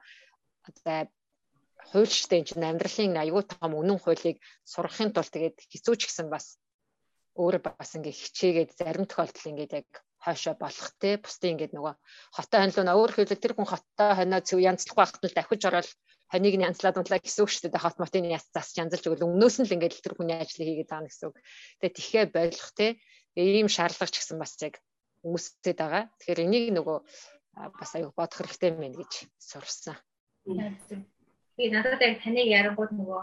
[0.68, 0.98] одоо
[1.92, 6.56] хуульчтай энэ чинь амьдралын аюул том үнэн хуулийг сурахын тулд тэгээд хэцүү ч гэсэн бас
[7.36, 9.88] өөрөө бас ингээ хичээгээд зарим тохиолдолд ингээд яг
[10.24, 11.94] хойшоо болох те бусдын ингээд нөгөө
[12.36, 15.62] хотоо ханилуuna өөр хэлбэл тэр хүн хотоо хоноо зөв янзлахгүй байхад нь дахиж
[16.28, 17.80] хониг нь янзлаад унтлаа гэсэн үг шүү дээ.
[17.80, 21.08] Хот мотын яц засч янзалж өгөл өмнөөс нь л ингээд тэр хүний ажлыг хийгээд байгаа
[21.08, 21.36] гэсэн үг.
[21.80, 22.86] Тэгээ тихээ болох те
[23.36, 24.76] ийм шаардлага ч гэсэн бас яг
[25.24, 26.12] хүмүүстэй байгаа.
[26.20, 26.98] Тэгэхээр энийг нөгөө
[27.80, 29.96] бас аюу бодох хэрэгтэй мэн гэж сурсан.
[31.56, 33.22] Тэгээ надад яг таныг ярангууд нөгөө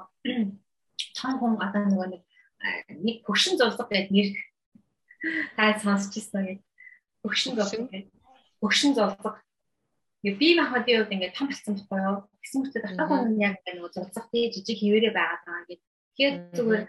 [1.18, 2.08] том хүн одоо нөгөө
[3.06, 4.30] нэг хөгшин зулдаг гэдэг нэр
[5.56, 6.58] та сонсч ирсэн үү?
[7.24, 8.12] Хөгшин зулдаг гэдэг.
[8.60, 9.45] Хөгшин зулдаг.
[10.26, 12.18] Ингээ би махадын үед ингээ том болсон байхгүй юу?
[12.42, 15.86] Гэсэн мэт дахиад хүн яг ингээ нөгөө зулцах тий жижиг хിവэрэ байгаа гэдэг.
[16.18, 16.84] Тэгэхээр зүгээр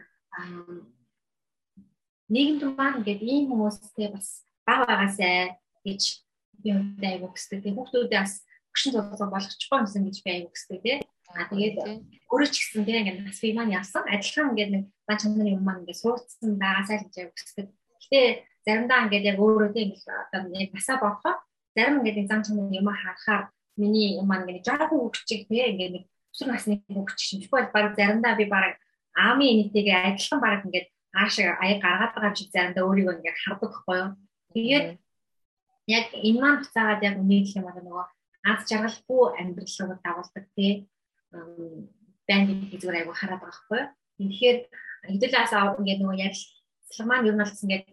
[2.33, 5.53] нийгэмд маань ингээд ийм хүмүүстэй бас баг байгаасай
[5.85, 6.03] гэж
[6.65, 7.61] би өөртөө аяг өгсдөг.
[7.61, 8.35] Тэгээ хүүхдүүдээ бас
[8.73, 10.97] хөшин зулцаа болгочихгүй юмсан гэж би аяг өгсдөг тий.
[11.37, 11.77] А тэгээд
[12.33, 15.63] өөрөө ч гэсэн тий ингээд бас би маань явсан адилхан ингээд нэг маань чанарын юм
[15.69, 17.67] маань ингээд суудсан байгаасай гэж аяг өгсдөг.
[18.01, 18.21] Гэтэ
[18.65, 21.37] заримдаа ингээд яг өөрөө тий ингээд одоо яг насаа бодохоор
[21.77, 23.43] зарим ингээд нэг зам чанарын юм харахаар
[23.77, 27.41] миний юм маань ингээд жоохон хөвчиг тий ингээд нэг өсвөр насны хөвчиг юм.
[27.45, 28.81] Тэгвэл баг заримдаа би баг
[29.13, 33.97] аамын нийтэйгээ адилхан баг ингээд аашаа аяг гаргаад байгаа шиг заримдаа өөрийгөө ингээд хардаг байхгүй
[34.01, 34.11] юу.
[34.57, 34.87] Тэгээд
[35.97, 38.07] яг энэ маань буцаагаад яг үнэхээр юм аа нөгөө
[38.51, 40.73] аз жаргалгүй амьдралыг дагуулдаг тий
[42.29, 43.89] банд зүгээр айгу хараад байгаа юу.
[44.19, 44.59] Тэгэхээр
[45.13, 47.89] хэдүүлээс ингээд нөгөө ярилцлага маань ер нь болсон ингээд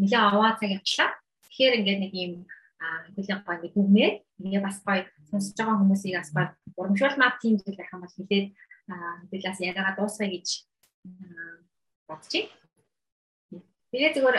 [0.00, 1.10] нэлээ аваа цаг явчлаа.
[1.44, 2.32] Тэгэхээр ингээд нэг юм
[2.80, 4.10] хэдүүлээ гоё ингээд дүгнээ
[4.40, 8.46] ингээд бас гоё сонсож байгаа хүмүүсийг бас гоё урамшуулмаар тийм зүйл байх юм бол хэлээд
[8.86, 10.48] хэдүүлээс яриагаа дуусгая гэж
[12.08, 12.46] бодчих.
[13.90, 14.38] Тэгээ зүгээр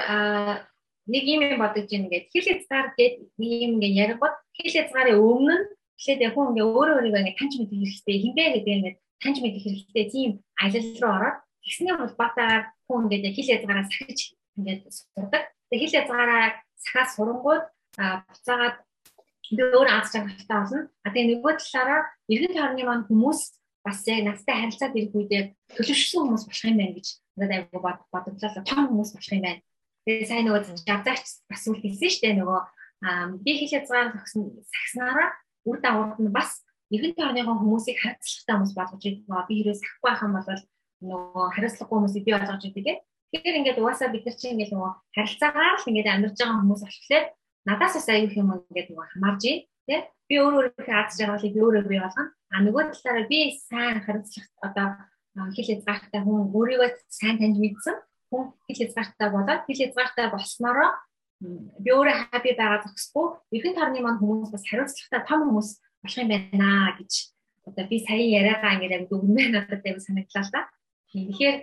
[1.07, 5.55] нэг юм бодож ийн ингээд хэл хязгаар гээд нэг юм ингээд яригод хэл хязгаарын өмнө
[5.57, 5.65] нь
[5.97, 9.63] тэгэхээр яг хүн ингээд өөрөө өөрийгөө ингээд таньж мэдэх хэрэгтэй хинбэ гэдэг ингээд таньж мэдэх
[9.65, 10.29] хэрэгтэй тийм
[10.61, 14.19] аялал руу ороод тэгсний холбоотойгоор хүн ингээд хэл хязгаараа сахиж
[14.57, 14.81] ингээд
[15.15, 15.43] сурдаг.
[15.71, 16.43] Тэгээ хэл хязгаараа
[16.83, 17.63] сахаас сурангууд
[17.97, 18.77] буцаагаад
[19.51, 20.79] би өөр аз жаргалтай болно.
[21.03, 23.41] А тэгээ нөгөө талаараа иргэн тойрны маань хүмүүс
[23.85, 25.43] бас яг надтай харилцаад ирэх үедээ
[25.75, 27.07] төлөвшсөн хүмүүс болох юм байна гэж
[27.39, 28.63] надад айгу бодлоо.
[28.67, 29.61] Том хүмүүс болох юм байна.
[30.03, 32.61] Тэгээ сайн нөгөө жавзаач бас үл хэлсэн шүү дээ нөгөө
[33.43, 35.29] би хэл хязгаар тогсон сагснараа
[35.67, 39.47] үр дагавар нь бас нэгэн тооныхон хүмүүсийг хариуцлагатай хүмүүс болгож байгаа.
[39.47, 40.61] Би хэрэг сахгүй байх юм бол
[41.07, 42.97] нөгөө хариуцлагагүй хүмүүсийг би болгож идэг.
[43.31, 47.25] Тэгэхээр ингээд угаасаа бид нар чинь ингээд нөгөө харилцаагаар л ингээд амьдарч байгаа хүмүүс болохоор
[47.67, 49.57] надаас бас аюул юм ингээд нөгөө хамаарж тий?
[50.27, 52.31] Би өөр өөрийнхөө аз жаргалыг өөрөө бий болгоно.
[52.51, 54.87] А нөгөө талаараа би сайн хариуцлага одоо
[55.55, 57.95] хэл хязгаартай хүн өөрийгөө сайн таньж мэдсэн.
[58.31, 60.91] Хүн хэл хязгаартай болоод хэл хязгаартай болсноороо
[61.39, 65.69] би өөрөө хаппи байгаа зогсохгүй эргэн тойрны маань хүмүүс бас хариуцлагатай том хүмүүс
[66.01, 67.13] болох юм байна гэж.
[67.69, 70.61] Одоо би сая яриагаа ингээд яг дүгнээ надад аяг санагдлаа л да.
[71.13, 71.57] Тэгэхээр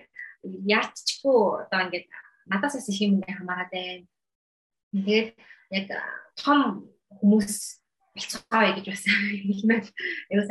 [0.70, 2.06] яалтчгүй одоо ингээд
[2.46, 4.06] надаас бас их юм хамаарат байна.
[4.94, 5.28] Тэгээд
[5.70, 5.88] яг
[6.36, 6.88] том
[7.20, 7.80] хүмүүс
[8.14, 9.84] болцгоё гэж бас хэлмээр
[10.30, 10.44] аюу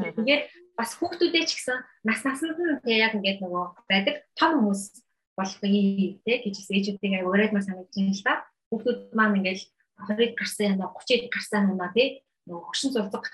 [0.00, 0.16] байна.
[0.16, 0.42] Тэгээд
[0.76, 4.82] бас хүүхдүүдээ ч гэсэн нас насанд нь тэг яг ингээд нөгөө байдаг том хүмүүс
[5.36, 8.34] болохгүй тэг гэж ээжүүдийг аюу өрөөдмөр санагдаж байна л да.
[8.72, 9.60] Хүүхдүүд маань ингээд
[10.08, 13.24] 20 гарсан юм аа 30 гарсан юм аа тэг нөгөө хөшин зурдаг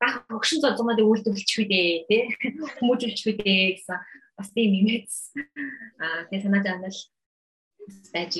[0.00, 2.22] баг хөшин зурдмаад үйлдвэрлэчих үү дээ тий
[2.82, 3.98] хүмүүжүүлчих үү дээ гэсэн
[4.34, 5.12] бас тийм имэц
[6.02, 7.00] аа тэг санаад байна л
[8.10, 8.32] байж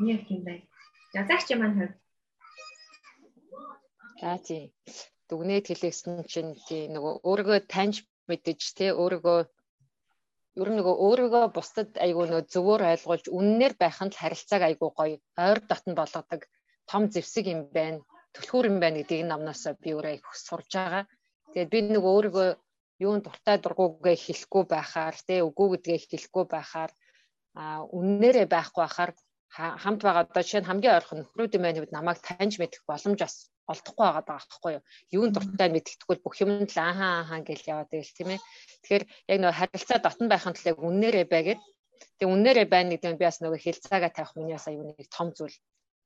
[0.00, 0.64] юм юм байна.
[1.20, 1.94] Язагч маань хувьд
[4.20, 4.74] За тий.
[5.30, 9.40] Дүгнээд хэлээсэн чинь тий нөгөө өөрийгөө таньж мэдэж тий өөрийгөө
[10.60, 14.90] ер нь нөгөө өөрийгөө бусдад айгүй нөгөө зөвөр ойлгуулж үннээр байх нь л харилцааг айгүй
[14.98, 16.40] гоё ойр дотн болгодог
[16.90, 18.02] том зэвсэг юм байна.
[18.34, 21.04] Түлхүүр юм байна гэдгийг намнаас би өөрөө их сурж байгаа.
[21.52, 22.48] Тэгээд би нөгөө өөрийгөө
[23.06, 26.90] юунд дуртай дургуугээ хэлэхгүй байхаар тий үгүй гэдгээ хэлэхгүй байхаар
[27.54, 29.12] а үннээрээ байхгүй байхаар
[29.56, 33.18] хамт байгаа одоо жишээ нь хамгийн ойрхон нөхрүүд юм байна гэвэл намайг таньж мэдэх боломж
[33.24, 33.34] бас
[33.68, 34.82] олдохгүй байгаа даа байхгүй юу.
[35.16, 38.40] Юунд дуртай мэддэхгүй бүх юмд л ааха ааха гэж яваад байл тийм ээ.
[38.82, 41.60] Тэгэхээр яг нөгөө харилцаа дотн байхын тулд яг үннээрээ байгээд
[42.16, 45.28] тэгээ үннээрээ байна гэдэг нь би бас нөгөө хэлцаагаа тавих миний бас аюу нэг том
[45.36, 45.56] зүйл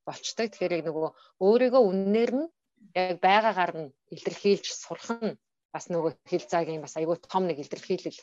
[0.06, 0.46] болчтой.
[0.50, 1.10] Тэгэхээр яг нөгөө
[1.46, 2.46] өөрийгөө үннээр нь
[2.98, 5.38] яг байгаагаар нь илэрхийлж сурах нь
[5.74, 8.18] бас нөгөө хэлцаагийн бас аюу том нэг илэрхийлэл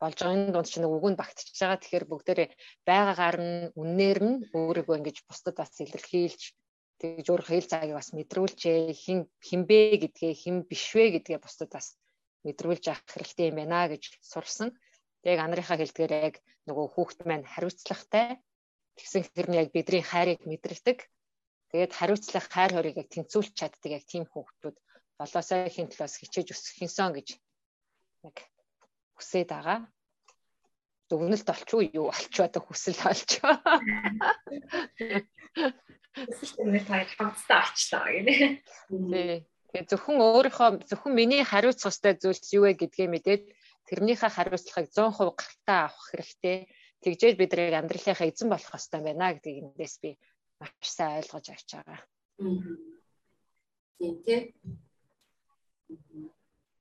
[0.00, 1.78] болж байгаа энэ дунд чинь үгэнд багтчихж байгаа.
[1.80, 2.48] Тэгэхээр бүгдээрээ
[2.88, 6.42] байгаагаар нь үннээр нь өөрийгөө ингэж бусдад бас илэрхийлж
[7.00, 9.18] тэгж өөр хэл цагийг бас мэдрүүлжээ хин
[9.48, 11.86] хинбэ гэдгээ хин бишвэ гэдгээ бусдад бас
[12.44, 14.68] мэдрүүлж авах хэрэгтэй юм байна гэж сурсан.
[15.24, 16.34] Тэг анарынхаа хэлдгээр яг
[16.68, 18.40] нөгөө хүүхд маань хариуцлагатай
[18.96, 20.98] тэгсэн хэрний яг бидний хайрыг мэдрэлдэг.
[21.72, 24.76] Тэгээд хариуцлах хайр хорийг яг тэнцүүлж чаддаг яг тийм хүүхдүүд
[25.20, 27.28] болоосоо хин талаас хичээж өсөхөнсөн гэж
[28.28, 28.36] яг
[29.20, 29.78] хүсээд байгаа.
[31.12, 33.54] Дүгнэлт олчгүй юу олчоо одоо хүсэл олчоо.
[36.40, 38.34] системээр та хамтдаа очлоо гэнэ.
[39.70, 39.84] Тий.
[39.86, 43.42] зөвхөн өөрийнхөө зөвхөн миний хариуцах ёстой зүйлс юу вэ гэдгээ мэдээд
[43.86, 46.58] тэрнийхээ хариуцлагыг 100% гартаа авах хэрэгтэй.
[47.02, 50.10] Тэгжээж бид нарыг амьдралынхаа эзэн болох ёстой байна гэдгийг эндээс би
[50.58, 52.00] маш сайн ойлгож авч байгаа.
[53.98, 54.40] Тийм тий.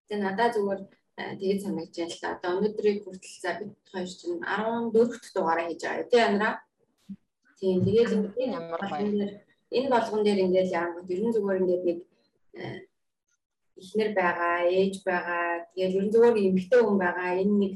[0.10, 0.82] Тэгээ надад зүгээр
[1.40, 2.36] тэгээд санагдаж да.
[2.36, 6.52] Одоо өнөөдрийг хүртэл за бид хоёр чинь 14 дахь дугаараа хийж байгаа тий Андра.
[7.60, 9.44] Тийм тэгээд энэ ямар баяр.
[9.78, 12.00] Энэ болгон дээр ингээд яагаад ерөн зүгээр ингээд нэг
[13.82, 15.68] эхнэр байгаа, ээж байгаа.
[15.74, 17.40] Тэгээд ерөн зүгээр эмэгтэй хүн байгаа.
[17.44, 17.74] Энэ нэг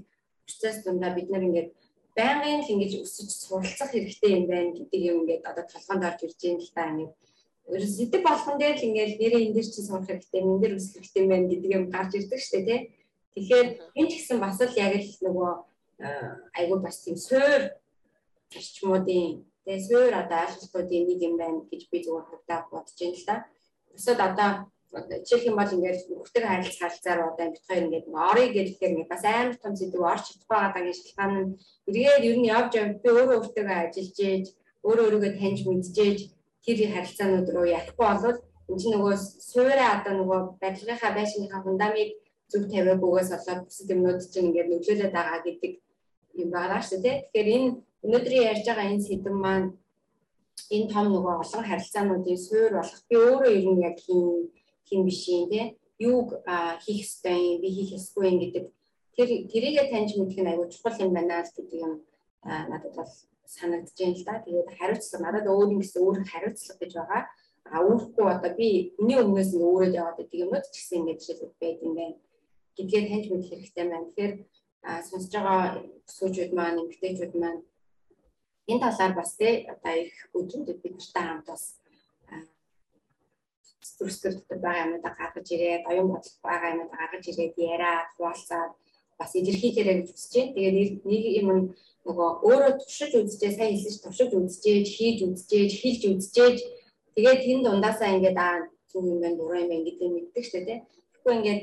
[0.48, 1.70] процесс дундаа бид нар ингээд
[2.18, 6.40] байнгын л ингэж өсөж суралцах хэрэгтэй юм байна гэдэг юм ингээд одоо толгойд орж ирж
[6.42, 7.14] байгаа л та ингээд
[7.76, 10.74] ер нь сэдв болгон дээр л ингээд нэрээ энэ дэр чинь сурах хэрэгтэй, энэ дэр
[10.78, 12.82] өсөх хэрэгтэй юм байна гэдэг юм гарч ирдэг шүү дээ тий.
[13.34, 15.52] Тэгэхээр энэ ч гэсэн бас л яг л нөгөө
[16.58, 17.62] айгүй бас тийм суур
[18.52, 23.26] зарчмуудын тэгээ суур одоо ойлголтуудын нэг юм байна гэж би зүгээр хөвдөө бодож байна л
[23.30, 23.36] да.
[23.94, 24.50] Бусад одоо
[25.26, 29.24] чих юм бол ингээд нөхдөд харилцах харилцаар одоо бид хоёр ингээд орё гэхээр ингээд бас
[29.26, 31.52] амар том зүйл орч чадахгүй байгаа гэж шалтгаан нь
[31.90, 34.46] эргээд ер нь явж явж би өөрөө өөртөө ажиллаж ээж
[34.86, 36.20] өөрөө өөрийгөө таньж мэдчихээж
[36.64, 38.38] тэр харилцаанууд руу явахгүй болвол
[38.70, 39.16] энэ чинь нөгөө
[39.50, 42.10] суурэ одоо нөгөө барилгынхаа байшиныхаа фундамыг
[42.54, 45.74] зүг тавиагүйгээс болоод бусад юмнууд чинь ингээд нөлөөлөд байгаа гэдэг
[46.42, 47.18] юм байгаа шүү дээ.
[47.34, 47.70] Тэгэхээр энэ
[48.06, 49.68] өнөөдрийн ярьж байгаа энэ сэдв маань
[50.76, 54.22] энэ том нөгөө олон харилцаануудын суур болох би өөрөө ер нь яг хин
[54.88, 55.66] хин биш юм тий
[56.10, 56.30] юуг
[56.84, 58.66] хийх ёстой юм би хийх ёсгүй юм гэдэг
[59.16, 61.94] тэр тэрийгэ таньж мэдэх нь аюул чухал юм байна гэдэг юм
[62.44, 63.12] надад бол
[63.56, 64.44] санагдаж байна л да.
[64.46, 67.24] Тэгээд хариуцлага надад өөр юм гэсэн өөр хариуцлага гэж байгаа.
[67.74, 71.62] А үүрхгүй одоо би миний өмнөөс нь өөрөө яваад байдаг юмуд ч гэсэн ингэж жишээлбэл
[71.62, 72.18] байд юм байна
[72.78, 74.08] гэдгээ таньж мэдэх хэрэгтэй байна.
[74.08, 74.34] Тэгэхээр
[75.08, 75.62] сонсож байгаа
[76.18, 77.62] сүүжүүд маань, эмгтээчүүд маань
[78.70, 81.64] энэ талаар бас тий одоо их өдрүүдэд бид нартай хамт бас
[83.98, 88.72] зүрхсгэр дотор байгаа юмудаа гаргаж ирээд, оюун бодол байгаа юмудаа гаргаж ирээд яриад, хуваалцаад
[89.20, 90.56] бас илэрхийлээрэй гэж хүсэж байна.
[90.56, 91.50] Тэгээд нэг юм
[92.08, 96.58] нөгөө өөрөө туршиж үзчихээ, сайн хэлсэн туршиж үзчихээж, хийж үзчихээж, хэлж үзчихээж
[97.16, 98.56] тэгээд тэн дундаасаа ингээд аа
[98.92, 100.80] зүг юм байна, буруу юм байна гэдэг мэддэг шүү дээ.
[100.84, 101.62] Тэгэхгүй ингээд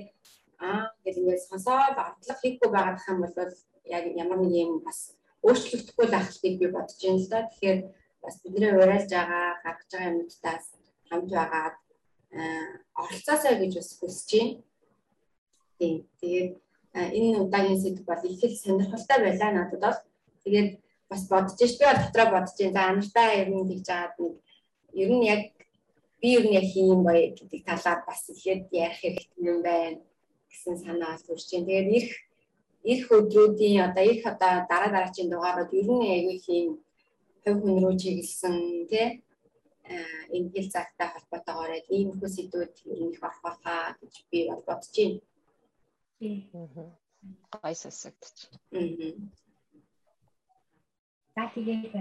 [0.61, 3.35] аа гэж ингээд сонсоод автлах хийхгүй байгаа юм бол
[3.97, 5.17] яг ямар нэг юм бас
[5.47, 7.49] өөрчлөгдөхгүй байх гэдгийг би бодож байна л да.
[7.49, 7.79] Тэгэхээр
[8.23, 10.67] бас бидний уриалж байгаа, гаргаж байгаа юмудаас
[11.09, 11.77] хамт байгаад
[13.01, 14.53] оролцоосоо гэж бас хүсэж байна.
[15.79, 15.97] Тийм.
[16.21, 16.51] Тэгээд
[17.17, 19.99] энэ удаагийн сэдв бол их л сонирхолтой байлаа надад бол.
[20.45, 20.71] Тэгээд
[21.09, 22.77] бас бодож ш би бол дотроо бодож байна.
[22.77, 24.35] За анартаа ер нь тэгж жаад нэг
[24.93, 25.43] ер нь яг
[26.21, 30.10] би ер нь яг хийм бай гэдэг талаар бас ихэд ярих хэрэгтэй юм байна
[30.51, 31.67] гэсэн санаа төрж байна.
[31.67, 32.15] Тэгээд ирэх
[32.91, 36.69] ирэх өдрүүдийн одоо ирэх одоо дараа дараачийн дугаарууд ер нь аягүй хийм
[37.43, 38.57] хөв хүн рүү чиглэсэн
[38.91, 39.09] тий
[40.35, 44.63] энэ хэл цагтай холбоотойгоор ийм их сэдвүүд ер нь их орох байхаа гэж би бол
[44.69, 45.21] бодож байна.
[47.63, 48.51] Гай сасагдчих.
[51.35, 51.95] За тэгээд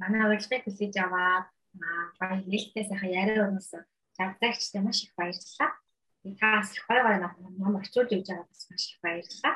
[0.00, 1.46] манай урилгыг хүлээж аваад
[2.18, 3.82] баяр нээлттэй сайхан яриа өрнөсөн.
[4.18, 5.70] Жагтаагчтай маш их баярлалаа.
[6.22, 7.18] Та бас их гоё
[7.58, 9.54] ном орчуулж өгч байгаа бас маш их баярлалаа.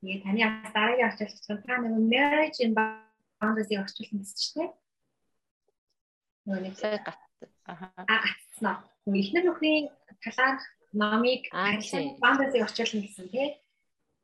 [0.00, 4.70] Тэгээд таны бас дараагийн орчуулагч та нэг marriage in boundaries-ийг орчуулсан гэсэн чинь тийм.
[6.48, 7.20] Нөгөө нэг сая гат.
[7.68, 7.92] Аа.
[8.08, 8.80] Аа
[9.12, 9.86] ихнэр нөхрийн
[10.24, 10.64] талаарх
[10.96, 13.52] номыг boundaries-ийг орчуулсан гэсэн тийм.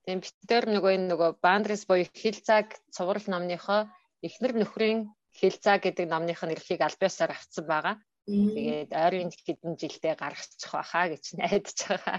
[0.09, 3.86] Тийм битээр нөгөө энэ нөгөө boundaries буюу хил цаг цуврал номныхоо
[4.27, 7.94] ихнэр нөхрийн хил цаг гэдэг номных нь эрхийг албаасаар авцсан байгаа.
[8.27, 12.19] Тэгээд ойрын хэдэн жилдээ гаргачих байхаа гэж найдаж байгаа.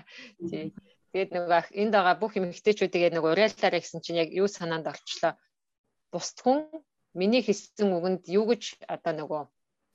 [0.50, 0.76] Тий.
[1.16, 5.34] Тэгээд нөгөө энд байгаа бүх эмэгтэйчүүдийг нөгөө уриаллаарэ гэсэн чинь яг юу санаанд орчлоо.
[6.12, 6.68] Бусд хүн
[7.16, 8.64] миний хэлсэн үгэнд юу гэж
[8.96, 9.42] одоо нөгөө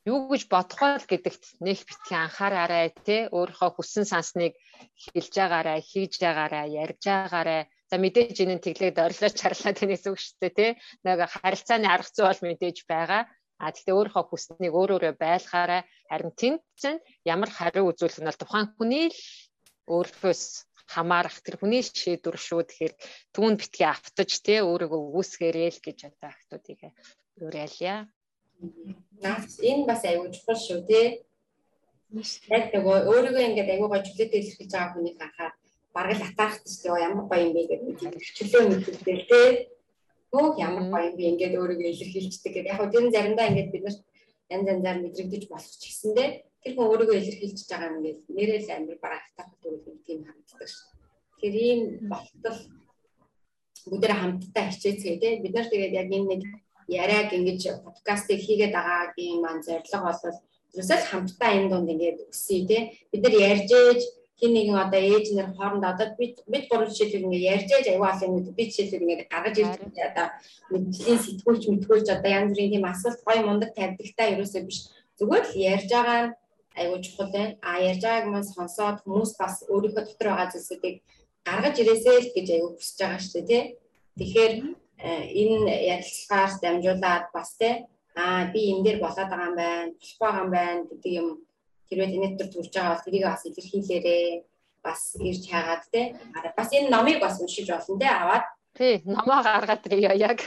[0.08, 4.54] юу гэж бодохоо л гэдэгт нэг битгий анхаараарай тий өөрийнхөө хүссэн сансныг
[4.96, 10.36] хэлж байгаарай хийж байгаарай ярьж байгаарай за мэдээж энэ тэглээд орилоо чарлаа тэнэс үг шүү
[10.40, 10.70] дээ тий
[11.04, 13.22] нэг харилцааны арга зүй бол мэдээж байгаа
[13.58, 15.82] А тэгтээ өөрийнхөө хүснэг өөр өөрө байлгаарай.
[16.06, 19.18] Харин тэнд чинь ямар хариу үзүүлэх нь бол тухайн хүний л
[19.90, 20.42] өөрөөс
[20.86, 22.62] хамаарах тэр хүний шийдвэр шүү.
[22.64, 22.94] Тэгэхээр
[23.34, 26.80] түүн битгий автаж тий өөрийгөө үүсгээрэй л гэж одоо актуудыг
[27.42, 28.06] уриалъя.
[29.22, 31.06] Наас энэ бас аюул чухал шүү тий.
[32.48, 35.52] Яг нөгөө өөрийгөө ингээд аюул гой чөлөөтэй илэрхийлж байгаа хүнийг харахаар
[35.92, 36.94] бараг л атаарах шүү.
[36.94, 39.48] Ямар гоё юм бэ гэдэг чөлөө мэдээлэл тий
[40.32, 42.70] Хөөх ямар гоё би ингээд өөрийгөө илэрхийлждэг гэдэг.
[42.72, 44.00] Яг хөө тэр нь заримдаа ингээд бид нарт
[44.52, 46.28] янз янзаар мэдрэгдэж болох ч гэсэндээ
[46.62, 50.88] тэр хүн өөрийгөө илэрхийлж байгаа юм ингээд нэрэл амир барагтах гэдэг тийм харагддаг шүү.
[51.40, 51.80] Тэр ийм
[52.12, 52.58] болтол
[53.88, 55.32] бүгдээ хамтдаа хичээцгээ тий.
[55.42, 56.42] Бид нар тэгээд яг энэ нэг
[56.88, 60.38] яриаг ингэж подкастыг хийгээд байгаагийн маань зорилго бол
[60.72, 62.82] ерөөсөө хамтдаа энэ дунд ингээд өсөе тий.
[63.12, 64.00] Бид нар ярьж ээж
[64.40, 68.22] хин нэгэн одоо ээж нэр хоорондоо одоо бид бид гурав жишээлбэл ингээ ярьж яж аюул
[68.26, 70.26] юм бид жишээлбэл ингээ гаргаж ирж одоо
[70.70, 74.78] мэдлийн сэтгүүлч мэтгүүлч одоо янз бүрийн тийм асуулт гоё мундаг тавьдагтаа ерөөсөө биш.
[75.18, 76.34] Зүгээр л ярьж байгаа нь
[76.80, 77.58] аюул чухал байна.
[77.68, 80.96] А ярьж байгааг маань сонсоод хүмүүс бас өөрийнхөө дотор байгаа зүйлсүүдийг
[81.48, 83.64] гаргаж ирээсэй л гэж аюул хүсэж байгаа шүү дээ тий.
[84.18, 84.52] Тэгэхээр
[85.06, 85.10] э,
[85.42, 85.58] энэ
[85.92, 87.74] ярилцлагаар дамжуулаад бас тий
[88.18, 91.28] аа би энэ дээр болоод байгаа юм байна, болох байгаа юм байна гэдэг юм
[91.88, 94.26] хэрвээ таны дотор төрж байгаа бол тэрийг бас илэрхийлээрээ
[94.84, 96.02] бас ирж хагаад те.
[96.56, 98.44] Бас энэ номыг бас уншиж болно те аваад.
[98.76, 100.40] Тий номоо гаргаад ирээ яг.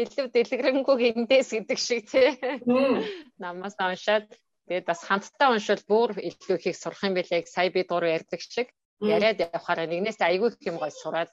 [0.00, 2.28] Илүү дэлгэрэнгүй гиндэс гэдэг шиг тий
[3.42, 4.28] намаас уншаад.
[4.66, 7.46] Тэгээд бас хамтдаа уншвал бүр илүү их сурах юм билээ.
[7.46, 8.68] Сая би дуруу ярьдаг шиг.
[9.00, 11.30] Яриад явахаар нэгнээс айгүй их юм гой сураад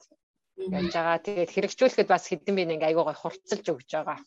[0.58, 1.18] яаж байгаа.
[1.26, 4.20] Тэгээд хэрэгжүүлэхэд бас хэдэн би нэг айгүй гой хурцлж өгч байгаа.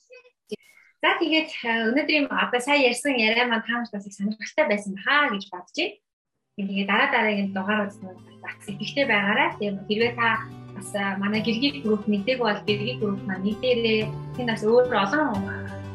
[1.04, 1.50] За тэгээд
[1.92, 5.96] өнөөдрийн одоо сая ярьсан яриа маань таамаг бас их сонирхолтой байсан баа гэж бодож байна.
[6.56, 7.92] Тэгээд дараа дараагийн дугаарууд
[8.40, 9.48] бас идэвхтэй байгаарай.
[9.60, 10.28] Тэгээд хэрвээ та
[10.76, 10.90] бас
[11.20, 14.00] манай гэргийн групп нэгдэг бол гэргийн групп маань нэгдээрээ
[14.36, 15.24] тэнд бас өөр олон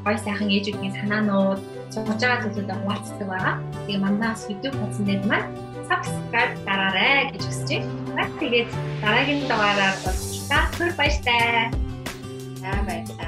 [0.05, 1.59] гой сайхан ээжүүдийн санаанууд
[1.93, 3.55] сууж байгаа зүйлүүд хуваалцдаг байгаа.
[3.85, 5.49] Тэгээ манаас YouTube хуудсан дээр маань
[5.89, 7.69] subscribe дараарай гэж хүсэж
[8.17, 8.33] байна.
[8.41, 8.69] Тэгээд
[9.01, 10.63] дараагийн дугаараар уулзлаа.
[10.77, 11.69] Түр баяртай.
[12.61, 13.20] За баярлалаа.